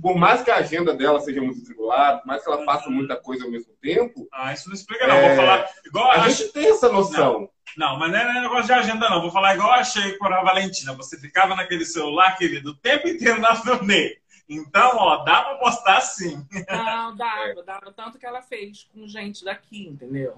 Por 0.00 0.16
mais 0.16 0.42
que 0.42 0.50
a 0.50 0.56
agenda 0.56 0.94
dela 0.94 1.20
seja 1.20 1.42
muito 1.42 1.62
tribulada, 1.62 2.18
por 2.18 2.26
mais 2.26 2.42
que 2.42 2.50
ela 2.50 2.64
faça 2.64 2.88
muita 2.88 3.16
coisa 3.16 3.44
ao 3.44 3.50
mesmo 3.50 3.72
tempo. 3.82 4.26
Ah, 4.32 4.52
isso 4.52 4.68
não 4.68 4.74
explica, 4.74 5.06
não. 5.06 5.14
É... 5.14 5.28
Vou 5.28 5.36
falar. 5.36 5.66
Igual 5.84 6.10
a, 6.10 6.14
a 6.14 6.28
gente 6.28 6.50
tem 6.52 6.70
essa 6.70 6.90
noção. 6.90 7.50
Não, 7.76 7.90
não, 7.92 7.98
mas 7.98 8.10
não 8.10 8.18
é 8.18 8.40
negócio 8.40 8.66
de 8.66 8.72
agenda, 8.72 9.10
não. 9.10 9.20
Vou 9.20 9.30
falar 9.30 9.54
igual 9.54 9.68
eu 9.68 9.74
achei 9.74 10.16
com 10.16 10.26
a 10.26 10.42
Valentina. 10.42 10.94
Você 10.94 11.18
ficava 11.18 11.54
naquele 11.54 11.84
celular, 11.84 12.36
querido, 12.36 12.70
o 12.70 12.76
tempo 12.76 13.08
inteiro 13.08 13.40
na 13.40 13.54
turnê. 13.56 14.16
Então, 14.50 14.96
ó, 14.96 15.18
dá 15.18 15.42
pra 15.42 15.54
postar 15.54 16.00
sim. 16.00 16.44
Não, 16.68 17.14
dava, 17.14 17.62
dava. 17.62 17.92
Tanto 17.92 18.18
que 18.18 18.26
ela 18.26 18.42
fez 18.42 18.88
com 18.92 19.06
gente 19.06 19.44
daqui, 19.44 19.86
entendeu? 19.86 20.36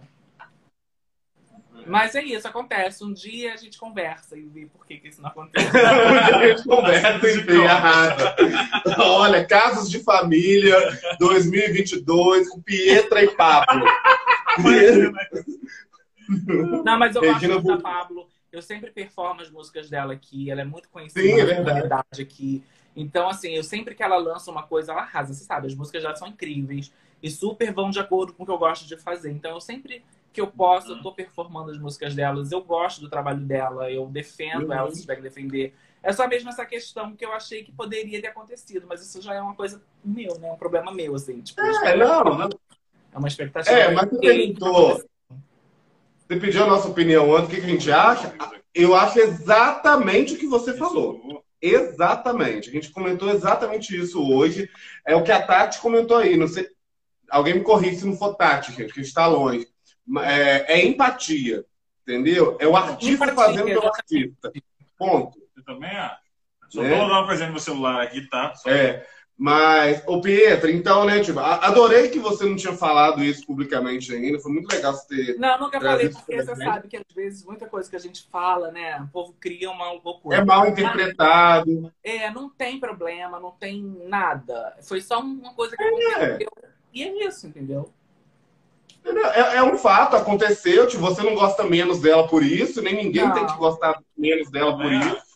Mas 1.86 2.14
é 2.14 2.22
isso, 2.22 2.46
acontece. 2.46 3.02
Um 3.02 3.14
dia 3.14 3.54
a 3.54 3.56
gente 3.56 3.78
conversa 3.78 4.36
e 4.36 4.42
vê 4.42 4.66
por 4.66 4.86
que, 4.86 4.98
que 4.98 5.08
isso 5.08 5.22
não 5.22 5.30
acontece. 5.30 5.66
um 5.74 6.26
dia 6.26 6.36
a 6.36 6.48
gente 6.48 6.64
conversa 6.68 7.26
e 7.26 7.40
vê 7.40 7.66
a 7.66 7.74
rata. 7.74 8.36
Olha, 8.98 9.46
Casos 9.46 9.90
de 9.90 10.04
Família 10.04 10.76
2022 11.18 12.50
com 12.50 12.60
Pietra 12.60 13.24
e 13.24 13.34
Pablo. 13.34 13.86
não, 16.84 16.98
mas 16.98 17.16
eu 17.16 17.22
Regina 17.22 17.54
gosto 17.54 17.66
da 17.68 17.78
Pablo. 17.78 18.28
Eu 18.52 18.60
sempre 18.60 18.90
performo 18.90 19.40
as 19.40 19.50
músicas 19.50 19.88
dela 19.88 20.12
aqui. 20.12 20.50
Ela 20.50 20.60
é 20.60 20.64
muito 20.64 20.90
conhecida 20.90 21.22
Sim, 21.22 21.40
é 21.40 21.62
verdade. 21.62 22.20
aqui. 22.20 22.62
Então, 22.94 23.28
assim, 23.28 23.54
eu 23.54 23.64
sempre 23.64 23.94
que 23.94 24.02
ela 24.02 24.16
lança 24.16 24.50
uma 24.50 24.62
coisa, 24.62 24.92
ela 24.92 25.02
arrasa. 25.02 25.32
Você 25.32 25.44
sabe, 25.44 25.66
as 25.66 25.74
músicas 25.74 26.02
dela 26.02 26.14
são 26.16 26.28
incríveis 26.28 26.92
e 27.22 27.30
super 27.30 27.72
vão 27.72 27.90
de 27.90 28.00
acordo 28.00 28.32
com 28.32 28.42
o 28.42 28.46
que 28.46 28.52
eu 28.52 28.58
gosto 28.58 28.86
de 28.86 28.96
fazer. 28.96 29.30
Então, 29.30 29.52
eu 29.52 29.60
sempre 29.60 30.04
que 30.32 30.40
eu 30.40 30.46
posso, 30.46 30.92
eu 30.92 31.02
tô 31.02 31.12
performando 31.12 31.70
as 31.70 31.78
músicas 31.78 32.14
delas, 32.14 32.50
eu 32.50 32.62
gosto 32.62 33.00
do 33.00 33.08
trabalho 33.08 33.40
dela, 33.40 33.90
eu 33.90 34.06
defendo 34.06 34.66
uhum. 34.66 34.72
ela 34.72 34.90
se 34.90 35.02
tiver 35.02 35.16
que 35.16 35.22
defender. 35.22 35.74
É 36.02 36.12
só 36.12 36.26
mesmo 36.26 36.48
essa 36.48 36.64
questão 36.64 37.14
que 37.14 37.24
eu 37.24 37.32
achei 37.32 37.62
que 37.62 37.70
poderia 37.70 38.20
ter 38.20 38.28
acontecido, 38.28 38.86
mas 38.88 39.02
isso 39.02 39.20
já 39.20 39.34
é 39.34 39.40
uma 39.40 39.54
coisa 39.54 39.80
meu, 40.02 40.36
né? 40.38 40.50
Um 40.50 40.56
problema 40.56 40.90
meu, 40.90 41.14
assim. 41.14 41.40
Tipo, 41.42 41.60
é, 41.60 41.96
não, 41.96 42.24
não. 42.24 42.48
É 43.12 43.18
uma 43.18 43.28
expectativa. 43.28 43.76
É, 43.76 43.90
mas 43.92 44.08
você 44.08 44.18
perguntou. 44.18 45.04
Você 46.26 46.40
pediu 46.40 46.64
a 46.64 46.66
nossa 46.66 46.88
opinião 46.88 47.36
antes, 47.36 47.48
o 47.48 47.50
que, 47.50 47.60
que 47.60 47.66
a 47.66 47.68
gente 47.68 47.92
acha? 47.92 48.34
Eu 48.74 48.94
acho 48.94 49.18
exatamente 49.18 50.34
o 50.34 50.38
que 50.38 50.46
você 50.46 50.74
falou. 50.74 51.44
Exatamente. 51.60 52.70
A 52.70 52.72
gente 52.72 52.90
comentou 52.90 53.30
exatamente 53.30 53.96
isso 53.96 54.20
hoje. 54.22 54.68
É 55.06 55.14
o 55.14 55.22
que 55.22 55.30
a 55.30 55.40
Tati 55.40 55.80
comentou 55.80 56.16
aí. 56.16 56.36
Não 56.36 56.48
sei, 56.48 56.66
alguém 57.30 57.54
me 57.54 57.62
corrige 57.62 57.96
se 57.96 58.06
não 58.06 58.16
for 58.16 58.34
Tati, 58.34 58.72
gente, 58.72 58.92
que 58.92 59.00
está 59.00 59.26
longe 59.26 59.72
é, 60.20 60.74
é 60.74 60.86
empatia, 60.86 61.64
entendeu? 62.02 62.56
É 62.60 62.66
o 62.66 62.76
artista 62.76 63.24
empatia, 63.24 63.34
fazendo 63.34 63.64
pelo 63.64 63.86
artista. 63.86 64.52
Ponto. 64.98 65.38
Eu 65.56 65.64
também 65.64 65.90
acho. 65.90 66.22
Só 66.68 66.82
é. 66.82 66.88
vou 66.88 67.08
dar 67.08 67.20
uma 67.20 67.26
coisinha 67.26 67.46
no 67.46 67.52
meu 67.52 67.60
celular 67.60 68.02
aqui, 68.02 68.28
tá? 68.28 68.54
Só 68.54 68.70
é. 68.70 69.06
Mas, 69.42 70.00
ô 70.06 70.20
Pietra, 70.20 70.70
então, 70.70 71.04
né, 71.04 71.18
tipo, 71.18 71.40
adorei 71.40 72.08
que 72.10 72.20
você 72.20 72.44
não 72.44 72.54
tinha 72.54 72.74
falado 72.74 73.24
isso 73.24 73.44
publicamente 73.44 74.14
ainda. 74.14 74.38
Foi 74.38 74.52
muito 74.52 74.72
legal 74.72 74.94
você 74.94 75.08
ter. 75.08 75.36
Não, 75.36 75.58
nunca 75.58 75.80
falei, 75.80 76.10
porque 76.10 76.40
você 76.40 76.54
sabe 76.54 76.86
que 76.86 76.96
às 76.96 77.12
vezes 77.12 77.44
muita 77.44 77.66
coisa 77.66 77.90
que 77.90 77.96
a 77.96 77.98
gente 77.98 78.28
fala, 78.30 78.70
né, 78.70 79.00
o 79.00 79.08
povo 79.08 79.34
cria 79.40 79.68
uma 79.68 79.90
loucura. 79.94 80.36
É 80.36 80.44
mal 80.44 80.68
interpretado. 80.68 81.92
É, 82.04 82.30
não 82.30 82.48
tem 82.50 82.78
problema, 82.78 83.40
não 83.40 83.50
tem 83.50 83.82
nada. 84.04 84.76
Foi 84.80 85.00
só 85.00 85.18
uma 85.18 85.52
coisa 85.54 85.76
que 85.76 85.82
aconteceu. 85.82 86.48
É. 86.62 86.68
E 86.94 87.02
é 87.02 87.26
isso, 87.26 87.48
entendeu? 87.48 87.92
É, 89.04 89.56
é, 89.56 89.62
um 89.64 89.76
fato, 89.76 90.14
aconteceu. 90.14 90.86
Tipo, 90.86 91.02
você 91.02 91.20
não 91.20 91.34
gosta 91.34 91.64
menos 91.64 92.00
dela 92.00 92.28
por 92.28 92.44
isso, 92.44 92.80
nem 92.80 92.94
ninguém 92.94 93.26
não. 93.26 93.34
tem 93.34 93.44
que 93.44 93.56
gostar 93.56 94.00
menos 94.16 94.48
dela 94.52 94.76
por 94.76 94.92
é. 94.92 94.98
isso. 94.98 95.31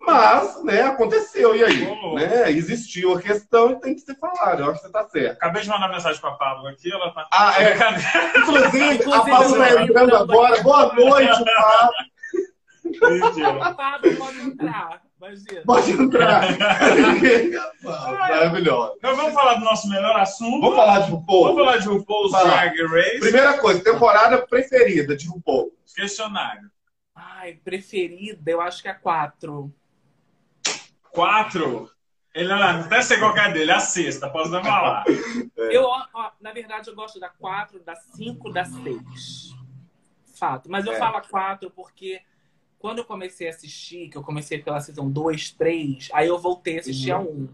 Mas, 0.00 0.62
né, 0.64 0.82
aconteceu. 0.82 1.54
E 1.56 1.64
aí? 1.64 2.14
Né, 2.14 2.50
existiu 2.50 3.14
a 3.14 3.20
questão 3.20 3.72
e 3.72 3.80
tem 3.80 3.94
que 3.94 4.00
ser 4.00 4.14
falado. 4.16 4.62
Eu 4.62 4.70
acho 4.70 4.80
que 4.80 4.86
você 4.86 4.92
tá 4.92 5.08
certo. 5.08 5.36
Acabei 5.36 5.62
de 5.62 5.68
mandar 5.68 5.88
mensagem 5.88 6.20
pra 6.20 6.32
Pablo 6.32 6.68
aqui. 6.68 6.92
Ela 6.92 7.12
tá... 7.12 7.28
Ah, 7.32 7.54
é. 7.62 7.74
Inclusive, 8.38 8.94
Inclusive 8.94 9.12
a 9.12 9.38
Pablo 9.38 9.58
tá 9.58 9.82
entrando 9.82 10.16
agora. 10.16 10.62
Boa 10.62 10.94
noite, 10.94 11.44
Pablo. 13.36 13.76
Pablo 13.76 14.16
pode 14.16 14.40
entrar. 14.40 15.02
Imagina. 15.18 15.62
Pode 15.66 15.90
entrar. 15.90 16.42
Maravilhoso. 17.82 18.94
Então 18.98 19.16
vamos 19.16 19.34
falar 19.34 19.54
do 19.54 19.64
nosso 19.64 19.88
melhor 19.88 20.16
assunto. 20.16 20.60
Vamos 20.60 20.76
falar 20.76 21.00
de 21.00 21.10
RuPaul. 21.10 21.42
Vamos 21.44 21.58
falar 21.58 21.76
de 21.78 21.88
RuPaul's 21.88 22.30
Drag 22.30 22.82
Race. 22.82 23.18
Primeira 23.18 23.58
coisa, 23.58 23.82
temporada 23.82 24.46
preferida 24.46 25.16
de 25.16 25.28
RuPaul. 25.28 25.72
Questionário. 25.94 26.70
Ai, 27.14 27.54
preferida, 27.64 28.48
eu 28.48 28.60
acho 28.60 28.80
que 28.80 28.88
é 28.88 28.94
quatro. 28.94 29.74
Quatro? 31.18 31.90
Ele 32.32 32.48
não, 32.48 32.62
até 32.62 33.02
sei 33.02 33.18
qual 33.18 33.36
é 33.36 33.52
dele, 33.52 33.72
a 33.72 33.80
sexta, 33.80 34.30
posso 34.30 34.52
dar 34.52 34.62
falar. 34.62 35.04
Eu, 35.56 35.82
ó, 35.82 36.30
na 36.40 36.52
verdade, 36.52 36.88
eu 36.88 36.94
gosto 36.94 37.18
da 37.18 37.28
quatro, 37.28 37.80
da 37.80 37.96
cinco, 37.96 38.52
da 38.52 38.64
seis. 38.64 39.52
Fato. 40.38 40.70
Mas 40.70 40.86
eu 40.86 40.92
é. 40.92 40.96
falo 40.96 41.16
a 41.16 41.20
quatro 41.20 41.68
porque 41.70 42.22
quando 42.78 42.98
eu 42.98 43.04
comecei 43.04 43.48
a 43.48 43.50
assistir, 43.50 44.08
que 44.08 44.16
eu 44.16 44.22
comecei 44.22 44.62
pela 44.62 44.80
season 44.80 45.10
2, 45.10 45.50
3, 45.50 46.10
aí 46.12 46.28
eu 46.28 46.38
voltei 46.38 46.76
a 46.76 46.80
assistir 46.80 47.12
uhum. 47.12 47.18
a 47.18 47.22
1. 47.22 47.48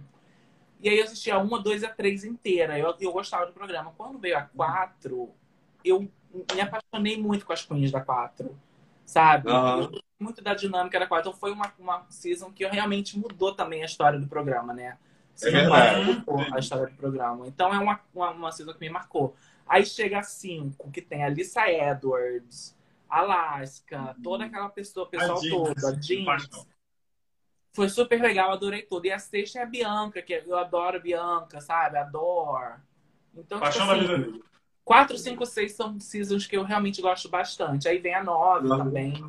E 0.83 0.89
aí 0.91 0.99
eu 0.99 1.05
assisti 1.05 1.31
a 1.31 1.39
1, 1.39 1.55
a 1.55 1.59
2 1.59 1.83
e 1.83 1.87
a 1.87 1.91
3 1.91 2.25
inteira. 2.25 2.79
Eu, 2.79 2.95
eu 3.01 3.13
gostava 3.13 3.47
do 3.47 3.55
programa. 3.55 3.95
Quando 3.97 4.19
veio 4.19 4.37
a 4.37 4.43
4, 4.43 5.31
eu 5.83 6.01
me 6.55 6.61
apaixonei 6.61 7.17
muito 7.17 7.47
com 7.47 7.55
as 7.55 7.65
queens 7.65 7.91
da 7.91 8.03
4. 8.03 8.55
Sabe? 9.05 9.51
Uhum. 9.51 9.91
muito 10.19 10.43
da 10.43 10.55
dinâmica 10.55 10.99
da 10.99 11.07
4. 11.07 11.29
Então 11.29 11.39
foi 11.39 11.53
uma, 11.53 11.73
uma 11.79 12.07
season 12.09 12.51
que 12.51 12.67
realmente 12.67 13.19
mudou 13.19 13.55
também 13.55 13.83
a 13.83 13.87
história 13.87 14.19
do 14.19 14.27
programa, 14.27 14.73
né? 14.73 14.99
É 15.43 16.55
a 16.55 16.59
história 16.59 16.87
do 16.87 16.97
programa. 16.97 17.47
Então 17.47 17.73
é 17.73 17.79
uma, 17.79 18.01
uma, 18.15 18.31
uma 18.31 18.53
season 18.53 18.73
que 18.73 18.81
me 18.81 18.91
marcou. 18.91 19.35
Aí 19.67 19.85
chega 19.85 20.19
a 20.19 20.23
5, 20.23 20.91
que 20.91 21.01
tem 21.01 21.25
a 21.25 21.29
Lisa 21.29 21.69
Edwards, 21.69 22.77
Alaska, 23.09 24.15
toda 24.23 24.45
aquela 24.45 24.69
pessoa, 24.69 25.09
pessoal 25.09 25.41
todo, 25.41 25.87
a 25.87 25.93
Jinx. 26.01 26.49
Foi 27.73 27.89
super 27.89 28.21
legal, 28.21 28.53
adorei 28.53 28.83
tudo. 28.83 29.07
E 29.07 29.13
a 29.13 29.19
sexta 29.19 29.59
é 29.59 29.63
a 29.63 29.67
Bianca, 29.67 30.23
que 30.23 30.33
eu 30.33 30.57
adoro 30.57 30.97
a 30.97 31.01
Bianca, 31.01 31.61
sabe? 31.61 31.99
Adoro. 31.99 32.77
Então, 33.37 33.59
Paixão 33.59 33.99
tipo 33.99 34.13
assim, 34.13 34.43
quatro, 34.85 35.17
cinco, 35.17 35.47
seis 35.47 35.73
são 35.73 35.99
seasons 35.99 36.47
que 36.47 36.57
eu 36.57 36.63
realmente 36.63 37.01
gosto 37.01 37.29
bastante. 37.29 37.89
Aí 37.89 37.99
vem 37.99 38.15
a 38.15 38.23
nove 38.23 38.69
uhum. 38.69 38.79
também. 38.79 39.25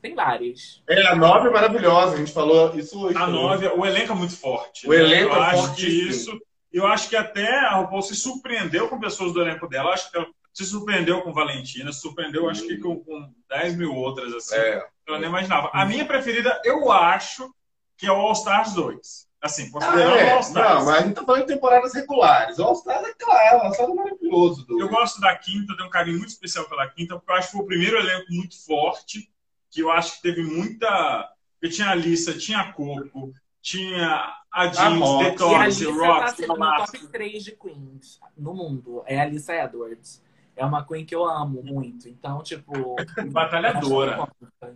Tem 0.00 0.14
várias. 0.14 0.82
É, 0.88 1.06
a 1.08 1.14
nove 1.14 1.48
é 1.48 1.52
maravilhosa, 1.52 2.14
a 2.14 2.16
gente 2.16 2.32
falou 2.32 2.74
isso 2.74 2.98
hoje. 2.98 3.16
A 3.16 3.26
nove, 3.26 3.66
o 3.68 3.84
elenco 3.84 4.12
é 4.12 4.14
muito 4.14 4.36
forte. 4.36 4.86
O 4.86 4.90
né? 4.90 4.96
elenco 4.96 5.34
eu 5.34 5.42
é 5.42 5.46
acho 5.46 5.74
que 5.74 5.86
isso. 5.86 6.40
Eu 6.72 6.86
acho 6.86 7.08
que 7.08 7.16
até 7.16 7.48
a 7.66 7.74
RuPaul 7.76 8.02
se 8.02 8.14
surpreendeu 8.14 8.88
com 8.88 8.98
pessoas 8.98 9.32
do 9.32 9.42
elenco 9.42 9.68
dela. 9.68 9.90
Eu 9.90 9.92
acho 9.92 10.10
que 10.10 10.26
se 10.52 10.64
surpreendeu 10.64 11.20
com 11.22 11.32
Valentina, 11.32 11.92
se 11.92 12.00
surpreendeu, 12.00 12.48
acho 12.48 12.66
que 12.66 12.76
com, 12.78 13.00
com 13.00 13.32
10 13.48 13.76
mil 13.76 13.94
outras, 13.94 14.32
assim. 14.32 14.54
É. 14.54 14.86
Eu 15.06 15.18
nem 15.18 15.28
imaginava. 15.28 15.70
A 15.72 15.84
minha 15.84 16.04
preferida, 16.04 16.60
eu 16.64 16.90
acho, 16.92 17.52
que 17.96 18.06
é 18.06 18.12
o 18.12 18.16
All 18.16 18.32
Stars 18.32 18.72
2. 18.74 19.29
Assim, 19.42 19.70
considerando 19.70 20.14
ah, 20.14 20.18
é. 20.18 20.32
All 20.32 20.40
Stars. 20.40 20.68
Não, 20.68 20.84
mas 20.84 20.96
a 20.96 21.06
gente 21.06 21.14
tá 21.14 21.24
falando 21.24 21.40
de 21.40 21.54
temporadas 21.54 21.94
regulares. 21.94 22.58
O 22.58 22.64
All 22.64 22.74
Stars 22.74 23.08
é 23.08 23.14
claro, 23.14 23.56
o 23.56 23.60
All 23.62 23.70
Stars 23.70 23.90
é 23.90 23.94
maravilhoso. 23.94 24.66
Do... 24.66 24.80
Eu 24.80 24.88
gosto 24.88 25.20
da 25.20 25.34
quinta, 25.36 25.74
tenho 25.74 25.88
um 25.88 25.90
carinho 25.90 26.18
muito 26.18 26.28
especial 26.28 26.68
pela 26.68 26.86
quinta, 26.88 27.16
porque 27.16 27.32
eu 27.32 27.36
acho 27.36 27.46
que 27.48 27.52
foi 27.56 27.62
o 27.62 27.66
primeiro 27.66 27.96
elenco 27.96 28.26
muito 28.30 28.64
forte, 28.66 29.30
que 29.70 29.80
eu 29.80 29.90
acho 29.90 30.16
que 30.16 30.22
teve 30.22 30.42
muita. 30.42 31.30
Eu 31.62 31.70
tinha 31.70 31.88
a 31.88 31.94
Lisa, 31.94 32.36
tinha 32.36 32.60
a 32.60 32.72
Coco, 32.72 33.32
tinha 33.62 34.40
a 34.52 34.66
Jeans, 34.66 35.18
Detox, 35.18 35.82
Rock. 35.86 36.46
Tá 36.46 36.46
no 36.46 36.76
top 36.84 37.06
3 37.08 37.44
de 37.44 37.52
Queens 37.52 38.20
no 38.36 38.52
mundo. 38.52 39.02
É 39.06 39.20
a 39.20 39.24
Lisa 39.24 39.54
Edwards 39.54 40.22
é 40.60 40.64
uma 40.64 40.86
Queen 40.86 41.06
que 41.06 41.14
eu 41.14 41.24
amo 41.24 41.62
muito. 41.62 42.06
Então, 42.06 42.42
tipo. 42.42 42.94
Batalhadora. 43.32 44.28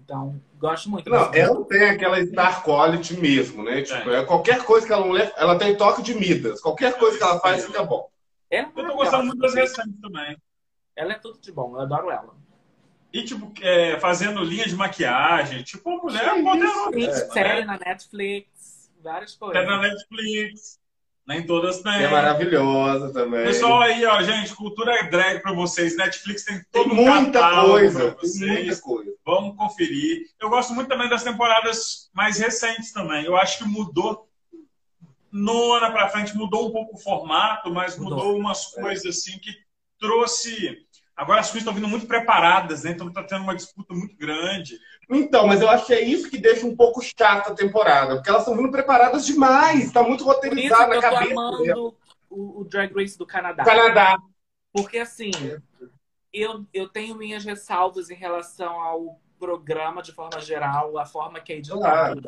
Então, 0.02 0.40
gosto 0.58 0.88
muito. 0.88 1.10
Não, 1.10 1.30
ela 1.34 1.62
tem 1.66 1.90
aquela 1.90 2.24
star 2.24 2.64
quality 2.64 3.20
mesmo, 3.20 3.62
né? 3.62 3.82
Tipo, 3.82 4.10
é. 4.10 4.20
é. 4.20 4.24
qualquer 4.24 4.64
coisa 4.64 4.86
que 4.86 4.92
ela 4.92 5.04
mulher. 5.04 5.30
Ela 5.36 5.58
tem 5.58 5.76
toque 5.76 6.00
de 6.00 6.14
Midas. 6.14 6.58
Qualquer 6.62 6.96
coisa 6.96 7.18
que 7.18 7.22
ela 7.22 7.38
faz 7.38 7.66
fica 7.66 7.84
bom. 7.84 8.08
É, 8.50 8.62
eu 8.62 8.72
tô 8.72 8.96
gostando 8.96 9.26
muito 9.26 9.40
das 9.40 9.54
recentes 9.54 10.00
também. 10.00 10.38
Ela 10.96 11.12
é 11.12 11.18
tudo 11.18 11.38
de 11.38 11.52
bom, 11.52 11.74
eu 11.74 11.82
adoro 11.82 12.10
ela. 12.10 12.34
E, 13.12 13.22
tipo, 13.22 13.52
é, 13.60 14.00
fazendo 14.00 14.42
linha 14.42 14.64
de 14.64 14.74
maquiagem, 14.74 15.62
tipo, 15.62 15.90
uma 15.90 16.02
mulher 16.02 16.42
poderosa. 16.42 16.98
É, 16.98 17.12
série 17.30 17.64
na 17.64 17.78
Netflix, 17.78 18.90
várias 19.02 19.34
coisas. 19.34 19.56
Série 19.56 19.70
na 19.70 19.82
Netflix. 19.82 20.80
Nem 21.26 21.46
todas 21.46 21.80
têm. 21.80 22.02
É 22.02 22.08
maravilhosa 22.08 23.12
também. 23.12 23.44
Pessoal 23.44 23.80
aí, 23.80 24.04
ó, 24.04 24.22
gente, 24.22 24.54
cultura 24.54 24.94
é 24.94 25.04
drag 25.04 25.40
para 25.40 25.52
vocês. 25.52 25.96
Netflix 25.96 26.44
tem 26.44 26.62
todo 26.70 26.90
tem 26.90 27.04
muita 27.04 27.64
coisa, 27.64 28.12
tem 28.12 28.48
muita 28.48 28.80
coisa. 28.80 29.10
Vamos 29.24 29.56
conferir. 29.56 30.26
Eu 30.38 30.50
gosto 30.50 30.74
muito 30.74 30.88
também 30.88 31.08
das 31.08 31.24
temporadas 31.24 32.10
mais 32.12 32.38
recentes 32.38 32.92
também. 32.92 33.24
Eu 33.24 33.36
acho 33.36 33.58
que 33.58 33.64
mudou 33.64 34.28
nona 35.32 35.90
para 35.90 36.08
frente 36.08 36.36
mudou 36.36 36.68
um 36.68 36.70
pouco 36.70 36.94
o 36.94 37.00
formato, 37.00 37.72
mas 37.72 37.98
mudou, 37.98 38.18
mudou 38.18 38.38
umas 38.38 38.66
coisas 38.66 39.04
assim 39.04 39.36
que 39.38 39.50
trouxe 39.98 40.78
Agora 41.16 41.40
as 41.40 41.46
coisas 41.46 41.62
estão 41.62 41.74
vindo 41.74 41.88
muito 41.88 42.06
preparadas, 42.06 42.82
né? 42.82 42.90
Então 42.90 43.08
está 43.08 43.22
tendo 43.22 43.42
uma 43.42 43.54
disputa 43.54 43.94
muito 43.94 44.16
grande. 44.16 44.78
Então, 45.08 45.46
mas 45.46 45.60
eu 45.60 45.68
acho 45.68 45.86
que 45.86 45.94
é 45.94 46.00
isso 46.00 46.28
que 46.28 46.38
deixa 46.38 46.66
um 46.66 46.74
pouco 46.74 47.00
chata 47.00 47.52
a 47.52 47.54
temporada, 47.54 48.16
porque 48.16 48.28
elas 48.28 48.42
estão 48.42 48.56
vindo 48.56 48.70
preparadas 48.70 49.24
demais, 49.24 49.84
está 49.84 50.02
muito 50.02 50.24
roteirizado 50.24 50.92
na 50.92 51.00
cabeça. 51.00 51.30
Eu 51.30 51.34
tô 51.34 51.40
amando 51.40 51.96
o, 52.28 52.60
o, 52.60 52.64
Drag 52.64 52.92
Race 52.92 53.16
do 53.16 53.26
Canadá. 53.26 53.64
Canadá. 53.64 54.18
Porque 54.72 54.98
assim, 54.98 55.30
eu, 56.32 56.66
eu 56.74 56.88
tenho 56.88 57.14
minhas 57.14 57.44
ressalvas 57.44 58.10
em 58.10 58.16
relação 58.16 58.80
ao 58.80 59.20
programa 59.38 60.02
de 60.02 60.10
forma 60.10 60.40
geral, 60.40 60.98
a 60.98 61.04
forma 61.04 61.38
que 61.38 61.52
a 61.52 61.56
editora 61.56 61.80
claro. 61.80 62.22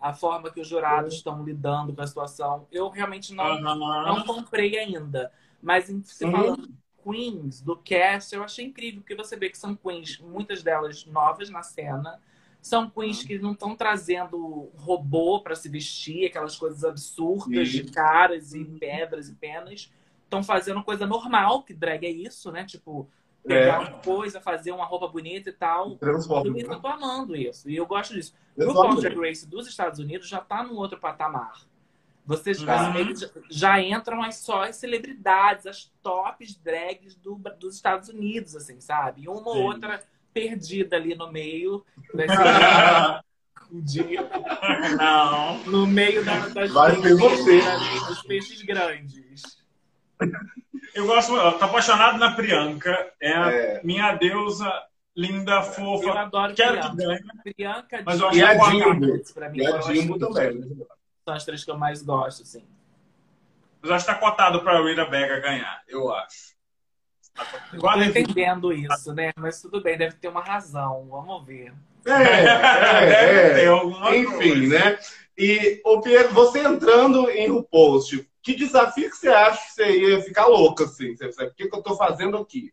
a 0.00 0.12
forma 0.12 0.50
que 0.50 0.60
os 0.60 0.68
jurados 0.68 1.14
estão 1.14 1.42
lidando 1.42 1.94
com 1.94 2.02
a 2.02 2.06
situação. 2.06 2.66
Eu 2.70 2.90
realmente 2.90 3.32
não, 3.32 3.54
uhum. 3.54 4.04
não 4.04 4.24
comprei 4.24 4.78
ainda. 4.78 5.32
Mas 5.62 5.84
se 6.04 6.24
uhum. 6.24 6.56
Queens 7.04 7.60
do 7.60 7.76
cast, 7.76 8.34
eu 8.34 8.42
achei 8.42 8.64
incrível, 8.64 9.00
porque 9.00 9.14
você 9.14 9.36
vê 9.36 9.50
que 9.50 9.58
são 9.58 9.74
queens, 9.74 10.18
muitas 10.18 10.62
delas 10.62 11.04
novas 11.06 11.50
na 11.50 11.62
cena. 11.62 12.20
São 12.60 12.90
queens 12.90 13.22
que 13.22 13.38
não 13.38 13.52
estão 13.52 13.74
trazendo 13.74 14.70
robô 14.76 15.40
para 15.40 15.54
se 15.54 15.68
vestir, 15.68 16.26
aquelas 16.26 16.56
coisas 16.56 16.84
absurdas 16.84 17.68
de 17.68 17.84
caras 17.84 18.54
e 18.54 18.64
pedras 18.64 19.28
e 19.28 19.34
penas. 19.34 19.90
Estão 20.24 20.42
fazendo 20.42 20.82
coisa 20.84 21.06
normal, 21.06 21.62
que 21.62 21.72
drag 21.72 22.04
é 22.04 22.10
isso, 22.10 22.52
né? 22.52 22.64
Tipo, 22.64 23.08
pegar 23.46 23.82
é. 23.82 23.88
uma 23.88 23.98
coisa, 23.98 24.40
fazer 24.40 24.72
uma 24.72 24.84
roupa 24.84 25.08
bonita 25.08 25.48
e 25.48 25.52
tal. 25.52 25.96
Transforma. 25.96 26.58
Eu 26.58 26.80
tô 26.80 26.86
amando 26.86 27.34
isso. 27.34 27.68
E 27.68 27.76
eu 27.76 27.86
gosto 27.86 28.14
disso. 28.14 28.34
O 28.56 28.74
Paul 28.74 29.00
Drag 29.00 29.16
Race 29.18 29.48
dos 29.48 29.66
Estados 29.66 29.98
Unidos 29.98 30.28
já 30.28 30.38
está 30.38 30.62
num 30.62 30.76
outro 30.76 30.98
patamar. 30.98 31.62
Vocês 32.24 32.58
eles 32.96 33.32
já 33.50 33.80
entram 33.80 34.22
as 34.22 34.36
só 34.36 34.62
as 34.64 34.76
celebridades, 34.76 35.66
as 35.66 35.90
tops 36.02 36.54
drags 36.56 37.16
do, 37.16 37.34
dos 37.58 37.74
Estados 37.74 38.08
Unidos, 38.08 38.54
assim, 38.54 38.80
sabe? 38.80 39.28
Uma 39.28 39.50
ou 39.50 39.62
outra 39.62 40.00
perdida 40.32 40.96
ali 40.96 41.14
no 41.14 41.30
meio. 41.30 41.84
Não. 44.98 45.58
No 45.64 45.86
meio 45.86 46.24
da, 46.24 46.48
das 46.48 46.72
Vai 46.72 47.00
peixes, 47.00 47.18
você. 47.18 47.60
dos 48.08 48.22
peixes 48.22 48.62
grandes. 48.62 49.42
Eu 50.94 51.06
gosto, 51.06 51.36
eu 51.36 51.52
tô 51.52 51.64
apaixonado 51.64 52.18
na 52.18 52.32
Priyanka. 52.32 53.12
É, 53.20 53.30
é. 53.30 53.80
minha 53.84 54.14
deusa 54.14 54.70
linda, 55.16 55.62
fofa. 55.62 56.06
Eu 56.06 56.18
adoro 56.18 56.54
Quero 56.54 56.96
Priyanka. 56.96 57.24
Que 57.44 57.54
Priyanka 57.54 58.02
Mas 58.04 58.20
eu 58.20 58.28
acho 58.28 58.38
e 58.38 58.42
a 58.42 58.58
Jimbo. 58.70 59.06
E 59.54 59.66
a 59.66 59.80
Jimbo 59.80 60.18
também 60.18 60.80
são 61.30 61.36
as 61.36 61.44
três 61.44 61.64
que 61.64 61.70
eu 61.70 61.78
mais 61.78 62.02
gosto, 62.02 62.42
assim. 62.42 62.64
Mas 63.80 63.90
acho 63.92 64.06
que 64.06 64.12
tá 64.12 64.18
cotado 64.18 64.62
pra 64.62 64.82
Rita 64.82 65.06
Bega 65.06 65.40
ganhar, 65.40 65.82
eu 65.88 66.12
acho. 66.12 66.50
Igual 67.72 67.94
Tô 67.94 68.02
entendendo 68.02 68.72
isso, 68.72 69.14
né? 69.14 69.32
Mas 69.36 69.62
tudo 69.62 69.80
bem, 69.80 69.96
deve 69.96 70.16
ter 70.16 70.28
uma 70.28 70.42
razão. 70.42 71.06
Vamos 71.08 71.46
ver. 71.46 71.72
É, 72.04 73.62
é, 73.62 73.64
é. 73.64 74.18
Enfim, 74.18 74.66
né? 74.66 74.98
E, 75.38 75.80
ô 75.84 76.00
Pierre, 76.00 76.28
você 76.28 76.60
entrando 76.60 77.30
em 77.30 77.48
RuPost, 77.48 78.28
que 78.42 78.54
desafio 78.54 79.08
que 79.08 79.16
você 79.16 79.28
acha 79.28 79.64
que 79.66 79.72
você 79.72 79.98
ia 79.98 80.22
ficar 80.22 80.46
louca, 80.46 80.84
assim? 80.84 81.16
Você, 81.16 81.44
o 81.44 81.54
que, 81.54 81.68
que 81.68 81.76
eu 81.76 81.82
tô 81.82 81.96
fazendo 81.96 82.36
aqui? 82.36 82.72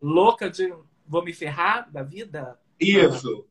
Louca 0.00 0.50
de 0.50 0.72
vou 1.06 1.24
me 1.24 1.32
ferrar 1.32 1.90
da 1.90 2.02
vida? 2.02 2.58
Isso. 2.78 3.48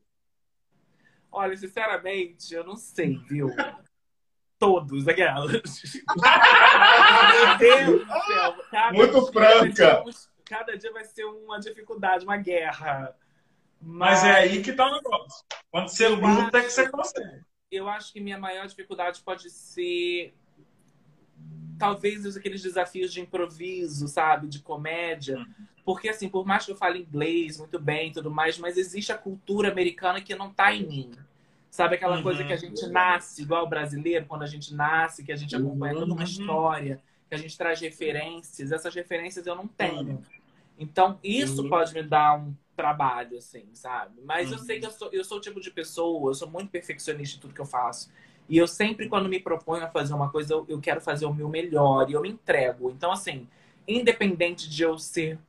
Olha, 1.30 1.56
sinceramente, 1.56 2.54
eu 2.54 2.64
não 2.64 2.76
sei, 2.76 3.18
viu? 3.28 3.50
Todos, 4.58 5.06
aquelas. 5.08 5.52
Meu 7.30 7.58
Deus 7.58 8.06
do 8.06 8.22
céu. 8.22 8.56
Cada 8.70 8.92
Muito 8.92 9.26
franca. 9.32 10.04
cada 10.44 10.76
dia 10.76 10.92
vai 10.92 11.04
ser 11.04 11.24
uma 11.24 11.58
dificuldade, 11.58 12.24
uma 12.24 12.36
guerra. 12.36 13.14
Mas, 13.80 14.22
Mas 14.22 14.24
é 14.24 14.32
aí 14.32 14.62
que 14.62 14.72
tá 14.72 14.86
o 14.86 14.94
negócio. 14.94 15.44
Quando 15.70 15.88
você 15.88 16.08
luta, 16.08 16.58
é 16.58 16.62
que 16.62 16.70
você 16.70 16.88
consegue. 16.88 17.44
Eu 17.70 17.88
acho 17.88 18.12
que 18.12 18.20
minha 18.20 18.38
maior 18.38 18.66
dificuldade 18.66 19.20
pode 19.22 19.50
ser 19.50 20.34
talvez 21.78 22.36
aqueles 22.36 22.62
desafios 22.62 23.12
de 23.12 23.20
improviso, 23.20 24.06
sabe, 24.08 24.46
de 24.46 24.60
comédia, 24.60 25.38
uhum. 25.38 25.66
porque 25.84 26.08
assim, 26.08 26.28
por 26.28 26.46
mais 26.46 26.64
que 26.64 26.72
eu 26.72 26.76
fale 26.76 27.00
inglês 27.00 27.58
muito 27.58 27.78
bem, 27.78 28.12
tudo 28.12 28.30
mais, 28.30 28.58
mas 28.58 28.76
existe 28.76 29.12
a 29.12 29.18
cultura 29.18 29.70
americana 29.70 30.20
que 30.20 30.34
não 30.34 30.52
tá 30.52 30.72
em 30.72 30.86
mim. 30.86 31.10
Sabe 31.74 31.96
aquela 31.96 32.18
uhum. 32.18 32.22
coisa 32.22 32.44
que 32.44 32.52
a 32.52 32.56
gente 32.56 32.86
nasce, 32.86 33.42
igual 33.42 33.64
o 33.64 33.68
brasileiro, 33.68 34.26
quando 34.26 34.42
a 34.42 34.46
gente 34.46 34.72
nasce, 34.72 35.24
que 35.24 35.32
a 35.32 35.36
gente 35.36 35.56
acompanha 35.56 35.92
toda 35.92 36.06
uma 36.06 36.18
uhum. 36.18 36.22
história, 36.22 37.02
que 37.28 37.34
a 37.34 37.36
gente 37.36 37.58
traz 37.58 37.80
referências. 37.80 38.70
Essas 38.70 38.94
referências 38.94 39.44
eu 39.44 39.56
não 39.56 39.66
tenho. 39.66 40.12
Uhum. 40.12 40.22
Então, 40.78 41.18
isso 41.20 41.64
uhum. 41.64 41.68
pode 41.68 41.92
me 41.92 42.04
dar 42.04 42.38
um 42.38 42.54
trabalho, 42.76 43.38
assim, 43.38 43.64
sabe? 43.72 44.20
Mas 44.24 44.52
eu 44.52 44.58
sei 44.58 44.78
que 44.78 44.86
eu 44.86 44.90
sou, 44.92 45.10
eu 45.12 45.24
sou 45.24 45.38
o 45.38 45.40
tipo 45.40 45.60
de 45.60 45.68
pessoa, 45.68 46.30
eu 46.30 46.34
sou 46.34 46.48
muito 46.48 46.70
perfeccionista 46.70 47.38
em 47.38 47.40
tudo 47.40 47.52
que 47.52 47.60
eu 47.60 47.66
faço. 47.66 48.08
E 48.48 48.56
eu 48.56 48.68
sempre, 48.68 49.08
quando 49.08 49.28
me 49.28 49.40
proponho 49.40 49.82
a 49.82 49.88
fazer 49.88 50.14
uma 50.14 50.30
coisa, 50.30 50.54
eu, 50.54 50.64
eu 50.68 50.80
quero 50.80 51.00
fazer 51.00 51.26
o 51.26 51.34
meu 51.34 51.48
melhor 51.48 52.08
e 52.08 52.12
eu 52.12 52.22
me 52.22 52.28
entrego. 52.28 52.88
Então, 52.92 53.10
assim, 53.10 53.48
independente 53.88 54.70
de 54.70 54.84
eu 54.84 54.96
ser, 54.96 55.40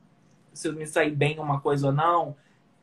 se 0.52 0.66
eu 0.66 0.72
me 0.72 0.88
sair 0.88 1.12
bem 1.12 1.38
uma 1.38 1.60
coisa 1.60 1.86
ou 1.86 1.92
não, 1.92 2.36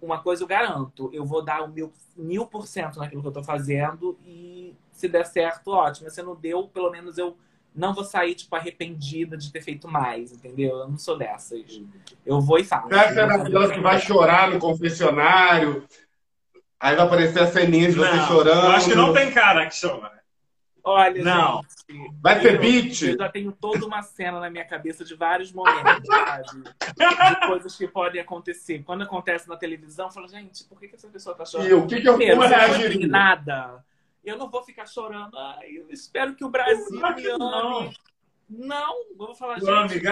uma 0.05 0.19
coisa 0.21 0.43
eu 0.43 0.47
garanto, 0.47 1.09
eu 1.13 1.25
vou 1.25 1.43
dar 1.43 1.61
o 1.63 1.67
mil, 1.67 1.91
mil 2.15 2.45
por 2.45 2.67
cento 2.67 2.99
naquilo 2.99 3.21
que 3.21 3.27
eu 3.27 3.33
tô 3.33 3.43
fazendo 3.43 4.17
e 4.25 4.75
se 4.91 5.07
der 5.07 5.25
certo, 5.25 5.71
ótimo. 5.71 6.09
Se 6.09 6.21
não 6.21 6.35
deu, 6.35 6.67
pelo 6.67 6.91
menos 6.91 7.17
eu 7.17 7.37
não 7.75 7.93
vou 7.93 8.03
sair, 8.03 8.35
tipo, 8.35 8.55
arrependida 8.55 9.35
de 9.35 9.51
ter 9.51 9.61
feito 9.61 9.87
mais, 9.87 10.31
entendeu? 10.31 10.77
Eu 10.77 10.89
não 10.89 10.97
sou 10.97 11.17
dessas. 11.17 11.81
Eu 12.25 12.39
vou 12.39 12.59
e 12.59 12.63
faço. 12.63 12.87
Você 12.87 13.19
é 13.19 13.27
daquelas 13.27 13.71
que 13.71 13.79
vai 13.79 13.99
chorar 13.99 14.51
no 14.51 14.59
confessionário, 14.59 15.83
aí 16.79 16.95
vai 16.95 17.05
aparecer 17.05 17.41
a 17.41 17.47
ceninha 17.47 17.89
de 17.89 17.95
você 17.95 18.19
chorando. 18.27 18.65
Eu 18.65 18.71
acho 18.71 18.89
que 18.89 18.95
não 18.95 19.13
tem 19.13 19.31
cara 19.31 19.67
que 19.67 19.79
chora. 19.79 20.22
Olha, 20.83 21.23
não. 21.23 21.61
Gente, 21.89 22.13
Vai 22.21 22.41
ser 22.41 22.59
beat? 22.59 23.01
Eu 23.03 23.17
já 23.17 23.29
tenho 23.29 23.51
toda 23.53 23.85
uma 23.85 24.01
cena 24.01 24.39
na 24.39 24.49
minha 24.49 24.65
cabeça 24.65 25.05
de 25.05 25.15
vários 25.15 25.53
momentos, 25.53 26.05
sabe? 26.05 26.63
De 26.97 27.47
coisas 27.47 27.77
que 27.77 27.87
podem 27.87 28.19
acontecer. 28.19 28.83
Quando 28.83 29.03
acontece 29.03 29.47
na 29.47 29.55
televisão, 29.55 30.07
eu 30.07 30.11
falo, 30.11 30.27
gente, 30.27 30.65
por 30.65 30.77
que, 30.79 30.89
que 30.89 30.95
essa 30.95 31.07
pessoa 31.07 31.35
tá 31.35 31.45
chorando? 31.45 31.69
E 31.69 31.73
o 31.73 31.87
que, 31.87 32.01
que 32.01 32.09
eu 32.09 32.17
vou 32.17 32.47
reagir? 32.47 33.07
Nada. 33.07 33.83
Eu 34.25 34.37
não 34.37 34.49
vou 34.49 34.63
ficar 34.63 34.85
chorando. 34.85 35.37
Ai, 35.37 35.77
eu 35.77 35.89
espero 35.89 36.35
que 36.35 36.43
o 36.43 36.49
Brasil 36.49 36.89
me 36.91 37.27
ame. 37.29 37.93
Não, 38.49 39.15
vou 39.15 39.33
falar, 39.33 39.59
não, 39.61 39.87
gente. 39.87 40.03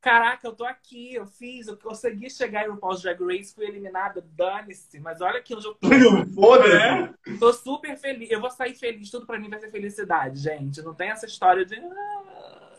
Caraca, 0.00 0.46
eu 0.46 0.52
tô 0.52 0.64
aqui, 0.64 1.14
eu 1.14 1.26
fiz, 1.26 1.68
eu 1.68 1.76
consegui 1.76 2.28
chegar 2.28 2.68
no 2.68 2.76
pós 2.76 3.00
Drag 3.02 3.18
Race, 3.24 3.54
fui 3.54 3.66
eliminada, 3.66 4.24
dane-se. 4.32 4.98
Mas 5.00 5.20
olha 5.20 5.38
aqui 5.38 5.54
onde 5.54 5.66
eu 5.66 5.74
tô. 5.74 5.88
Foda, 6.34 6.68
né? 6.68 7.14
Tô 7.38 7.52
super 7.52 7.96
feliz. 7.96 8.30
Eu 8.30 8.40
vou 8.40 8.50
sair 8.50 8.74
feliz, 8.74 9.10
tudo 9.10 9.26
pra 9.26 9.38
mim 9.38 9.48
vai 9.48 9.60
ser 9.60 9.70
felicidade, 9.70 10.40
gente. 10.40 10.82
Não 10.82 10.94
tem 10.94 11.10
essa 11.10 11.26
história 11.26 11.64
de. 11.64 11.76
Ah, 11.76 12.70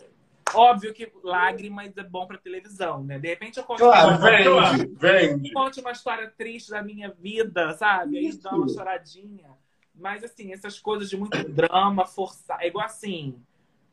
Óbvio 0.53 0.93
que 0.93 1.09
lágrimas 1.23 1.95
é 1.95 2.03
bom 2.03 2.27
pra 2.27 2.37
televisão, 2.37 3.03
né? 3.03 3.17
De 3.17 3.27
repente 3.27 3.57
eu 3.57 3.63
conto, 3.63 3.79
Claro, 3.79 4.17
uma, 4.17 4.71
vende, 4.77 4.91
vende. 4.95 5.53
conte 5.53 5.79
uma 5.79 5.91
história 5.91 6.29
triste 6.37 6.71
da 6.71 6.83
minha 6.83 7.09
vida, 7.09 7.73
sabe? 7.73 8.17
Aí 8.17 8.37
dá 8.37 8.51
uma 8.51 8.67
choradinha. 8.67 9.49
Mas, 9.95 10.23
assim, 10.23 10.51
essas 10.51 10.79
coisas 10.79 11.09
de 11.09 11.15
muito 11.15 11.37
drama, 11.49 12.05
forçar. 12.05 12.61
É 12.61 12.67
igual 12.67 12.85
assim, 12.85 13.41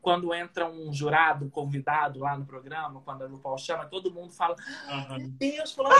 quando 0.01 0.33
entra 0.33 0.67
um 0.67 0.93
jurado 0.93 1.49
convidado 1.49 2.19
lá 2.19 2.37
no 2.37 2.45
programa, 2.45 3.01
quando 3.03 3.23
a 3.23 3.27
RuPaul 3.27 3.57
chama, 3.57 3.85
todo 3.85 4.11
mundo 4.11 4.31
fala: 4.31 4.55
Meu 5.09 5.29
Deus, 5.29 5.71
falando 5.73 5.95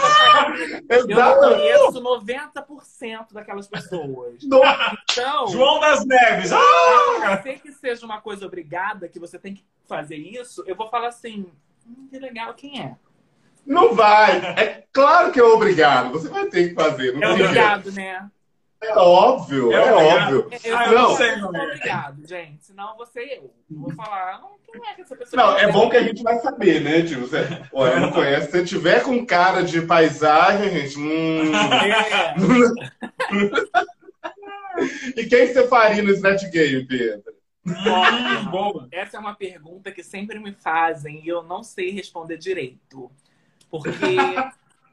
Eu 0.88 1.06
não 1.06 1.38
conheço 1.38 2.02
90% 2.02 3.32
daquelas 3.32 3.66
pessoas. 3.66 4.42
Então. 4.42 5.46
João 5.48 5.80
das 5.80 6.04
Neves! 6.04 6.52
Ah! 6.52 7.32
A 7.32 7.42
ser 7.42 7.60
que 7.60 7.72
seja 7.72 8.04
uma 8.06 8.20
coisa 8.20 8.46
obrigada, 8.46 9.08
que 9.08 9.18
você 9.18 9.38
tem 9.38 9.54
que 9.54 9.64
fazer 9.86 10.16
isso, 10.16 10.64
eu 10.66 10.74
vou 10.74 10.88
falar 10.88 11.08
assim: 11.08 11.46
hum, 11.86 12.08
que 12.08 12.18
legal, 12.18 12.54
quem 12.54 12.80
é? 12.80 12.96
Não 13.66 13.94
vai. 13.94 14.38
É 14.56 14.84
claro 14.92 15.30
que 15.32 15.38
é 15.38 15.44
obrigado. 15.44 16.12
Você 16.12 16.28
vai 16.28 16.46
ter 16.46 16.70
que 16.70 16.74
fazer. 16.74 17.12
Não 17.12 17.22
É 17.22 17.32
obrigado, 17.32 17.90
jeito. 17.90 17.96
né? 17.96 18.30
É 18.82 18.94
óbvio, 18.96 19.72
É 19.72 19.76
é, 19.76 19.92
óbvio. 19.92 20.48
Eu 20.64 20.76
Ah, 20.76 20.86
não, 20.86 20.92
eu 20.92 20.98
não 20.98 21.08
não 21.10 21.16
sei, 21.16 21.36
não. 21.36 21.48
obrigado, 21.50 22.26
gente. 22.26 22.64
Senão 22.64 22.96
você 22.96 23.20
eu. 23.20 23.52
Eu 23.70 23.78
vou 23.78 23.92
falar, 23.92 24.40
não, 24.40 24.52
quem 24.64 24.80
é 24.88 24.94
que 24.94 25.02
essa 25.02 25.14
pessoa? 25.14 25.42
Não, 25.42 25.58
é 25.58 25.70
bom 25.70 25.90
que 25.90 25.96
a 25.98 26.02
gente 26.02 26.22
vai 26.22 26.38
saber, 26.38 26.80
né, 26.80 27.02
tio? 27.02 27.20
Você, 27.20 27.38
olha, 27.74 28.00
não 28.00 28.10
conhece. 28.10 28.50
Se 28.50 28.64
tiver 28.64 29.02
com 29.02 29.24
cara 29.26 29.62
de 29.62 29.82
paisagem, 29.82 30.70
gente. 30.70 30.98
Hum... 30.98 31.52
É. 31.54 32.34
E 35.16 35.26
quem 35.26 35.46
você 35.46 35.66
faria 35.68 36.02
no 36.02 36.10
Snatch 36.10 36.44
Game, 36.50 36.86
Pedro? 36.86 37.34
Hum, 37.66 38.50
boa. 38.50 38.88
Essa 38.90 39.18
é 39.18 39.20
uma 39.20 39.34
pergunta 39.34 39.92
que 39.92 40.02
sempre 40.02 40.38
me 40.38 40.52
fazem 40.52 41.22
e 41.22 41.28
eu 41.28 41.42
não 41.42 41.62
sei 41.62 41.90
responder 41.90 42.38
direito. 42.38 43.10
Porque 43.70 43.90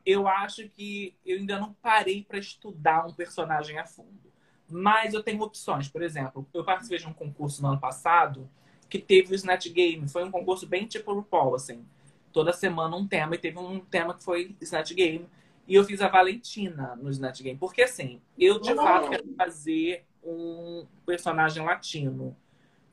eu 0.08 0.26
acho 0.26 0.70
que 0.70 1.14
eu 1.26 1.38
ainda 1.38 1.60
não 1.60 1.74
parei 1.82 2.24
para 2.24 2.39
estudar 2.39 3.05
um 3.05 3.12
personagem 3.14 3.78
a 3.78 3.86
fundo. 3.86 4.32
Mas 4.70 5.14
eu 5.14 5.22
tenho 5.22 5.41
opções. 5.43 5.89
Por 5.89 6.01
exemplo, 6.01 6.47
eu 6.53 6.64
participei 6.64 6.97
de 6.97 7.05
um 7.08 7.12
concurso 7.14 7.62
no 7.62 7.68
ano 7.68 7.80
passado 7.80 8.49
que 8.89 8.99
teve 8.99 9.34
o 9.34 9.36
Snatch 9.36 9.68
Game. 9.68 10.08
Foi 10.08 10.24
um 10.24 10.32
concurso 10.32 10.66
bem 10.66 10.86
tipo 10.88 11.14
RuPaul, 11.14 11.55
assim. 11.55 11.86
Toda 12.32 12.53
semana 12.53 12.95
um 12.95 13.05
tema. 13.05 13.36
E 13.36 13.38
teve 13.38 13.60
um 13.60 13.82
tema 13.82 14.14
que 14.14 14.24
foi 14.24 14.55
Snatch 14.62 14.93
Game. 14.93 15.28
E 15.68 15.76
eu 15.76 15.84
fiz 15.84 15.99
a 16.01 16.08
Valentina 16.08 16.95
no 16.95 17.10
Snatch 17.10 17.41
Game. 17.41 17.60
Porque, 17.60 17.82
assim, 17.82 18.22
eu 18.39 18.62
de 18.62 18.72
Oh. 18.72 18.76
fato 18.78 19.10
quero 19.10 19.26
fazer 19.38 20.05
um 20.24 20.86
personagem 21.05 21.66
latino. 21.66 22.34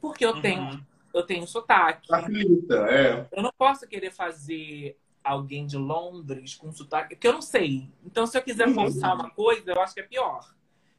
Porque 0.00 0.24
eu 0.26 0.40
tenho, 0.40 0.62
Uhum. 0.62 0.80
eu 1.14 1.22
tenho 1.24 1.46
sotaque. 1.46 2.08
Facilita, 2.08 2.74
é. 2.90 3.28
Eu 3.30 3.40
não 3.42 3.52
posso 3.56 3.86
querer 3.86 4.10
fazer 4.10 4.96
alguém 5.24 5.66
de 5.66 5.76
Londres 5.78 6.54
com 6.56 6.72
sotaque, 6.72 7.16
porque 7.16 7.28
eu 7.28 7.32
não 7.34 7.42
sei. 7.42 7.90
Então, 8.04 8.26
se 8.26 8.38
eu 8.38 8.42
quiser 8.42 8.68
Uhum. 8.68 8.74
forçar 8.74 9.14
uma 9.16 9.30
coisa, 9.30 9.72
eu 9.72 9.80
acho 9.82 9.94
que 9.94 10.00
é 10.00 10.04
pior. 10.04 10.54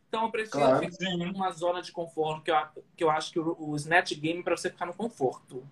Então, 0.09 0.23
eu 0.25 0.31
prefiro 0.31 0.51
Claro. 0.51 0.79
ficar 0.79 0.97
Sim. 0.97 1.17
numa 1.17 1.51
zona 1.51 1.81
de 1.81 1.91
conforto, 1.91 2.43
que 2.43 2.51
eu, 2.51 2.57
que 2.97 3.03
eu 3.03 3.11
acho 3.11 3.31
que 3.33 3.39
o, 3.39 3.55
o 3.59 3.75
Snatch 3.77 4.13
Game 4.15 4.39
é 4.41 4.43
pra 4.43 4.57
você 4.57 4.69
ficar 4.71 4.85
no 4.87 4.93
conforto. 4.95 5.63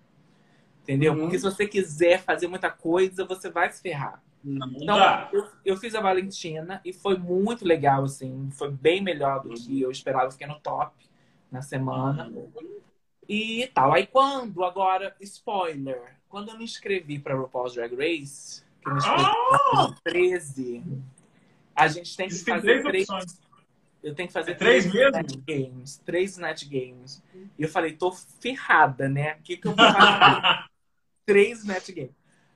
Entendeu? 0.82 1.14
Uhum. 1.14 1.20
Porque 1.20 1.38
se 1.38 1.44
você 1.44 1.66
quiser 1.66 2.22
fazer 2.22 2.46
muita 2.46 2.70
coisa, 2.70 3.24
você 3.24 3.50
vai 3.50 3.70
se 3.72 3.80
ferrar. 3.80 4.22
Não 4.42 4.68
Então, 4.82 4.98
eu, 5.32 5.48
eu 5.64 5.76
fiz 5.78 5.94
a 5.94 6.00
Valentina 6.00 6.80
e 6.84 6.92
foi 6.92 7.16
muito 7.16 7.64
legal, 7.64 8.04
assim. 8.04 8.50
Foi 8.52 8.70
bem 8.70 9.00
melhor 9.02 9.42
do 9.42 9.54
que 9.54 9.80
eu 9.80 9.90
esperava. 9.90 10.26
Eu 10.26 10.32
fiquei 10.32 10.46
no 10.46 10.60
top 10.60 10.94
na 11.50 11.62
semana. 11.62 12.30
E 13.28 13.66
tal. 13.74 13.92
Aí 13.92 14.06
quando, 14.06 14.62
agora, 14.64 15.16
spoiler. 15.20 16.16
Quando 16.34 16.48
eu 16.50 16.58
me 16.58 16.64
inscrevi 16.64 17.16
pra 17.20 17.36
RuPaul's 17.36 17.74
Drag 17.74 17.94
Race, 17.94 18.64
que 18.82 18.88
eu 18.88 18.92
me 18.94 18.98
inscrevi 18.98 19.22
Ah! 19.22 19.88
em 19.88 19.94
13, 20.02 20.82
a 21.76 21.86
gente 21.86 22.16
tem 22.16 22.28
que 22.28 22.34
fazer 22.34 22.60
três 22.60 22.82
três. 22.82 23.08
opções. 23.08 23.40
Eu 24.02 24.14
tenho 24.16 24.26
que 24.26 24.32
fazer 24.34 24.50
É 24.50 24.54
três 24.56 24.84
mesmo? 24.84 24.98
Snatch 25.00 25.36
Games. 25.46 26.02
Três 26.04 26.30
Snatch 26.32 26.64
Games. 26.64 27.22
E 27.56 27.62
eu 27.62 27.68
falei, 27.68 27.92
tô 27.92 28.10
ferrada, 28.10 29.08
né? 29.08 29.36
O 29.36 29.42
que, 29.44 29.56
que 29.56 29.68
eu 29.68 29.76
vou 29.76 29.86
fazer? 29.86 30.64
três 31.24 31.60
Snatch 31.60 31.90
Games. 31.92 32.10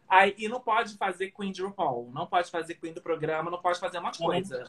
Aí, 0.09 0.35
e 0.37 0.49
não 0.49 0.59
pode 0.59 0.97
fazer 0.97 1.31
Queen 1.31 1.53
de 1.53 1.63
RuPaul, 1.63 2.11
não 2.13 2.27
pode 2.27 2.51
fazer 2.51 2.75
Queen 2.75 2.93
do 2.93 3.01
programa, 3.01 3.49
não 3.49 3.63
pode 3.63 3.79
fazer 3.79 4.01
um 4.01 4.03
monte 4.03 4.19
de 4.19 4.25
coisa. 4.25 4.69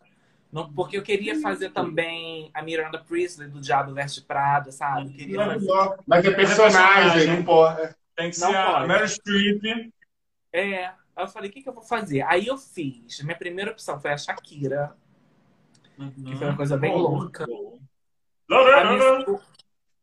Não, 0.51 0.71
porque 0.71 0.95
eu 0.95 1.01
queria 1.01 1.41
fazer 1.41 1.71
também 1.71 2.51
a 2.53 2.61
Miranda 2.61 2.99
Priestley 2.99 3.47
do 3.49 3.59
Diabo 3.59 3.91
Veste 3.91 4.21
Prada, 4.21 4.71
sabe? 4.71 5.07
Eu 5.07 5.13
queria 5.13 5.45
fazer... 5.45 5.67
Mas 6.05 6.25
é 6.25 6.31
personagem, 6.31 7.27
não 7.37 7.43
pode. 7.43 7.95
Tem 8.19 8.29
que 8.31 8.39
Não 8.41 8.49
ser 8.49 8.57
a 8.57 8.73
pode. 8.73 8.87
Meryl 8.89 9.07
Streep. 9.07 9.93
É, 10.51 10.87
aí 10.87 10.93
eu 11.19 11.27
falei, 11.29 11.49
o 11.49 11.53
que, 11.53 11.61
que 11.63 11.69
eu 11.69 11.73
vou 11.73 11.83
fazer? 11.83 12.21
Aí 12.23 12.47
eu 12.47 12.57
fiz. 12.57 13.21
Minha 13.21 13.37
primeira 13.37 13.71
opção 13.71 13.97
foi 13.97 14.11
a 14.11 14.17
Shakira, 14.17 14.93
que 16.27 16.35
foi 16.35 16.47
uma 16.47 16.57
coisa 16.57 16.75
bem 16.75 16.93
louca. 16.93 17.45
A 17.45 18.83
minha- 18.83 19.25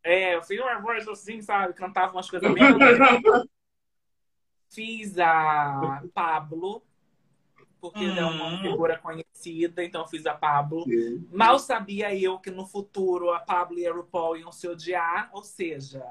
É, 0.03 0.33
eu 0.35 0.41
fiz 0.41 0.59
uma 0.59 0.79
voz 0.79 1.07
assim, 1.07 1.41
sabe? 1.43 1.75
Cantava 1.75 2.13
umas 2.13 2.27
coisas 2.27 2.51
bem. 2.51 2.63
Fiz 4.69 5.17
a 5.19 6.03
Pablo, 6.13 6.83
porque 7.79 8.03
ela 8.03 8.19
é 8.19 8.25
uma 8.25 8.51
Hum. 8.53 8.61
figura 8.61 8.97
conhecida, 8.97 9.83
então 9.83 10.01
eu 10.01 10.07
fiz 10.07 10.25
a 10.25 10.33
Pablo. 10.33 10.85
Mal 11.31 11.59
sabia 11.59 12.13
eu 12.15 12.39
que 12.39 12.49
no 12.51 12.65
futuro 12.65 13.31
a 13.31 13.39
Pablo 13.39 13.77
e 13.79 13.87
a 13.87 13.93
RuPaul 13.93 14.37
iam 14.37 14.51
se 14.51 14.67
odiar, 14.67 15.29
ou 15.33 15.43
seja, 15.43 16.03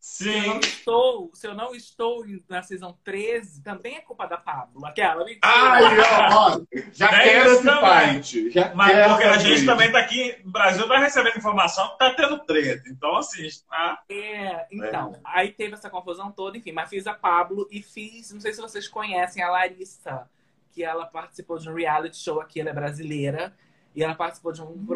se 0.00 0.28
eu 0.28 0.46
não 0.46 0.52
Sim. 0.54 0.60
estou, 0.60 1.30
se 1.34 1.46
eu 1.46 1.54
não 1.54 1.74
estou 1.74 2.24
na 2.48 2.62
season 2.62 2.96
13, 3.02 3.62
também 3.62 3.96
é 3.96 4.00
culpa 4.00 4.26
da 4.26 4.36
Pablo. 4.36 4.86
Aquela, 4.86 5.24
mentira. 5.24 5.40
Ai, 5.42 5.98
ó, 6.32 6.56
ó, 6.56 6.60
já 6.92 7.06
É 7.06 7.24
quero 7.24 7.52
isso 7.52 7.68
esse 7.68 7.80
fight. 7.80 8.50
Já 8.50 8.74
Mas 8.76 8.92
quero 8.92 9.08
porque 9.10 9.24
a 9.24 9.38
gente 9.38 9.66
também 9.66 9.90
tá 9.90 9.98
aqui, 9.98 10.40
o 10.44 10.50
Brasil 10.50 10.86
tá 10.86 10.98
recebendo 10.98 11.36
informação 11.36 11.88
que 11.90 11.98
tá 11.98 12.14
tendo 12.14 12.38
treta. 12.44 12.88
Então, 12.88 13.16
assim, 13.16 13.48
tá... 13.68 14.02
É, 14.08 14.66
então, 14.70 15.20
aí 15.24 15.50
teve 15.50 15.74
essa 15.74 15.90
confusão 15.90 16.30
toda, 16.30 16.56
enfim, 16.56 16.70
mas 16.70 16.88
fiz 16.88 17.06
a 17.08 17.14
Pablo 17.14 17.66
e 17.70 17.82
fiz, 17.82 18.32
não 18.32 18.40
sei 18.40 18.52
se 18.52 18.60
vocês 18.60 18.86
conhecem 18.86 19.42
a 19.42 19.50
Larissa, 19.50 20.28
que 20.70 20.84
ela 20.84 21.06
participou 21.06 21.58
de 21.58 21.68
um 21.68 21.74
reality 21.74 22.16
show 22.18 22.40
aqui, 22.40 22.60
ela 22.60 22.70
é 22.70 22.72
brasileira, 22.72 23.52
e 23.96 24.04
ela 24.04 24.14
participou 24.14 24.52
de 24.52 24.62
um, 24.62 24.86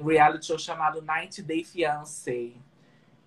um 0.00 0.04
reality 0.04 0.46
show 0.46 0.58
chamado 0.58 1.00
90 1.00 1.42
Day 1.42 1.64
Fiancé, 1.64 2.52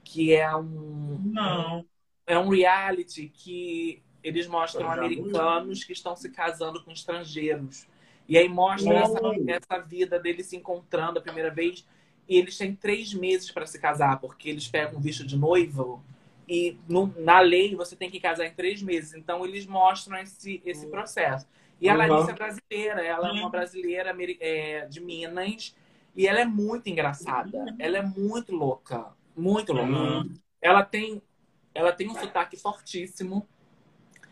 que 0.03 0.33
é 0.33 0.55
um, 0.55 1.19
Não. 1.31 1.85
é 2.25 2.37
um 2.37 2.49
reality 2.49 3.29
que 3.29 4.01
eles 4.23 4.47
mostram 4.47 4.89
americanos 4.89 5.83
que 5.83 5.93
estão 5.93 6.15
se 6.15 6.29
casando 6.29 6.83
com 6.83 6.91
estrangeiros. 6.91 7.87
E 8.27 8.37
aí 8.37 8.47
mostra 8.47 8.95
essa, 8.95 9.19
essa 9.45 9.79
vida 9.79 10.19
deles 10.19 10.47
se 10.47 10.55
encontrando 10.55 11.19
a 11.19 11.21
primeira 11.21 11.51
vez. 11.51 11.85
E 12.27 12.37
eles 12.37 12.57
têm 12.57 12.73
três 12.75 13.13
meses 13.13 13.51
para 13.51 13.65
se 13.65 13.79
casar, 13.79 14.19
porque 14.19 14.49
eles 14.49 14.67
pegam 14.67 14.97
um 14.97 15.01
visto 15.01 15.25
de 15.25 15.37
noivo. 15.37 16.01
E 16.47 16.77
no- 16.87 17.13
na 17.17 17.39
lei 17.41 17.75
você 17.75 17.95
tem 17.95 18.09
que 18.09 18.19
casar 18.19 18.45
em 18.45 18.53
três 18.53 18.81
meses. 18.81 19.13
Então 19.13 19.45
eles 19.45 19.65
mostram 19.65 20.17
esse, 20.17 20.61
esse 20.65 20.87
processo. 20.87 21.47
E 21.81 21.89
a 21.89 21.93
Uhum. 21.93 21.99
Larissa 21.99 22.31
é 22.31 22.33
brasileira, 22.33 23.01
ela 23.05 23.27
é 23.27 23.31
Uhum. 23.31 23.39
uma 23.41 23.49
brasileira 23.49 24.11
ameri- 24.11 24.37
é, 24.39 24.85
de 24.87 25.01
Minas. 25.01 25.75
E 26.15 26.27
ela 26.27 26.39
é 26.41 26.45
muito 26.45 26.87
engraçada. 26.89 27.75
Ela 27.79 27.97
é 27.97 28.01
muito 28.01 28.53
louca. 28.55 29.11
Muito 29.35 29.73
louca. 29.73 29.91
Uhum. 29.91 30.33
Ela 30.61 30.83
tem, 30.83 31.21
ela 31.73 31.91
tem 31.91 32.09
um 32.09 32.15
sotaque 32.15 32.57
fortíssimo. 32.57 33.47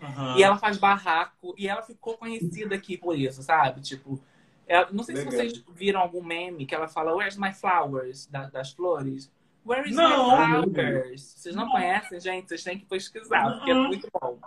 Uhum. 0.01 0.37
E 0.37 0.43
ela 0.43 0.57
faz 0.57 0.77
barraco. 0.77 1.53
E 1.57 1.67
ela 1.67 1.81
ficou 1.81 2.17
conhecida 2.17 2.75
aqui 2.75 2.97
por 2.97 3.17
isso, 3.17 3.43
sabe? 3.43 3.81
Tipo, 3.81 4.19
ela- 4.67 4.89
não 4.91 5.03
sei 5.03 5.15
Legal. 5.15 5.31
se 5.31 5.37
vocês 5.37 5.65
viram 5.73 5.99
algum 5.99 6.23
meme 6.23 6.65
que 6.65 6.73
ela 6.73 6.87
fala 6.87 7.15
Where's 7.15 7.37
my 7.37 7.53
flowers? 7.53 8.25
da- 8.27 8.49
das 8.49 8.71
flores. 8.71 9.31
Where 9.65 9.87
is 9.87 9.95
Não. 9.95 10.37
my 10.37 10.63
flowers? 10.73 11.21
Vocês 11.21 11.55
não 11.55 11.69
conhecem, 11.69 12.19
gente? 12.19 12.47
Vocês 12.47 12.63
têm 12.63 12.79
que 12.79 12.85
pesquisar, 12.85 13.57
porque 13.57 13.69
é 13.69 13.75
muito 13.75 14.07
bom. 14.11 14.39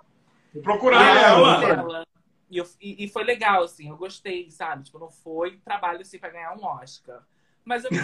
Vou 0.52 0.62
procurar 0.62 1.02
ela- 1.16 1.62
ela. 1.64 1.80
ela- 1.80 2.06
E, 2.50 2.58
eu- 2.58 2.66
e- 2.80 3.04
e 3.04 3.08
foi 3.08 3.24
legal, 3.24 3.62
assim, 3.64 3.88
eu 3.88 3.96
gostei, 3.96 4.50
sabe? 4.50 4.84
Tipo, 4.84 4.98
não 4.98 5.10
foi 5.10 5.56
trabalho 5.64 6.00
assim 6.00 6.18
pra 6.18 6.28
ganhar 6.30 6.52
um 6.56 6.64
Oscar. 6.64 7.22
Mas 7.64 7.84
eu 7.84 7.90
me 7.92 7.98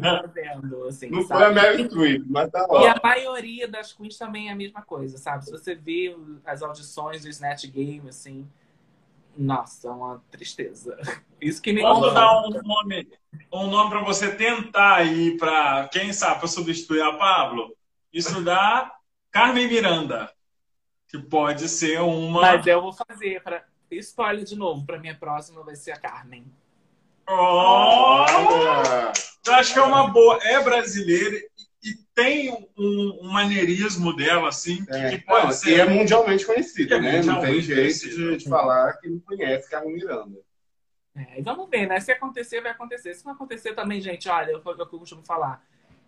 fazendo, 0.00 0.84
assim, 0.86 1.08
Não 1.10 1.22
sabe? 1.22 1.40
foi 1.40 1.44
a 1.44 1.52
Mary 1.52 1.84
Streep, 1.84 2.24
mas 2.28 2.50
tá 2.50 2.66
E 2.70 2.74
ó. 2.74 2.88
a 2.88 3.00
maioria 3.02 3.68
das 3.68 3.92
queens 3.92 4.18
também 4.18 4.48
é 4.48 4.52
a 4.52 4.56
mesma 4.56 4.82
coisa, 4.82 5.18
sabe? 5.18 5.44
Se 5.44 5.52
você 5.52 5.74
vê 5.74 6.16
as 6.44 6.62
audições 6.62 7.22
do 7.22 7.28
Snatch 7.28 7.66
Game, 7.66 8.08
assim, 8.08 8.48
nossa, 9.36 9.88
é 9.88 9.90
uma 9.90 10.22
tristeza. 10.30 10.96
Isso 11.40 11.62
que 11.62 11.72
me 11.72 11.80
Posso 11.80 12.00
conforta. 12.00 12.20
dar 12.20 12.42
um 12.46 12.50
nome, 12.50 13.08
um 13.52 13.66
nome 13.68 13.90
para 13.90 14.04
você 14.04 14.34
tentar 14.34 15.04
ir 15.06 15.36
para, 15.38 15.88
quem 15.88 16.12
sabe, 16.12 16.40
para 16.40 16.48
substituir 16.48 17.02
a 17.02 17.12
Pablo? 17.16 17.74
Isso 18.12 18.42
dá 18.42 18.92
Carmen 19.30 19.68
Miranda, 19.68 20.30
que 21.08 21.18
pode 21.18 21.68
ser 21.68 22.00
uma. 22.00 22.40
Mas 22.42 22.66
eu 22.66 22.82
vou 22.82 22.92
fazer 22.92 23.42
para 23.42 23.64
spoiler 23.90 24.44
de 24.44 24.56
novo, 24.56 24.84
para 24.86 24.98
minha 24.98 25.14
próxima 25.16 25.62
vai 25.62 25.76
ser 25.76 25.92
a 25.92 25.98
Carmen. 25.98 26.44
Oh! 27.34 28.26
Eu 29.46 29.54
acho 29.54 29.72
que 29.72 29.78
é 29.78 29.82
uma 29.82 30.08
boa. 30.08 30.38
É 30.42 30.62
brasileira 30.62 31.36
e 31.82 31.94
tem 32.14 32.52
um, 32.78 33.18
um, 33.22 33.32
maneirismo 33.32 34.14
dela, 34.14 34.48
assim, 34.48 34.84
que, 34.84 34.94
é. 34.94 35.18
pode 35.18 35.46
não, 35.46 35.52
ser. 35.52 35.70
E 35.70 35.80
é 35.80 35.88
mundialmente 35.88 36.46
conhecida, 36.46 36.96
é 36.96 37.00
né? 37.00 37.16
mundialmente 37.16 37.26
não 37.26 37.40
tem 37.40 37.60
jeito 37.60 38.08
de, 38.08 38.36
de 38.36 38.48
falar 38.48 38.98
que 38.98 39.08
não 39.08 39.18
conhece 39.20 39.68
Carmen 39.68 39.94
Miranda. 39.94 40.38
É, 41.14 41.40
e 41.40 41.42
vamos 41.42 41.68
ver, 41.68 41.86
né? 41.86 42.00
Se 42.00 42.12
acontecer, 42.12 42.60
vai 42.60 42.70
acontecer. 42.70 43.14
Se 43.14 43.24
não 43.24 43.32
acontecer 43.32 43.74
também, 43.74 44.00
gente, 44.00 44.28
olha, 44.28 44.52
é 44.52 44.56
o 44.56 44.60
que 44.60 44.68
eu 44.80 44.86
costumo 44.86 45.22
falar. 45.24 45.62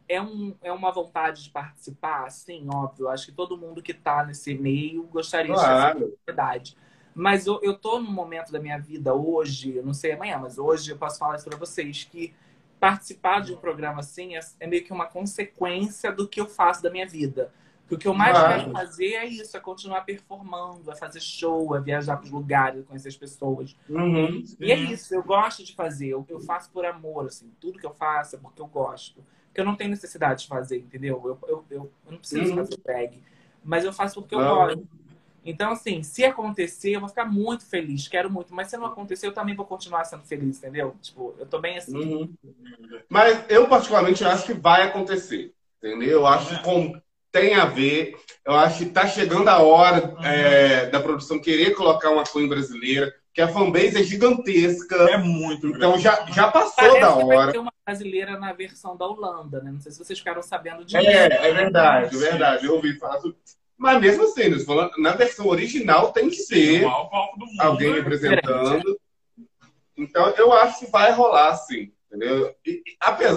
É, 0.08 0.20
um, 0.20 0.54
é 0.62 0.70
uma 0.70 0.92
vontade 0.92 1.42
de 1.42 1.50
participar, 1.50 2.30
sim, 2.30 2.68
óbvio. 2.72 3.08
Acho 3.08 3.26
que 3.26 3.32
todo 3.32 3.56
mundo 3.56 3.82
que 3.82 3.94
tá 3.94 4.24
nesse 4.24 4.54
meio 4.54 5.02
gostaria 5.04 5.52
Claro. 5.52 6.00
de 6.00 6.16
verdade. 6.26 6.76
Mas 7.14 7.46
eu, 7.46 7.60
eu 7.62 7.78
tô 7.78 8.00
num 8.00 8.10
momento 8.10 8.50
da 8.52 8.58
minha 8.60 8.78
vida 8.78 9.14
hoje, 9.14 9.76
eu 9.76 9.84
não 9.84 9.94
sei 9.94 10.12
amanhã, 10.12 10.38
mas 10.38 10.58
hoje 10.58 10.90
eu 10.90 10.98
posso 10.98 11.18
falar 11.18 11.36
isso 11.36 11.44
pra 11.48 11.56
vocês, 11.56 12.04
que 12.04 12.34
participar 12.80 13.40
de 13.40 13.52
um 13.52 13.56
programa 13.56 14.00
assim 14.00 14.36
é, 14.36 14.40
é 14.60 14.66
meio 14.66 14.84
que 14.84 14.92
uma 14.92 15.06
consequência 15.06 16.12
do 16.12 16.28
que 16.28 16.40
eu 16.40 16.46
faço 16.46 16.82
da 16.82 16.90
minha 16.90 17.06
vida. 17.06 17.52
Porque 17.82 17.94
o 17.94 17.98
que 17.98 18.08
eu 18.08 18.14
mais 18.14 18.38
Claro. 18.38 18.62
quero 18.62 18.70
fazer 18.72 19.14
é 19.14 19.26
isso, 19.26 19.56
é 19.56 19.60
continuar 19.60 20.02
performando, 20.02 20.90
é 20.90 20.96
fazer 20.96 21.20
show, 21.20 21.76
é 21.76 21.80
viajar 21.80 22.16
para 22.16 22.24
os 22.24 22.30
lugares, 22.30 22.84
conhecer 22.86 23.08
as 23.08 23.16
pessoas. 23.16 23.76
Uhum. 23.88 24.44
E 24.60 24.72
é 24.72 24.78
isso, 24.78 25.14
eu 25.14 25.22
gosto 25.22 25.64
de 25.64 25.74
fazer, 25.74 26.08
eu, 26.08 26.24
eu 26.28 26.40
faço 26.40 26.70
por 26.70 26.84
amor, 26.84 27.26
assim, 27.26 27.50
tudo 27.60 27.78
que 27.78 27.86
eu 27.86 27.92
faço 27.94 28.36
é 28.36 28.38
porque 28.38 28.60
eu 28.62 28.66
gosto. 28.66 29.24
Porque 29.46 29.60
eu 29.60 29.64
não 29.64 29.76
tenho 29.76 29.90
necessidade 29.90 30.42
de 30.42 30.48
fazer, 30.48 30.78
entendeu? 30.78 31.20
Eu, 31.24 31.38
eu, 31.48 31.64
eu, 31.70 31.92
eu 32.06 32.12
não 32.12 32.18
preciso 32.18 32.50
Uhum. 32.50 32.54
fazer 32.54 32.76
drag, 32.84 33.20
mas 33.62 33.84
eu 33.84 33.92
faço 33.92 34.20
porque 34.20 34.34
eu 34.34 34.44
gosto. 34.46 34.86
Então, 35.44 35.72
assim, 35.72 36.02
se 36.02 36.24
acontecer, 36.24 36.92
eu 36.92 37.00
vou 37.00 37.08
ficar 37.08 37.26
muito 37.26 37.66
feliz, 37.66 38.08
quero 38.08 38.30
muito. 38.30 38.54
Mas 38.54 38.68
se 38.68 38.76
não 38.76 38.86
acontecer, 38.86 39.26
eu 39.26 39.32
também 39.34 39.54
vou 39.54 39.66
continuar 39.66 40.04
sendo 40.04 40.24
feliz, 40.24 40.58
entendeu? 40.58 40.94
Tipo, 41.02 41.34
eu 41.38 41.46
tô 41.46 41.58
bem 41.60 41.76
assim. 41.76 41.96
Uhum. 41.96 42.34
Mas 43.08 43.44
eu, 43.48 43.68
particularmente, 43.68 44.24
acho 44.24 44.46
que 44.46 44.54
vai 44.54 44.82
acontecer. 44.82 45.52
Entendeu? 45.78 46.08
Eu 46.20 46.26
acho 46.26 46.48
que 46.48 46.62
com- 46.64 46.98
tem 47.30 47.54
a 47.56 47.64
ver. 47.66 48.14
Eu 48.46 48.54
acho 48.54 48.78
que 48.78 48.86
tá 48.90 49.06
chegando 49.06 49.48
a 49.48 49.58
hora 49.58 50.14
é, 50.24 50.86
da 50.86 51.00
produção 51.00 51.38
querer 51.40 51.74
colocar 51.74 52.10
uma 52.10 52.22
Queen 52.24 52.48
brasileira, 52.48 53.12
que 53.34 53.40
a 53.42 53.48
fanbase 53.48 53.98
é 53.98 54.02
gigantesca. 54.02 54.94
É 55.10 55.18
muito 55.18 55.66
Então 55.66 55.90
grande. 55.90 56.04
já, 56.04 56.24
já 56.30 56.50
passou 56.50 56.74
Parece 56.76 57.00
da 57.00 57.12
que 57.12 57.24
vai 57.24 57.36
hora. 57.36 57.52
ter 57.52 57.58
uma 57.58 57.72
brasileira 57.84 58.38
na 58.38 58.52
versão 58.52 58.96
da 58.96 59.04
Holanda, 59.06 59.60
né? 59.60 59.72
Não 59.72 59.80
sei 59.80 59.92
se 59.92 59.98
vocês 59.98 60.18
ficaram 60.18 60.40
sabendo 60.42 60.84
disso. 60.84 60.96
É, 60.96 61.26
é 61.48 61.52
verdade, 61.52 62.16
é 62.16 62.18
verdade. 62.18 62.66
Eu 62.66 62.76
ouvi 62.76 62.96
falar 62.98 63.20
sobre. 63.20 63.36
Mas 63.76 64.00
mesmo 64.00 64.24
assim, 64.24 64.42
na 64.98 65.12
versão 65.12 65.46
original 65.46 66.12
tem 66.12 66.30
que 66.30 66.36
ser 66.36 66.54
Sim, 66.80 66.84
o 66.84 66.88
maior 66.88 67.10
palco 67.10 67.38
do 67.38 67.46
mundo. 67.46 67.60
alguém 67.60 67.90
né? 67.90 67.96
representando. 67.96 69.00
Então 69.96 70.28
eu 70.30 70.52
acho 70.52 70.80
que 70.80 70.90
vai 70.90 71.12
rolar 71.12 71.56
sim, 71.56 71.92
entendeu? 72.08 72.54
E, 72.66 72.82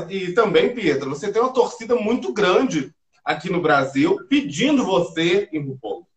e, 0.10 0.16
e 0.16 0.34
também, 0.34 0.74
Pietro, 0.74 1.10
você 1.10 1.32
tem 1.32 1.42
uma 1.42 1.54
torcida 1.54 1.96
muito 1.96 2.34
grande 2.34 2.94
aqui 3.24 3.50
no 3.50 3.62
Brasil 3.62 4.26
pedindo 4.30 4.86
você 4.86 5.50
em 5.52 5.60
RuPaul. 5.62 6.08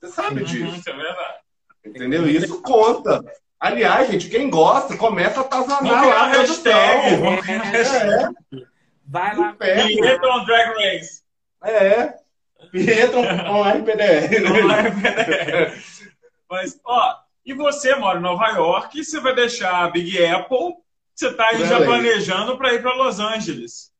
Você 0.00 0.12
sabe 0.12 0.40
Uhum, 0.40 0.46
disso, 0.46 0.76
Isso 0.76 0.90
é 0.90 0.92
verdade. 0.92 1.38
entendeu? 1.86 2.28
Isso 2.28 2.62
conta. 2.62 3.22
Aliás, 3.58 4.10
gente, 4.10 4.28
quem 4.28 4.50
gosta, 4.50 4.96
começa 4.96 5.40
a 5.40 5.44
criar 5.44 6.02
lá 6.02 6.22
a 6.24 6.26
hashtag. 6.26 7.42
criar 7.42 7.60
a 7.60 7.64
hashtag. 7.64 8.34
É, 8.52 8.64
Vai 9.06 9.36
lá. 9.36 9.56
É. 9.60 9.86
Pietro 9.86 10.30
on 10.30 10.44
Drag 10.44 10.74
Race. 10.74 11.22
é. 11.62 12.23
Pietro 12.70 13.20
com 13.20 13.62
RPDR. 13.62 14.28
PDR. 14.28 15.82
Mas, 16.50 16.80
ó, 16.84 17.16
e 17.44 17.52
você 17.52 17.94
mora 17.94 18.18
em 18.18 18.22
Nova 18.22 18.46
York 18.48 18.98
e 18.98 19.04
você 19.04 19.20
vai 19.20 19.34
deixar 19.34 19.84
a 19.84 19.90
Big 19.90 20.24
Apple, 20.24 20.74
você 21.14 21.32
tá 21.32 21.48
aí 21.48 21.64
já 21.64 21.78
planejando 21.84 22.56
para 22.56 22.74
ir 22.74 22.82
para 22.82 22.94
Los 22.94 23.20
Angeles. 23.20 23.92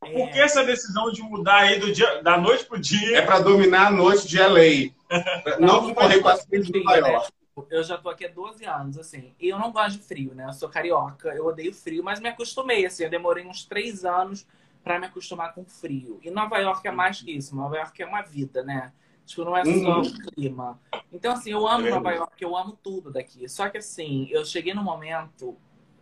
Por 0.00 0.30
que 0.30 0.38
essa 0.38 0.64
decisão 0.64 1.12
de 1.12 1.22
mudar 1.22 1.58
aí 1.58 1.78
do 1.78 1.92
dia, 1.92 2.22
da 2.22 2.38
noite 2.38 2.64
pro 2.64 2.78
dia? 2.78 3.18
É 3.18 3.22
para 3.22 3.40
dominar 3.40 3.88
a 3.88 3.90
noite 3.90 4.26
de 4.26 4.38
LA. 4.38 4.90
Não 5.60 5.82
concorrer 5.82 6.22
com 6.22 6.28
as 6.28 6.44
coisas 6.44 6.66
de 6.68 6.82
Nova 6.82 7.00
né? 7.00 7.12
York. 7.12 7.26
Tipo, 7.26 7.66
Eu 7.70 7.82
já 7.82 7.98
tô 7.98 8.08
aqui 8.08 8.24
há 8.24 8.28
12 8.28 8.64
anos, 8.64 8.98
assim. 8.98 9.34
E 9.38 9.48
eu 9.48 9.58
não 9.58 9.72
gosto 9.72 9.98
de 9.98 10.04
frio, 10.04 10.34
né? 10.34 10.46
Eu 10.46 10.52
sou 10.52 10.68
carioca, 10.68 11.28
eu 11.34 11.44
odeio 11.46 11.74
frio, 11.74 12.02
mas 12.02 12.20
me 12.20 12.28
acostumei, 12.28 12.86
assim. 12.86 13.04
Eu 13.04 13.10
demorei 13.10 13.44
uns 13.44 13.64
três 13.64 14.04
anos 14.04 14.46
pra 14.82 14.98
me 14.98 15.06
acostumar 15.06 15.54
com 15.54 15.64
frio. 15.64 16.18
E 16.22 16.30
Nova 16.30 16.58
York 16.58 16.86
é 16.86 16.90
mais 16.90 17.20
que 17.22 17.32
isso. 17.32 17.54
Nova 17.56 17.76
York 17.76 18.02
é 18.02 18.06
uma 18.06 18.22
vida, 18.22 18.62
né? 18.62 18.92
Tipo, 19.26 19.44
não 19.44 19.56
é 19.56 19.64
só 19.64 20.00
Uhum. 20.00 20.02
o 20.02 20.12
clima. 20.34 20.80
Então, 21.12 21.32
assim, 21.32 21.50
eu 21.50 21.66
amo 21.68 21.86
É 21.86 21.90
Nova 21.90 22.10
verdade. 22.10 22.16
York, 22.18 22.42
eu 22.42 22.56
amo 22.56 22.78
tudo 22.82 23.10
daqui. 23.12 23.48
Só 23.48 23.68
que, 23.68 23.78
assim, 23.78 24.28
eu 24.30 24.44
cheguei 24.44 24.74
num 24.74 24.82
momento. 24.82 25.56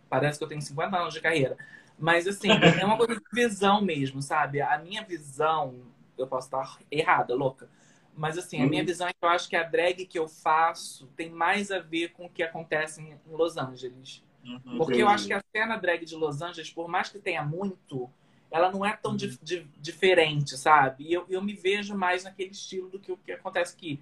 Parece 0.09 0.37
que 0.37 0.43
eu 0.43 0.47
tenho 0.47 0.61
50 0.61 0.97
anos 0.97 1.13
de 1.13 1.21
carreira. 1.21 1.57
Mas, 1.97 2.27
assim, 2.27 2.49
é 2.75 2.85
uma 2.85 2.97
coisa 2.97 3.15
de 3.15 3.21
visão 3.33 3.81
mesmo, 3.81 4.21
sabe? 4.21 4.61
A 4.61 4.77
minha 4.79 5.03
visão. 5.03 5.81
Eu 6.17 6.27
posso 6.27 6.47
estar 6.47 6.79
errada, 6.91 7.33
louca. 7.35 7.69
Mas 8.15 8.37
assim, 8.37 8.61
a 8.61 8.67
minha 8.67 8.81
Uhum. 8.81 8.85
visão 8.85 9.07
é 9.07 9.13
que 9.13 9.19
eu 9.23 9.29
acho 9.29 9.47
que 9.47 9.55
a 9.55 9.63
drag 9.63 10.05
que 10.05 10.19
eu 10.19 10.27
faço 10.27 11.07
tem 11.15 11.29
mais 11.29 11.71
a 11.71 11.79
ver 11.79 12.09
com 12.09 12.25
o 12.25 12.29
que 12.29 12.43
acontece 12.43 13.01
em 13.01 13.17
Los 13.27 13.55
Angeles. 13.57 14.21
Uhum. 14.43 14.59
Porque 14.75 15.01
eu 15.01 15.07
Entendi. 15.07 15.13
acho 15.13 15.27
que 15.27 15.33
a 15.33 15.41
cena 15.55 15.77
drag 15.77 16.05
de 16.05 16.15
Los 16.15 16.41
Angeles, 16.41 16.69
por 16.69 16.87
mais 16.89 17.09
que 17.09 17.19
tenha 17.19 17.43
muito, 17.43 18.09
ela 18.51 18.71
não 18.71 18.85
é 18.85 18.95
tão 18.95 19.15
di- 19.15 19.37
di- 19.43 19.67
diferente, 19.77 20.57
sabe? 20.57 21.05
E 21.05 21.13
eu, 21.13 21.25
eu 21.29 21.41
me 21.41 21.53
vejo 21.53 21.95
mais 21.95 22.23
naquele 22.23 22.51
estilo 22.51 22.89
do 22.89 22.99
que 22.99 23.11
o 23.11 23.17
que 23.17 23.31
acontece 23.31 23.75
aqui. 23.75 23.99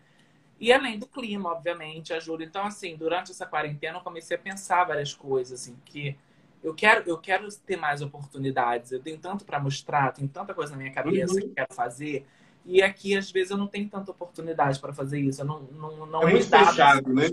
E 0.60 0.74
além 0.74 0.98
do 0.98 1.08
clima, 1.08 1.52
obviamente, 1.52 2.14
ajuda. 2.14 2.44
Então, 2.44 2.66
assim, 2.66 2.96
durante 2.96 3.32
essa 3.32 3.46
quarentena 3.46 3.98
eu 4.00 4.02
comecei 4.04 4.36
a 4.38 4.40
pensar 4.40 4.86
várias 4.86 5.14
coisas, 5.14 5.62
assim, 5.62 5.76
que 5.86 6.18
eu 6.64 6.74
quero, 6.74 7.08
eu 7.08 7.18
quero 7.20 7.48
ter 7.60 7.78
mais 7.78 8.02
oportunidades. 8.02 8.92
Eu 8.92 9.02
tenho 9.02 9.20
tanto 9.20 9.46
para 9.46 9.60
mostrar, 9.60 10.12
tenho 10.14 10.28
tanta 10.28 10.54
coisa 10.56 10.72
na 10.72 10.78
minha 10.80 10.92
cabeça 10.94 11.40
Uhum. 11.40 11.42
que 11.42 11.48
eu 11.62 11.66
quero 11.66 11.74
fazer. 11.76 12.26
E 12.66 12.82
aqui, 12.82 13.16
às 13.16 13.32
vezes, 13.32 13.52
eu 13.52 13.58
não 13.58 13.68
tenho 13.68 13.88
tanta 13.90 14.12
oportunidade 14.12 14.80
para 14.80 14.92
fazer 14.94 15.20
isso. 15.20 15.42
Eu 15.42 15.46
não, 15.46 15.62
não, 15.64 16.06
não 16.08 16.26
É 16.26 16.28
me 16.28 16.34
muito 16.34 16.50
fechado, 16.50 17.12
né? 17.14 17.28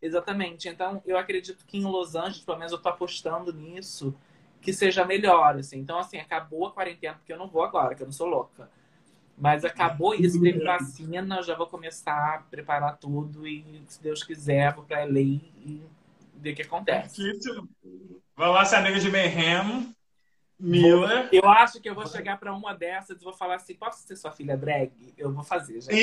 Exatamente. 0.00 0.68
Então, 0.68 1.02
eu 1.06 1.16
acredito 1.18 1.64
que 1.66 1.78
em 1.78 1.84
Los 1.84 2.14
Angeles, 2.14 2.44
pelo 2.44 2.58
menos 2.58 2.72
eu 2.72 2.78
tô 2.78 2.88
apostando 2.88 3.52
nisso, 3.52 4.14
que 4.66 4.72
seja 4.72 5.04
melhor, 5.04 5.56
assim. 5.56 5.78
Então, 5.78 5.96
assim, 5.96 6.18
acabou 6.18 6.66
a 6.66 6.72
quarentena, 6.72 7.14
porque 7.14 7.32
eu 7.32 7.38
não 7.38 7.46
vou 7.46 7.62
agora, 7.62 7.94
que 7.94 8.02
eu 8.02 8.06
não 8.06 8.12
sou 8.12 8.26
louca. 8.26 8.68
Mas 9.38 9.64
acabou 9.64 10.12
isso, 10.12 10.42
teve 10.42 10.64
vacina, 10.64 11.36
eu 11.36 11.42
já 11.44 11.54
vou 11.54 11.68
começar 11.68 12.34
a 12.34 12.38
preparar 12.38 12.96
tudo 12.96 13.46
e, 13.46 13.80
se 13.86 14.02
Deus 14.02 14.24
quiser, 14.24 14.74
vou 14.74 14.82
pra 14.82 15.04
LA 15.04 15.20
e 15.20 15.82
ver 16.34 16.52
o 16.52 16.56
que 16.56 16.62
acontece. 16.62 17.22
Vai 18.34 18.48
lá, 18.48 18.64
ser 18.64 18.76
amiga 18.76 18.98
de 18.98 19.08
Mayhem, 19.08 19.94
Miller. 20.58 21.28
Eu 21.30 21.48
acho 21.48 21.80
que 21.80 21.88
eu 21.88 21.94
vou 21.94 22.06
chegar 22.08 22.40
pra 22.40 22.52
uma 22.52 22.74
dessas 22.74 23.20
e 23.20 23.24
vou 23.24 23.32
falar 23.32 23.56
assim, 23.56 23.74
posso 23.74 24.04
ser 24.04 24.16
sua 24.16 24.32
filha 24.32 24.56
drag? 24.56 24.90
Eu 25.16 25.32
vou 25.32 25.44
fazer. 25.44 25.76
Isso! 25.76 25.90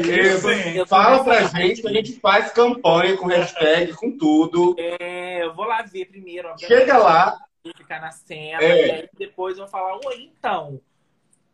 Isso. 0.00 0.48
Eu 0.48 0.86
Fala 0.86 1.22
pra 1.22 1.42
gente 1.42 1.82
que 1.82 1.88
a 1.88 1.92
gente 1.92 2.20
faz 2.20 2.52
campanha 2.52 3.18
com 3.18 3.26
hashtag, 3.26 3.92
com 3.94 4.16
tudo. 4.16 4.76
É, 4.78 5.42
eu 5.44 5.52
vou 5.52 5.66
lá 5.66 5.82
ver 5.82 6.06
primeiro, 6.06 6.48
obviamente, 6.48 6.78
Chega 6.78 6.96
lá. 6.96 7.36
Ficar 7.76 8.00
na 8.00 8.10
cena, 8.10 8.62
É. 8.62 8.86
e 8.86 8.90
aí 8.90 9.08
depois 9.16 9.56
eu 9.56 9.64
vou 9.64 9.70
falar, 9.70 9.94
oi, 10.04 10.30
então, 10.36 10.80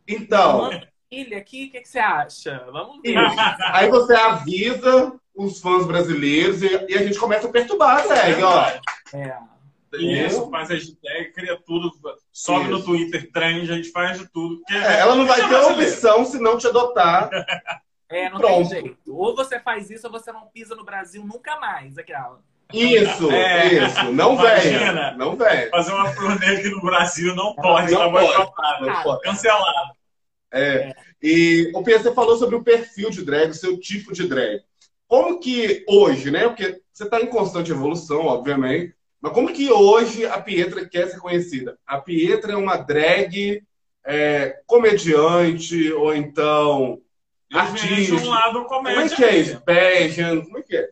Então, 0.07 0.71
filha 1.11 1.37
aqui, 1.39 1.67
o 1.67 1.71
que, 1.71 1.81
que 1.83 1.89
você 1.89 1.99
acha? 1.99 2.67
Vamos 2.73 3.01
ver. 3.03 3.15
isso. 3.15 3.37
aí 3.73 3.91
você 3.91 4.15
avisa 4.15 5.13
os 5.35 5.61
fãs 5.61 5.87
brasileiros 5.87 6.63
e, 6.63 6.67
e 6.89 6.95
a 6.97 7.03
gente 7.05 7.19
começa 7.19 7.47
a 7.47 7.51
perturbar 7.53 7.99
a 7.99 8.03
tag, 8.09 8.43
ó. 8.43 8.67
É. 9.17 9.39
Isso, 10.01 10.51
faz 10.51 10.69
hashtag, 10.69 11.33
cria 11.33 11.59
tudo, 11.65 11.91
sobe 12.31 12.65
Isso. 12.65 12.71
no 12.71 12.85
Twitter, 12.85 13.31
trend, 13.33 13.71
a 13.73 13.77
gente 13.77 13.91
faz 13.91 14.19
de 14.19 14.29
tudo. 14.29 14.59
Porque 14.59 14.75
É, 14.75 14.99
ela 15.01 15.15
não 15.15 15.27
vai 15.27 15.39
é 15.41 15.43
ter 15.45 15.49
brasileiro. 15.49 15.91
opção 15.93 16.25
se 16.27 16.39
não 16.39 16.59
te 16.59 16.67
adotar. 16.67 17.31
É, 18.11 18.29
não 18.29 18.39
Pronto. 18.39 18.69
tem 18.71 18.83
jeito. 18.83 18.99
Ou 19.17 19.35
você 19.35 19.59
faz 19.61 19.91
isso 19.91 20.07
ou 20.07 20.13
você 20.13 20.31
não 20.33 20.47
pisa 20.49 20.75
no 20.75 20.85
Brasil 20.85 21.25
nunca 21.25 21.59
mais. 21.59 21.97
Aquela. 21.97 22.41
Isso, 22.73 23.31
É. 23.31 23.75
isso. 23.87 24.13
Não 24.13 24.35
Imagina. 24.35 24.79
venha. 24.93 25.15
Não 25.17 25.37
venha. 25.37 25.71
Fazer 25.71 25.93
uma 25.93 26.13
turnê 26.15 26.47
aqui 26.57 26.69
no 26.69 26.81
Brasil 26.83 27.35
não 27.35 27.55
pode, 27.55 27.93
Não 27.93 27.99
tá 28.01 28.11
pode. 28.11 28.27
boicotada, 28.27 28.87
Não 28.87 29.03
pode. 29.03 29.23
cancelado. 29.23 29.93
É. 30.53 30.95
E 31.23 31.71
o 31.75 31.83
Pia, 31.83 31.99
você 31.99 32.13
falou 32.15 32.37
sobre 32.37 32.57
o 32.57 32.63
perfil 32.63 33.11
de 33.11 33.25
drag, 33.25 33.51
o 33.51 33.55
seu 33.55 33.79
tipo 33.81 34.13
de 34.13 34.29
drag. 34.29 34.61
Como 35.07 35.41
que 35.41 35.85
hoje, 35.89 36.31
né? 36.31 36.47
Porque 36.49 36.81
você 36.93 37.05
está 37.05 37.21
em 37.21 37.27
constante 37.27 37.71
evolução, 37.71 38.27
obviamente. 38.27 38.95
Mas 39.21 39.33
como 39.33 39.53
que 39.53 39.71
hoje 39.73 40.27
a 40.27 40.39
Pietra 40.41 40.87
quer 40.89 41.09
ser 41.09 41.19
conhecida? 41.19 41.77
A 41.87 41.99
Pietra 41.99 42.53
é 42.53 42.57
uma 42.57 42.77
drag 42.77 43.63
é, 44.07 44.61
comediante 44.67 45.91
ou 45.93 46.15
então 46.15 46.99
Eu 47.51 47.59
Artista. 47.59 47.87
vejo 47.95 48.17
um 48.19 48.29
lado 48.29 48.65
como 48.67 48.85
comédia. 48.85 49.13
é 49.15 49.17
que 49.17 49.25
é 49.25 49.37
isso? 49.37 49.61
Pageant? 49.63 50.45
Como 50.45 50.59
é 50.59 50.63
que 50.63 50.77
é? 50.77 50.91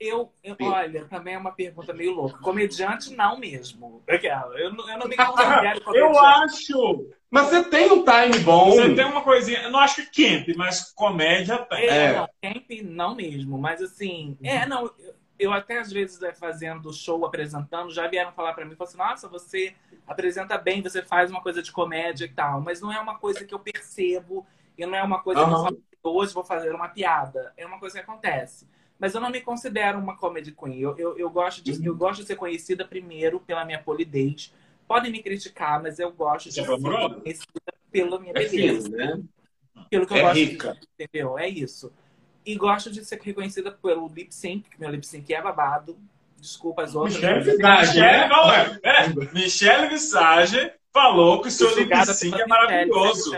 Eu, 0.00 0.32
eu- 0.42 0.56
olha, 0.62 1.04
também 1.04 1.34
é 1.34 1.38
uma 1.38 1.52
pergunta 1.52 1.92
meio 1.92 2.12
louca. 2.12 2.38
Comediante, 2.38 3.14
não 3.14 3.38
mesmo. 3.38 4.02
Aquela. 4.08 4.58
Eu, 4.58 4.72
não- 4.72 4.88
eu 4.90 4.98
não 4.98 5.06
me 5.06 5.16
considero 5.16 5.80
comediante. 5.84 5.96
Eu 5.96 6.18
acho. 6.18 7.10
Mas 7.30 7.48
você 7.48 7.64
tem 7.64 7.90
um 7.92 8.04
time 8.04 8.38
bom. 8.42 8.70
Você 8.72 8.94
tem 8.94 9.04
uma 9.04 9.22
coisinha. 9.22 9.62
Eu 9.62 9.70
não 9.70 9.78
acho 9.78 10.08
que 10.10 10.28
camp, 10.44 10.56
mas 10.56 10.92
comédia 10.92 11.58
tem. 11.58 11.84
É, 11.84 11.96
É. 12.06 12.16
não, 12.16 12.28
camp 12.42 12.70
não 12.84 13.14
mesmo, 13.14 13.58
mas 13.58 13.82
assim, 13.82 14.36
é, 14.42 14.66
não, 14.66 14.86
eu, 14.98 15.14
eu 15.38 15.52
até 15.52 15.78
às 15.78 15.92
vezes 15.92 16.22
é, 16.22 16.32
fazendo 16.32 16.92
show, 16.92 17.24
apresentando, 17.24 17.92
já 17.92 18.06
vieram 18.08 18.32
falar 18.32 18.54
para 18.54 18.64
mim, 18.64 18.74
falaram 18.74 18.88
assim, 18.88 18.98
nossa, 18.98 19.28
você 19.28 19.74
apresenta 20.06 20.56
bem, 20.56 20.82
você 20.82 21.02
faz 21.02 21.30
uma 21.30 21.42
coisa 21.42 21.62
de 21.62 21.72
comédia 21.72 22.24
e 22.24 22.32
tal, 22.32 22.60
mas 22.60 22.80
não 22.80 22.92
é 22.92 22.98
uma 22.98 23.18
coisa 23.18 23.44
que 23.44 23.52
eu 23.54 23.58
percebo 23.58 24.46
e 24.78 24.86
não 24.86 24.96
é 24.96 25.02
uma 25.02 25.20
coisa 25.22 25.42
uhum. 25.42 25.48
que 25.48 25.54
eu 25.54 25.62
falo, 25.62 25.82
hoje 26.04 26.32
vou 26.32 26.44
fazer 26.44 26.72
uma 26.74 26.88
piada, 26.88 27.52
é 27.56 27.66
uma 27.66 27.78
coisa 27.78 27.96
que 27.98 28.02
acontece. 28.02 28.68
Mas 28.98 29.14
eu 29.14 29.20
não 29.20 29.30
me 29.30 29.40
considero 29.40 29.98
uma 29.98 30.16
comedy 30.16 30.52
queen. 30.52 30.80
Eu, 30.80 30.96
eu, 30.96 31.18
eu 31.18 31.30
gosto 31.30 31.62
de, 31.62 31.84
eu 31.84 31.94
gosto 31.94 32.20
de 32.20 32.26
ser 32.26 32.36
conhecida 32.36 32.84
primeiro 32.84 33.40
pela 33.40 33.64
minha 33.64 33.82
polidez. 33.82 34.52
Podem 34.88 35.12
me 35.12 35.22
criticar, 35.22 35.82
mas 35.82 35.98
eu 35.98 36.10
gosto 36.12 36.50
de 36.50 36.60
é 36.60 36.64
ser 36.64 36.80
conhecida 36.80 37.74
pela 37.90 38.18
minha 38.18 38.32
é 38.32 38.34
beleza. 38.34 38.88
Fino, 38.88 38.96
né? 38.96 39.22
Pelo 39.90 40.06
que 40.06 40.14
eu 40.14 40.18
é 40.18 40.22
gosto 40.22 40.36
rica. 40.36 40.74
de 40.74 41.04
entendeu? 41.04 41.38
É 41.38 41.48
isso. 41.48 41.92
E 42.44 42.54
gosto 42.54 42.90
de 42.90 43.04
ser 43.04 43.20
reconhecida 43.20 43.70
pelo 43.72 44.08
lip 44.08 44.34
sync, 44.34 44.70
que 44.70 44.80
meu 44.80 44.90
lip 44.90 45.06
sync 45.06 45.32
é 45.32 45.42
babado. 45.42 45.98
Desculpa 46.38 46.82
as 46.82 46.94
outras. 46.94 47.16
Michelle 47.16 47.40
Visage, 47.42 48.00
né? 48.00 48.28
é, 48.82 49.08
Michelle 49.32 49.88
Visage 49.88 50.72
falou 50.92 51.40
que 51.42 51.48
o 51.48 51.50
seu 51.50 51.74
lip 51.76 51.92
sync 52.06 52.40
é 52.40 52.46
maravilhoso. 52.46 53.32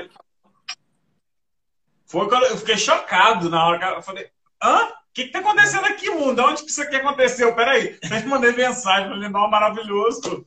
Foi 2.05 2.29
quando 2.29 2.45
eu 2.45 2.57
fiquei 2.57 2.77
chocado 2.77 3.51
na 3.51 3.67
hora 3.67 3.79
que 3.79 3.85
eu 3.85 4.03
falei, 4.03 4.31
hã? 4.63 4.98
O 5.19 5.21
que, 5.21 5.27
que 5.27 5.33
tá 5.33 5.41
acontecendo 5.41 5.85
aqui, 5.85 6.09
mundo? 6.11 6.41
Onde 6.43 6.63
que 6.63 6.71
isso 6.71 6.81
aqui 6.81 6.95
aconteceu? 6.95 7.53
Peraí. 7.53 7.99
Eu 8.01 8.29
mandei 8.29 8.53
mensagem, 8.53 9.09
falei, 9.09 9.29
não, 9.29 9.51
maravilhoso. 9.51 10.47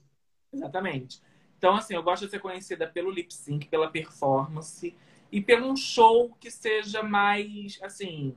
Exatamente. 0.54 1.22
Então, 1.58 1.76
assim, 1.76 1.94
eu 1.94 2.02
gosto 2.02 2.24
de 2.24 2.32
ser 2.32 2.40
conhecida 2.40 2.88
pelo 2.88 3.12
lip 3.12 3.34
sync, 3.34 3.68
pela 3.68 3.90
performance 3.90 4.96
e 5.30 5.42
pelo 5.42 5.70
um 5.70 5.76
show 5.76 6.34
que 6.40 6.50
seja 6.50 7.04
mais, 7.04 7.80
assim, 7.82 8.34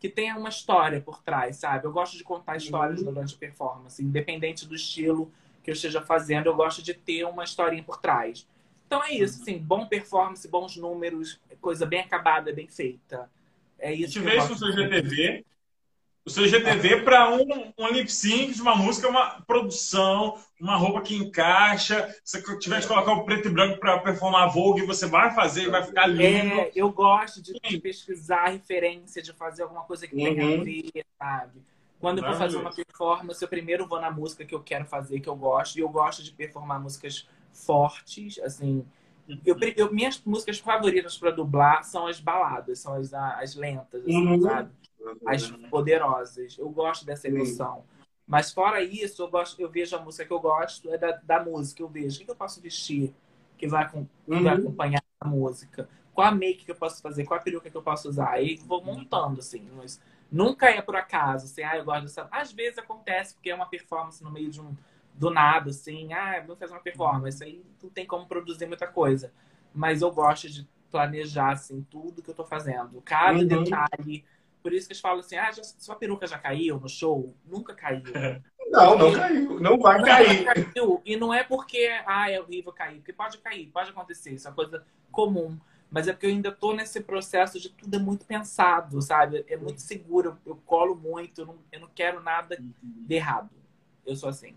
que 0.00 0.08
tenha 0.08 0.38
uma 0.38 0.48
história 0.48 1.02
por 1.02 1.22
trás, 1.22 1.56
sabe? 1.56 1.86
Eu 1.86 1.92
gosto 1.92 2.16
de 2.16 2.24
contar 2.24 2.56
histórias 2.56 3.00
uhum. 3.00 3.12
durante 3.12 3.34
a 3.34 3.38
performance, 3.38 4.02
independente 4.02 4.66
do 4.66 4.74
estilo 4.74 5.30
que 5.62 5.70
eu 5.70 5.74
esteja 5.74 6.00
fazendo, 6.00 6.46
eu 6.46 6.56
gosto 6.56 6.82
de 6.82 6.94
ter 6.94 7.24
uma 7.24 7.44
historinha 7.44 7.82
por 7.82 8.00
trás. 8.00 8.48
Então 8.86 9.04
é 9.04 9.12
isso, 9.12 9.42
assim, 9.42 9.58
bom 9.58 9.84
performance, 9.84 10.48
bons 10.48 10.78
números, 10.78 11.38
coisa 11.60 11.84
bem 11.84 12.00
acabada, 12.00 12.54
bem 12.54 12.68
feita. 12.68 13.30
É 13.78 13.92
isso. 13.92 14.14
Gente 14.14 14.24
vê 14.24 14.38
isso 14.38 14.48
no 14.48 14.56
seu 14.56 14.72
GTV, 14.72 15.44
o 16.26 16.30
seu 16.30 16.48
GTV 16.48 17.02
para 17.02 17.30
um, 17.30 17.72
um 17.78 17.88
lip 17.88 18.10
sync 18.10 18.54
de 18.54 18.62
uma 18.62 18.74
música, 18.74 19.08
uma 19.08 19.42
produção, 19.42 20.38
uma 20.58 20.76
roupa 20.76 21.02
que 21.02 21.14
encaixa. 21.14 22.14
Se 22.24 22.40
você 22.40 22.58
tiver 22.58 22.80
que 22.80 22.88
colocar 22.88 23.12
o 23.12 23.24
preto 23.24 23.48
e 23.48 23.50
branco 23.50 23.78
para 23.78 23.98
performar 23.98 24.50
Vogue, 24.50 24.86
você 24.86 25.06
vai 25.06 25.34
fazer 25.34 25.64
e 25.64 25.70
vai 25.70 25.82
ficar 25.82 26.06
lindo. 26.06 26.54
É, 26.54 26.72
eu 26.74 26.90
gosto 26.90 27.42
de, 27.42 27.52
de, 27.52 27.78
pesquisar 27.78 28.48
referência, 28.48 29.20
de 29.20 29.34
fazer 29.34 29.64
alguma 29.64 29.82
coisa 29.82 30.06
que 30.06 30.16
tenha 30.16 30.42
uhum. 30.42 30.60
a 30.60 30.64
ver, 30.64 31.04
sabe? 31.18 31.62
Quando 32.00 32.18
eu 32.18 32.24
vou 32.24 32.34
fazer 32.34 32.56
uma 32.56 32.72
performance, 32.72 33.42
eu 33.42 33.48
primeiro 33.48 33.86
vou 33.86 34.00
na 34.00 34.10
música 34.10 34.44
que 34.44 34.54
eu 34.54 34.60
quero 34.60 34.86
fazer, 34.86 35.20
que 35.20 35.28
eu 35.28 35.36
gosto, 35.36 35.76
e 35.76 35.80
eu 35.80 35.88
gosto 35.88 36.22
de 36.22 36.32
performar 36.32 36.80
músicas 36.80 37.26
fortes, 37.52 38.38
assim. 38.40 38.84
Eu, 39.44 39.56
eu 39.76 39.92
minhas 39.92 40.20
músicas 40.24 40.58
favoritas 40.58 41.16
para 41.16 41.30
dublar 41.30 41.82
são 41.82 42.06
as 42.06 42.20
baladas, 42.20 42.78
são 42.78 42.94
as, 42.94 43.12
as 43.12 43.54
lentas, 43.54 44.02
assim, 44.02 44.26
uhum. 44.26 44.40
sabe? 44.42 44.70
As 45.26 45.50
poderosas. 45.70 46.56
Eu 46.58 46.68
gosto 46.70 47.04
dessa 47.04 47.28
emoção. 47.28 47.84
Mas 48.26 48.52
fora 48.52 48.82
isso, 48.82 49.22
eu 49.22 49.28
gosto, 49.28 49.60
eu 49.60 49.68
vejo 49.68 49.94
a 49.96 50.00
música 50.00 50.24
que 50.24 50.32
eu 50.32 50.40
gosto, 50.40 50.90
é 50.90 50.96
da, 50.96 51.12
da 51.22 51.44
música. 51.44 51.82
Eu 51.82 51.88
vejo 51.88 52.16
o 52.16 52.18
que, 52.20 52.24
que 52.24 52.30
eu 52.30 52.36
posso 52.36 52.60
vestir 52.60 53.14
que 53.56 53.66
vai, 53.66 53.88
que 53.88 53.96
uhum. 53.96 54.42
vai 54.42 54.54
acompanhar 54.54 55.02
a 55.20 55.28
música. 55.28 55.88
Qual 56.12 56.26
a 56.26 56.30
make 56.30 56.64
que 56.64 56.70
eu 56.70 56.76
posso 56.76 57.02
fazer, 57.02 57.24
qual 57.24 57.38
a 57.38 57.42
peruca 57.42 57.68
que 57.68 57.76
eu 57.76 57.82
posso 57.82 58.08
usar. 58.08 58.30
Aí 58.30 58.56
vou 58.56 58.82
montando, 58.82 59.40
assim. 59.40 59.68
Mas 59.74 60.00
nunca 60.30 60.68
é 60.70 60.80
por 60.80 60.96
acaso, 60.96 61.46
assim, 61.46 61.62
ah, 61.62 61.76
eu 61.76 61.84
gosto 61.84 62.02
dessa. 62.02 62.28
Às 62.30 62.52
vezes 62.52 62.78
acontece, 62.78 63.34
porque 63.34 63.50
é 63.50 63.54
uma 63.54 63.66
performance 63.66 64.22
no 64.22 64.30
meio 64.30 64.50
de 64.50 64.60
um. 64.60 64.74
Do 65.12 65.30
nada, 65.30 65.70
assim, 65.70 66.12
ah, 66.12 66.42
vou 66.44 66.56
fazer 66.56 66.72
uma 66.72 66.80
performance. 66.80 67.42
Aí 67.42 67.64
não 67.82 67.90
tem 67.90 68.04
como 68.04 68.26
produzir 68.26 68.66
muita 68.66 68.86
coisa. 68.86 69.32
Mas 69.72 70.02
eu 70.02 70.10
gosto 70.10 70.48
de 70.48 70.68
planejar, 70.90 71.52
assim, 71.52 71.84
tudo 71.90 72.22
que 72.22 72.30
eu 72.30 72.34
tô 72.34 72.44
fazendo. 72.44 73.00
Cada 73.02 73.38
uhum. 73.38 73.46
detalhe 73.46 74.24
por 74.64 74.72
isso 74.72 74.86
que 74.88 74.94
eles 74.94 75.00
falam 75.02 75.20
assim: 75.20 75.36
ah, 75.36 75.52
já, 75.52 75.62
sua 75.62 75.94
peruca 75.94 76.26
já 76.26 76.38
caiu 76.38 76.80
no 76.80 76.88
show? 76.88 77.36
Nunca 77.44 77.74
caiu. 77.74 78.02
Não, 78.70 78.98
não 78.98 79.12
caiu. 79.12 79.60
Não 79.60 79.78
vai 79.78 80.02
cair. 80.02 80.44
Caiu. 80.44 81.00
E 81.04 81.16
não 81.16 81.32
é 81.32 81.44
porque, 81.44 81.90
ah, 82.06 82.28
é 82.28 82.40
horrível 82.40 82.72
cair. 82.72 82.96
Porque 82.96 83.12
pode 83.12 83.38
cair, 83.38 83.66
pode 83.66 83.90
acontecer. 83.90 84.32
Isso 84.32 84.48
é 84.48 84.50
uma 84.50 84.56
coisa 84.56 84.84
comum. 85.12 85.56
Mas 85.88 86.08
é 86.08 86.12
porque 86.12 86.26
eu 86.26 86.30
ainda 86.30 86.50
tô 86.50 86.72
nesse 86.72 87.00
processo 87.00 87.60
de 87.60 87.68
tudo 87.68 87.94
é 87.94 87.98
muito 88.00 88.26
pensado, 88.26 89.00
sabe? 89.00 89.44
É 89.46 89.56
muito 89.56 89.80
seguro. 89.80 90.38
Eu, 90.44 90.56
colo 90.66 90.96
muito. 90.96 91.42
Eu 91.42 91.46
não, 91.46 91.58
eu 91.70 91.80
não 91.80 91.88
quero 91.94 92.20
nada 92.20 92.58
de 92.82 93.14
errado. 93.14 93.50
Eu 94.04 94.16
sou 94.16 94.30
assim. 94.30 94.56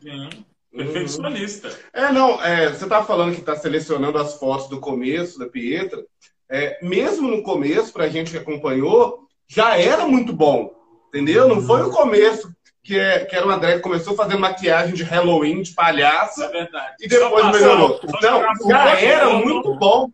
Sim. 0.00 0.30
Perfeccionista. 0.72 1.76
É, 1.92 2.10
não, 2.10 2.42
é, 2.42 2.70
você 2.70 2.88
tá 2.88 3.04
falando 3.04 3.34
que 3.34 3.42
tá 3.42 3.56
selecionando 3.56 4.16
as 4.16 4.38
fotos 4.38 4.68
do 4.68 4.80
começo 4.80 5.38
da 5.38 5.46
Pietra. 5.46 6.02
É, 6.48 6.82
mesmo 6.82 7.28
no 7.28 7.42
começo, 7.42 7.92
pra 7.92 8.08
gente 8.08 8.30
que 8.30 8.38
acompanhou, 8.38 9.28
já 9.50 9.76
era 9.76 10.06
muito 10.06 10.32
bom, 10.32 10.72
entendeu? 11.08 11.48
Não 11.48 11.60
foi 11.60 11.82
no 11.82 11.90
começo 11.90 12.54
que, 12.84 12.96
é, 12.96 13.24
que 13.24 13.34
era 13.34 13.44
uma 13.44 13.58
drag 13.58 13.76
que 13.76 13.82
começou 13.82 14.14
fazendo 14.14 14.38
maquiagem 14.38 14.94
de 14.94 15.02
Halloween, 15.02 15.62
de 15.62 15.74
palhaça, 15.74 16.44
é 16.54 16.68
e 17.00 17.08
depois 17.08 17.44
passou, 17.46 17.60
melhorou. 17.60 18.00
Não, 18.22 18.70
já 18.70 19.00
era 19.00 19.30
muito 19.30 19.74
bom. 19.74 20.08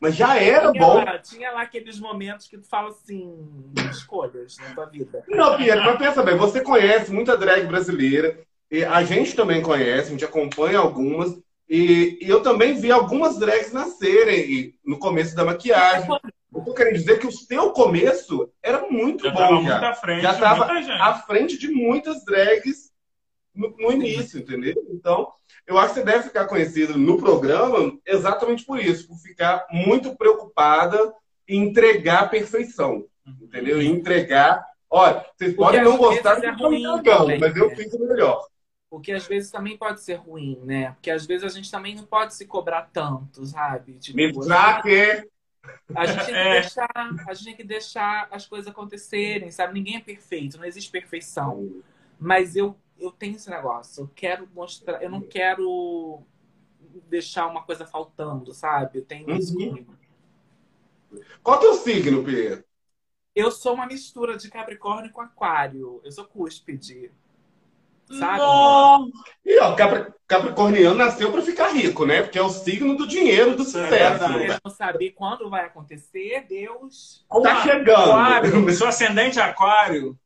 Mas 0.00 0.14
já 0.14 0.36
era 0.36 0.70
tinha 0.70 0.86
bom. 0.86 1.04
Lá, 1.04 1.18
tinha 1.18 1.50
lá 1.50 1.62
aqueles 1.62 1.98
momentos 1.98 2.46
que 2.46 2.58
tu 2.58 2.68
fala 2.68 2.90
assim, 2.90 3.34
escolhas 3.90 4.56
na 4.58 4.74
tua 4.74 4.86
vida. 4.86 5.24
Não, 5.28 5.56
Pierre, 5.56 5.80
mas 5.80 5.98
pensa 5.98 6.22
bem, 6.22 6.36
você 6.36 6.60
conhece 6.60 7.10
muita 7.10 7.36
drag 7.36 7.66
brasileira, 7.66 8.38
e 8.70 8.84
a 8.84 9.02
gente 9.02 9.34
também 9.34 9.60
conhece, 9.60 10.08
a 10.08 10.10
gente 10.12 10.24
acompanha 10.24 10.78
algumas, 10.78 11.36
e, 11.68 12.18
e 12.20 12.28
eu 12.28 12.40
também 12.40 12.74
vi 12.74 12.92
algumas 12.92 13.36
drags 13.36 13.72
nascerem 13.72 14.78
no 14.84 14.96
começo 14.98 15.34
da 15.34 15.44
maquiagem. 15.44 16.08
Eu 16.60 16.64
tô 16.64 16.74
querendo 16.74 16.94
dizer 16.94 17.18
que 17.18 17.26
o 17.26 17.32
seu 17.32 17.72
começo 17.72 18.52
era 18.62 18.86
muito 18.90 19.24
já 19.24 19.30
bom. 19.30 19.62
Já 19.62 19.74
estava 19.74 19.94
frente 19.94 20.22
já 20.22 20.32
estava 20.32 20.64
à 21.00 21.14
frente 21.14 21.58
de 21.58 21.68
muitas 21.68 22.22
drags 22.24 22.90
no, 23.54 23.74
no, 23.78 23.92
início, 23.92 24.40
entendeu? 24.40 24.74
Então, 24.90 25.32
eu 25.66 25.78
acho 25.78 25.94
que 25.94 26.00
você 26.00 26.06
deve 26.06 26.24
ficar 26.24 26.46
conhecido 26.46 26.98
no 26.98 27.16
programa 27.16 27.98
exatamente 28.06 28.64
por 28.64 28.78
isso, 28.78 29.08
por 29.08 29.16
ficar 29.16 29.66
muito 29.70 30.14
preocupada 30.16 31.12
em 31.48 31.62
entregar 31.68 32.24
a 32.24 32.28
perfeição, 32.28 33.06
entendeu? 33.40 33.80
Em 33.80 33.90
entregar. 33.90 34.62
Olha, 34.88 35.24
vocês 35.36 35.54
Porque 35.54 35.78
podem 35.78 35.82
não 35.82 35.96
gostar 35.96 36.34
do 36.34 36.40
que 36.42 36.46
eu 36.46 36.52
estou 36.52 36.74
entregando, 36.74 37.40
mas 37.40 37.56
eu 37.56 37.70
fiz 37.70 37.92
o 37.94 38.06
melhor. 38.06 38.46
Porque 38.90 39.12
às 39.12 39.26
vezes 39.26 39.50
também 39.50 39.78
pode 39.78 40.02
ser 40.02 40.16
ruim, 40.16 40.60
né? 40.64 40.92
Porque 40.92 41.10
às 41.10 41.24
vezes 41.24 41.44
a 41.44 41.48
gente 41.48 41.70
também 41.70 41.94
não 41.94 42.04
pode 42.04 42.34
se 42.34 42.44
cobrar 42.44 42.90
tanto, 42.92 43.46
sabe? 43.46 43.94
Tipo, 43.94 44.16
Me 44.16 44.32
que 44.82 45.30
a 45.94 46.06
gente, 46.06 46.24
tem 46.24 46.34
que 46.34 46.40
é. 46.40 46.60
deixar, 46.60 46.90
a 46.94 47.34
gente 47.34 47.44
tem 47.44 47.56
que 47.56 47.64
deixar 47.64 48.28
as 48.30 48.46
coisas 48.46 48.70
acontecerem, 48.70 49.50
sabe? 49.50 49.74
Ninguém 49.74 49.96
é 49.96 50.00
perfeito, 50.00 50.56
não 50.56 50.64
existe 50.64 50.90
perfeição. 50.90 51.82
Mas 52.18 52.56
eu, 52.56 52.76
eu 52.98 53.10
tenho 53.10 53.36
esse 53.36 53.50
negócio. 53.50 54.04
Eu 54.04 54.10
quero 54.14 54.48
mostrar, 54.54 55.02
eu 55.02 55.10
não 55.10 55.20
quero 55.20 56.22
deixar 57.08 57.46
uma 57.46 57.62
coisa 57.62 57.86
faltando, 57.86 58.52
sabe? 58.52 58.98
Eu 58.98 59.04
tenho 59.04 59.30
isso 59.36 59.56
uhum. 59.58 59.68
comigo. 59.68 59.98
Qual 61.42 61.56
é 61.56 61.58
o 61.58 61.62
teu 61.62 61.74
signo, 61.74 62.24
Pierre? 62.24 62.64
Eu 63.34 63.50
sou 63.50 63.74
uma 63.74 63.86
mistura 63.86 64.36
de 64.36 64.50
Capricórnio 64.50 65.12
com 65.12 65.20
Aquário. 65.20 66.00
Eu 66.04 66.12
sou 66.12 66.24
cúspide. 66.24 67.10
Sabe? 68.10 68.42
E 69.44 69.58
ó, 69.60 69.76
Capricorniano 70.26 70.96
nasceu 70.96 71.30
para 71.30 71.42
ficar 71.42 71.72
rico, 71.72 72.04
né? 72.04 72.22
Porque 72.22 72.38
é 72.38 72.42
o 72.42 72.50
signo 72.50 72.96
do 72.96 73.06
dinheiro, 73.06 73.56
do 73.56 73.62
é 73.62 73.66
sucesso. 73.66 74.24
É 74.24 74.58
não 74.64 74.70
saber 74.70 75.10
quando 75.10 75.48
vai 75.48 75.64
acontecer, 75.64 76.44
Deus. 76.48 77.24
Tá 77.42 77.62
chegando. 77.62 78.12
Aquário. 78.12 78.70
Seu 78.72 78.86
ascendente 78.88 79.38
é 79.38 79.42
aquário? 79.42 80.18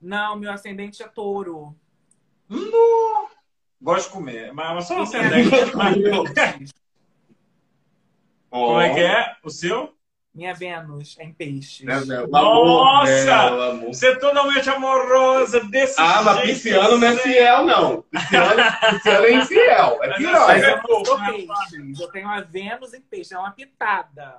Não, 0.00 0.36
meu 0.36 0.52
ascendente 0.52 1.02
é 1.02 1.08
touro. 1.08 1.74
Não. 2.48 3.28
Gosto 3.80 4.08
de 4.08 4.12
comer, 4.12 4.52
mas 4.52 4.86
só 4.86 5.02
ascendente. 5.02 5.50
Como 8.50 8.80
é 8.80 8.94
que 8.94 9.00
é 9.00 9.36
o 9.42 9.50
seu? 9.50 9.93
Minha 10.34 10.52
Vênus 10.52 11.16
é 11.20 11.24
em 11.24 11.32
peixes. 11.32 11.86
Nossa! 12.28 13.76
Você 13.86 14.08
é 14.08 14.16
totalmente 14.16 14.68
amorosa 14.68 15.60
desse 15.60 15.94
Ah, 16.00 16.22
mas 16.24 16.40
pisciano 16.40 16.98
não 16.98 17.06
é 17.06 17.16
fiel, 17.16 17.64
não. 17.64 18.02
Pisciano, 18.10 18.62
pisciano 18.90 19.26
é 19.26 19.32
infiel. 19.32 19.98
É 20.02 20.16
pior. 20.16 20.48
Mas 20.48 20.62
eu 20.64 20.82
peixes. 21.26 22.00
Eu 22.00 22.08
tenho 22.08 22.28
a 22.28 22.40
Vênus 22.40 22.92
em 22.94 23.00
peixes. 23.00 23.30
É 23.30 23.38
uma 23.38 23.52
pitada. 23.52 24.34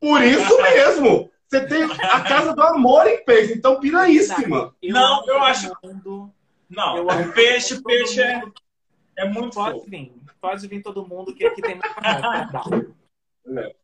Por 0.00 0.22
isso 0.22 0.62
mesmo. 0.62 1.30
Você 1.46 1.66
tem 1.66 1.82
a 1.82 2.20
casa 2.22 2.54
do 2.54 2.62
amor 2.62 3.06
em 3.06 3.22
peixe. 3.22 3.52
Então, 3.52 3.78
piraíssima. 3.78 4.74
Eu 4.82 4.94
não, 4.94 5.26
eu 5.26 5.42
acho... 5.42 5.70
Mundo. 5.84 6.32
Não, 6.70 6.96
eu 6.96 7.10
é 7.10 7.28
peixe, 7.32 7.82
peixe 7.82 8.22
é, 8.22 8.42
é 9.18 9.28
muito 9.28 9.54
Pode 9.54 9.78
fofo. 9.78 9.90
vir. 9.90 10.14
Pode 10.40 10.66
vir 10.66 10.82
todo 10.82 11.06
mundo 11.06 11.34
que 11.34 11.44
aqui 11.44 11.60
tem 11.60 11.74
muito 11.74 11.86
amor. 11.98 12.94
É. 13.46 13.74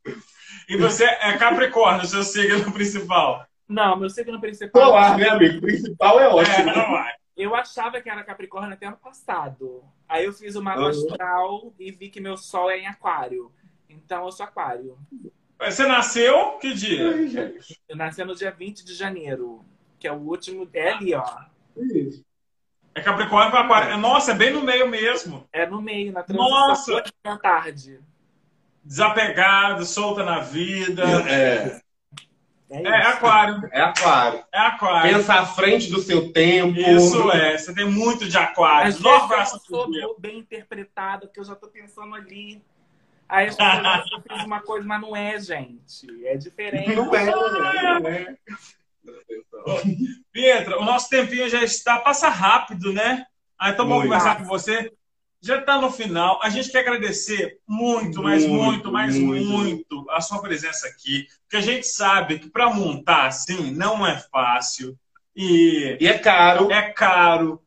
E 0.69 0.77
você 0.77 1.05
é 1.05 1.37
Capricórnio, 1.37 2.07
seu 2.07 2.23
signo 2.23 2.73
principal. 2.73 3.47
Não, 3.69 3.97
meu 3.97 4.09
signo 4.09 4.41
principal. 4.41 4.83
Polar, 4.83 5.19
né, 5.19 5.29
amigo? 5.29 5.61
Principal 5.61 6.21
é 6.21 6.29
ótimo. 6.29 6.71
É, 6.71 7.17
eu 7.37 7.55
achava 7.55 8.01
que 8.01 8.09
era 8.09 8.25
Capricórnio 8.25 8.73
até 8.73 8.87
ano 8.87 8.97
passado. 8.97 9.85
Aí 10.09 10.25
eu 10.25 10.33
fiz 10.33 10.57
o 10.57 10.63
mapa 10.63 10.81
uhum. 10.81 10.89
astral 10.89 11.75
e 11.79 11.93
vi 11.93 12.09
que 12.09 12.21
meu 12.21 12.37
sol 12.37 12.71
é 12.71 12.79
em 12.79 12.87
Aquário. 12.87 13.53
Então 13.89 14.25
eu 14.25 14.33
sou 14.33 14.45
Aquário. 14.45 14.99
Você 15.61 15.87
nasceu 15.87 16.59
que 16.59 16.73
dia? 16.73 17.03
Eu 17.89 17.97
nasci 17.97 18.25
no 18.25 18.35
dia 18.35 18.51
20 18.51 18.85
de 18.85 18.95
janeiro, 18.95 19.65
que 19.99 20.07
é 20.07 20.13
o 20.13 20.17
último. 20.17 20.69
É 20.73 20.93
ali, 20.93 21.15
ó. 21.15 21.25
É 22.95 23.01
Capricórnio 23.01 23.51
com 23.51 23.59
Aquário. 23.59 23.99
Nossa, 23.99 24.33
é 24.33 24.35
bem 24.35 24.53
no 24.53 24.63
meio 24.63 24.89
mesmo. 24.89 25.49
É 25.53 25.67
no 25.67 25.83
meio, 25.83 26.13
na 26.13 26.23
transição 26.23 26.49
Nossa. 26.49 27.05
da 27.25 27.37
tarde. 27.37 28.01
Desapegado, 28.89 29.85
solta 29.85 30.25
na 30.25 30.41
vida. 30.41 31.05
É. 31.29 31.79
É, 32.71 32.83
é, 32.83 33.07
aquário. 33.07 33.69
É 33.71 33.81
aquário. 33.83 34.45
É 34.51 34.59
aquário. 34.59 35.15
Pensa 35.15 35.35
à 35.35 35.45
frente 35.45 35.91
do 35.91 36.01
seu 36.01 36.33
tempo. 36.33 36.79
Isso 36.79 37.31
é. 37.31 37.59
Você 37.59 37.75
tem 37.75 37.85
muito 37.85 38.27
de 38.27 38.39
aquário. 38.39 38.89
Às 38.89 38.99
vezes 38.99 39.53
eu 39.53 39.61
sou 39.61 40.17
bem 40.19 40.39
interpretado, 40.39 41.27
porque 41.27 41.39
eu 41.39 41.45
já 41.45 41.55
tô 41.55 41.69
pensando 41.69 42.15
ali. 42.15 42.63
Aí 43.29 43.49
eu 43.49 43.53
fiz 43.53 44.45
uma 44.47 44.63
coisa, 44.63 44.87
mas 44.87 45.01
não 45.03 45.15
é, 45.15 45.39
gente. 45.39 46.27
É 46.27 46.39
diferente. 46.39 46.95
Não 46.95 47.15
é, 47.15 47.27
não 47.27 48.09
é. 48.09 48.37
Pietra, 50.33 50.79
o 50.79 50.85
nosso 50.85 51.11
tempinho 51.11 51.47
já 51.51 51.63
está. 51.63 51.99
Passa 51.99 52.31
rápido, 52.31 52.91
né? 52.91 53.27
Ah, 53.59 53.69
então 53.69 53.87
vamos 53.87 54.05
conversar 54.05 54.39
com 54.39 54.45
você 54.45 54.91
já 55.41 55.59
está 55.59 55.81
no 55.81 55.91
final. 55.91 56.41
A 56.43 56.51
gente 56.51 56.71
quer 56.71 56.81
agradecer 56.81 57.59
muito, 57.67 58.23
mas 58.23 58.45
muito, 58.47 58.91
mas 58.91 59.17
muito, 59.17 59.47
muito 59.47 60.07
a 60.11 60.21
sua 60.21 60.41
presença 60.41 60.87
aqui, 60.89 61.27
porque 61.43 61.57
a 61.57 61.61
gente 61.61 61.87
sabe 61.87 62.39
que 62.39 62.51
para 62.51 62.73
montar 62.73 63.27
assim 63.27 63.71
não 63.71 64.07
é 64.07 64.19
fácil 64.31 64.99
e, 65.35 65.97
e 66.01 66.07
é 66.07 66.19
caro. 66.19 66.71
É 66.71 66.91
caro, 66.91 67.63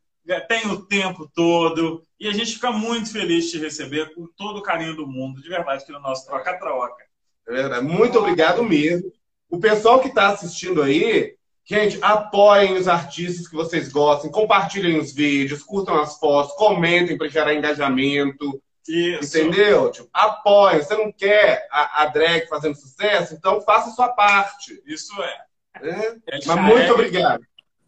tem 0.47 0.67
o 0.67 0.86
tempo 0.86 1.30
todo 1.34 2.03
e 2.19 2.28
a 2.28 2.34
gente 2.34 2.53
fica 2.53 2.72
muito 2.72 3.11
feliz 3.11 3.45
de 3.45 3.51
te 3.51 3.57
receber 3.57 4.13
com 4.13 4.28
todo 4.38 4.57
o 4.57 4.61
carinho 4.61 4.95
do 4.95 5.07
mundo, 5.07 5.41
de 5.41 5.49
verdade, 5.49 5.84
aqui 5.84 5.91
no 5.91 5.99
nosso 5.99 6.26
troca-troca. 6.28 7.03
É 7.47 7.82
muito 7.82 8.19
obrigado 8.19 8.63
mesmo. 8.63 9.11
O 9.49 9.59
pessoal 9.59 9.99
que 9.99 10.07
está 10.07 10.30
assistindo 10.30 10.82
aí, 10.82 11.36
Gente, 11.72 11.99
apoiem 12.01 12.74
os 12.74 12.89
artistas 12.89 13.47
que 13.47 13.55
vocês 13.55 13.88
gostem, 13.88 14.30
compartilhem 14.30 14.99
os 14.99 15.13
vídeos, 15.13 15.63
curtam 15.63 16.01
as 16.01 16.19
fotos, 16.19 16.53
comentem 16.57 17.17
para 17.17 17.30
gerar 17.30 17.53
engajamento. 17.53 18.61
Isso. 18.86 19.38
Entendeu? 19.38 19.89
Tipo, 19.89 20.09
apoiem. 20.11 20.80
Você 20.84 20.97
não 20.97 21.13
quer 21.13 21.65
a, 21.72 22.01
a, 22.01 22.05
drag 22.07 22.45
fazendo 22.49 22.76
sucesso? 22.76 23.36
Então 23.36 23.61
faça 23.61 23.89
a 23.89 23.93
sua 23.93 24.09
parte. 24.09 24.84
Isso 24.86 25.13
é. 25.24 25.41
é? 25.82 26.17
é 26.28 26.39
Mas 26.45 26.61
muito 26.61 26.91
obrigado. 26.91 27.41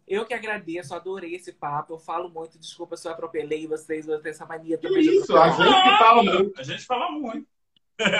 Eu 0.08 0.24
que 0.24 0.32
agradeço, 0.32 0.94
adorei 0.94 1.34
esse 1.34 1.52
papo. 1.52 1.92
Eu 1.92 1.98
falo 1.98 2.30
muito, 2.30 2.58
desculpa 2.58 2.96
se 2.96 3.06
eu 3.06 3.12
atropelei 3.12 3.66
vocês, 3.66 4.08
eu 4.08 4.18
tenho 4.18 4.32
essa 4.32 4.46
mania 4.46 4.78
também. 4.78 5.02
Isso, 5.02 5.36
a 5.36 5.50
gente 5.50 5.82
que 5.82 5.98
fala 5.98 6.22
muito. 6.22 6.58
A 6.58 6.62
gente 6.62 6.86
fala 6.86 7.10
muito. 7.10 7.46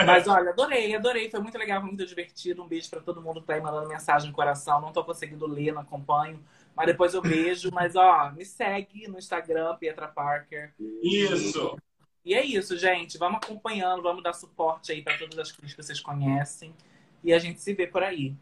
Mas 0.06 0.28
olha, 0.28 0.50
adorei, 0.50 0.94
adorei. 0.94 1.30
Foi 1.30 1.40
muito 1.40 1.58
legal, 1.58 1.80
foi 1.80 1.88
muito 1.88 2.06
divertido. 2.06 2.62
Um 2.62 2.68
beijo 2.68 2.88
para 2.90 3.00
todo 3.00 3.20
mundo 3.20 3.40
que 3.40 3.46
tá 3.46 3.54
aí 3.54 3.60
mandando 3.60 3.88
mensagem 3.88 4.28
no 4.28 4.34
coração. 4.34 4.80
Não 4.80 4.92
tô 4.92 5.02
conseguindo 5.04 5.46
ler, 5.46 5.72
não 5.72 5.82
acompanho. 5.82 6.42
Mas 6.76 6.86
depois 6.86 7.14
eu 7.14 7.22
beijo. 7.22 7.70
Mas 7.72 7.96
ó, 7.96 8.30
me 8.30 8.44
segue 8.44 9.08
no 9.08 9.18
Instagram, 9.18 9.76
Pietra 9.76 10.08
Parker. 10.08 10.72
Isso! 11.02 11.76
E 12.24 12.34
é 12.34 12.44
isso, 12.44 12.76
gente. 12.78 13.18
Vamos 13.18 13.40
acompanhando, 13.42 14.02
vamos 14.02 14.22
dar 14.22 14.32
suporte 14.32 14.92
aí 14.92 15.02
para 15.02 15.18
todas 15.18 15.38
as 15.38 15.52
coisas 15.52 15.74
que 15.74 15.82
vocês 15.82 16.00
conhecem. 16.00 16.74
E 17.22 17.32
a 17.32 17.38
gente 17.38 17.60
se 17.60 17.74
vê 17.74 17.86
por 17.86 18.02
aí. 18.02 18.34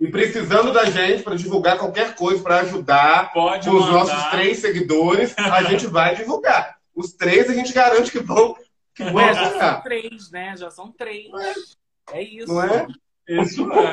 E 0.00 0.08
precisando 0.08 0.72
da 0.72 0.86
gente 0.86 1.22
para 1.22 1.36
divulgar 1.36 1.78
qualquer 1.78 2.14
coisa, 2.16 2.42
para 2.42 2.60
ajudar 2.60 3.32
Pode 3.32 3.68
os 3.68 3.74
mandar. 3.80 3.92
nossos 3.92 4.30
três 4.30 4.58
seguidores, 4.58 5.34
a 5.38 5.62
gente 5.64 5.86
vai 5.86 6.16
divulgar. 6.16 6.78
Os 6.94 7.12
três 7.12 7.48
a 7.50 7.54
gente 7.54 7.72
garante 7.72 8.10
que 8.10 8.20
vão 8.20 8.56
Ué, 9.00 9.34
já 9.34 9.58
são 9.58 9.82
três, 9.82 10.30
né? 10.30 10.56
Já 10.56 10.70
são 10.70 10.92
três. 10.92 11.30
É 12.12 12.22
isso. 12.22 12.52
Não 12.52 12.62
é? 12.62 12.86
Isso 13.26 13.72
é. 13.72 13.92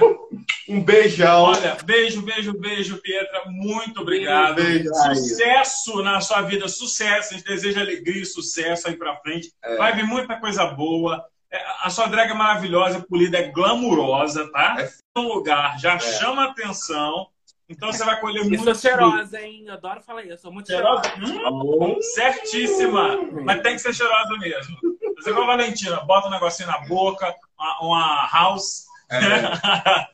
Um 0.67 0.83
beijão. 0.83 1.43
Olha, 1.43 1.77
beijo, 1.85 2.21
beijo, 2.21 2.53
beijo, 2.53 3.01
Pietra. 3.01 3.43
Muito 3.47 4.01
obrigado. 4.01 4.55
Beijo, 4.55 4.89
sucesso 4.93 6.03
na 6.03 6.19
sua 6.19 6.41
vida, 6.41 6.67
sucesso. 6.67 7.33
A 7.33 7.37
gente 7.37 7.47
deseja 7.47 7.81
alegria 7.81 8.21
e 8.21 8.25
sucesso 8.25 8.87
aí 8.87 8.95
pra 8.95 9.15
frente. 9.17 9.51
É. 9.63 9.77
Vai 9.77 9.95
vir 9.95 10.05
muita 10.05 10.39
coisa 10.39 10.65
boa. 10.65 11.25
É, 11.49 11.61
a 11.81 11.89
sua 11.89 12.07
drag 12.07 12.31
é 12.31 12.33
maravilhosa, 12.33 13.05
polida, 13.07 13.37
é 13.37 13.49
glamurosa, 13.49 14.49
tá? 14.51 14.77
É. 14.79 14.89
Um 15.17 15.27
lugar 15.27 15.79
já 15.79 15.95
é. 15.95 15.99
chama 15.99 16.45
atenção. 16.45 17.27
Então 17.71 17.91
você 17.91 18.03
vai 18.03 18.19
colher 18.19 18.43
muito. 18.43 18.67
Eu 18.67 18.75
sou 18.75 18.75
cheirosa, 18.75 19.41
hein? 19.41 19.63
Eu 19.65 19.73
adoro 19.73 20.01
falar 20.01 20.23
isso. 20.23 20.33
Eu 20.33 20.37
sou 20.37 20.51
muito 20.51 20.67
cheirosa. 20.67 21.03
cheirosa. 21.03 21.51
Hum, 21.51 22.01
certíssima. 22.01 23.17
Mas 23.43 23.61
tem 23.61 23.75
que 23.75 23.79
ser 23.79 23.93
cheirosa 23.93 24.37
mesmo. 24.37 24.77
Você 25.15 25.29
igual 25.29 25.45
a 25.45 25.55
Valentina, 25.55 26.01
bota 26.01 26.27
um 26.27 26.31
negocinho 26.31 26.67
na 26.67 26.79
boca, 26.79 27.33
uma, 27.57 27.81
uma 27.81 28.29
house. 28.31 28.85
É. 29.09 30.11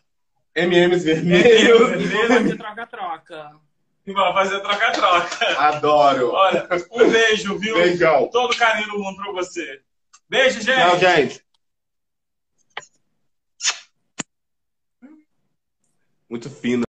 MMs 0.63 1.03
vermelhos. 1.03 1.89
Fazer 2.27 2.57
troca-troca. 2.57 3.51
Vai 4.05 4.33
fazer 4.33 4.59
troca-troca. 4.59 5.59
Adoro. 5.59 6.31
Olha, 6.31 6.67
um 6.91 7.09
beijo, 7.09 7.57
viu? 7.57 7.75
Beijão. 7.75 8.29
Todo 8.31 8.55
carinho 8.55 8.89
do 8.89 8.99
mundo 8.99 9.17
pra 9.17 9.31
você. 9.33 9.81
Beijo, 10.29 10.61
gente. 10.61 10.77
Tchau, 10.77 10.99
gente. 10.99 11.47
Muito 16.29 16.49
fino. 16.49 16.85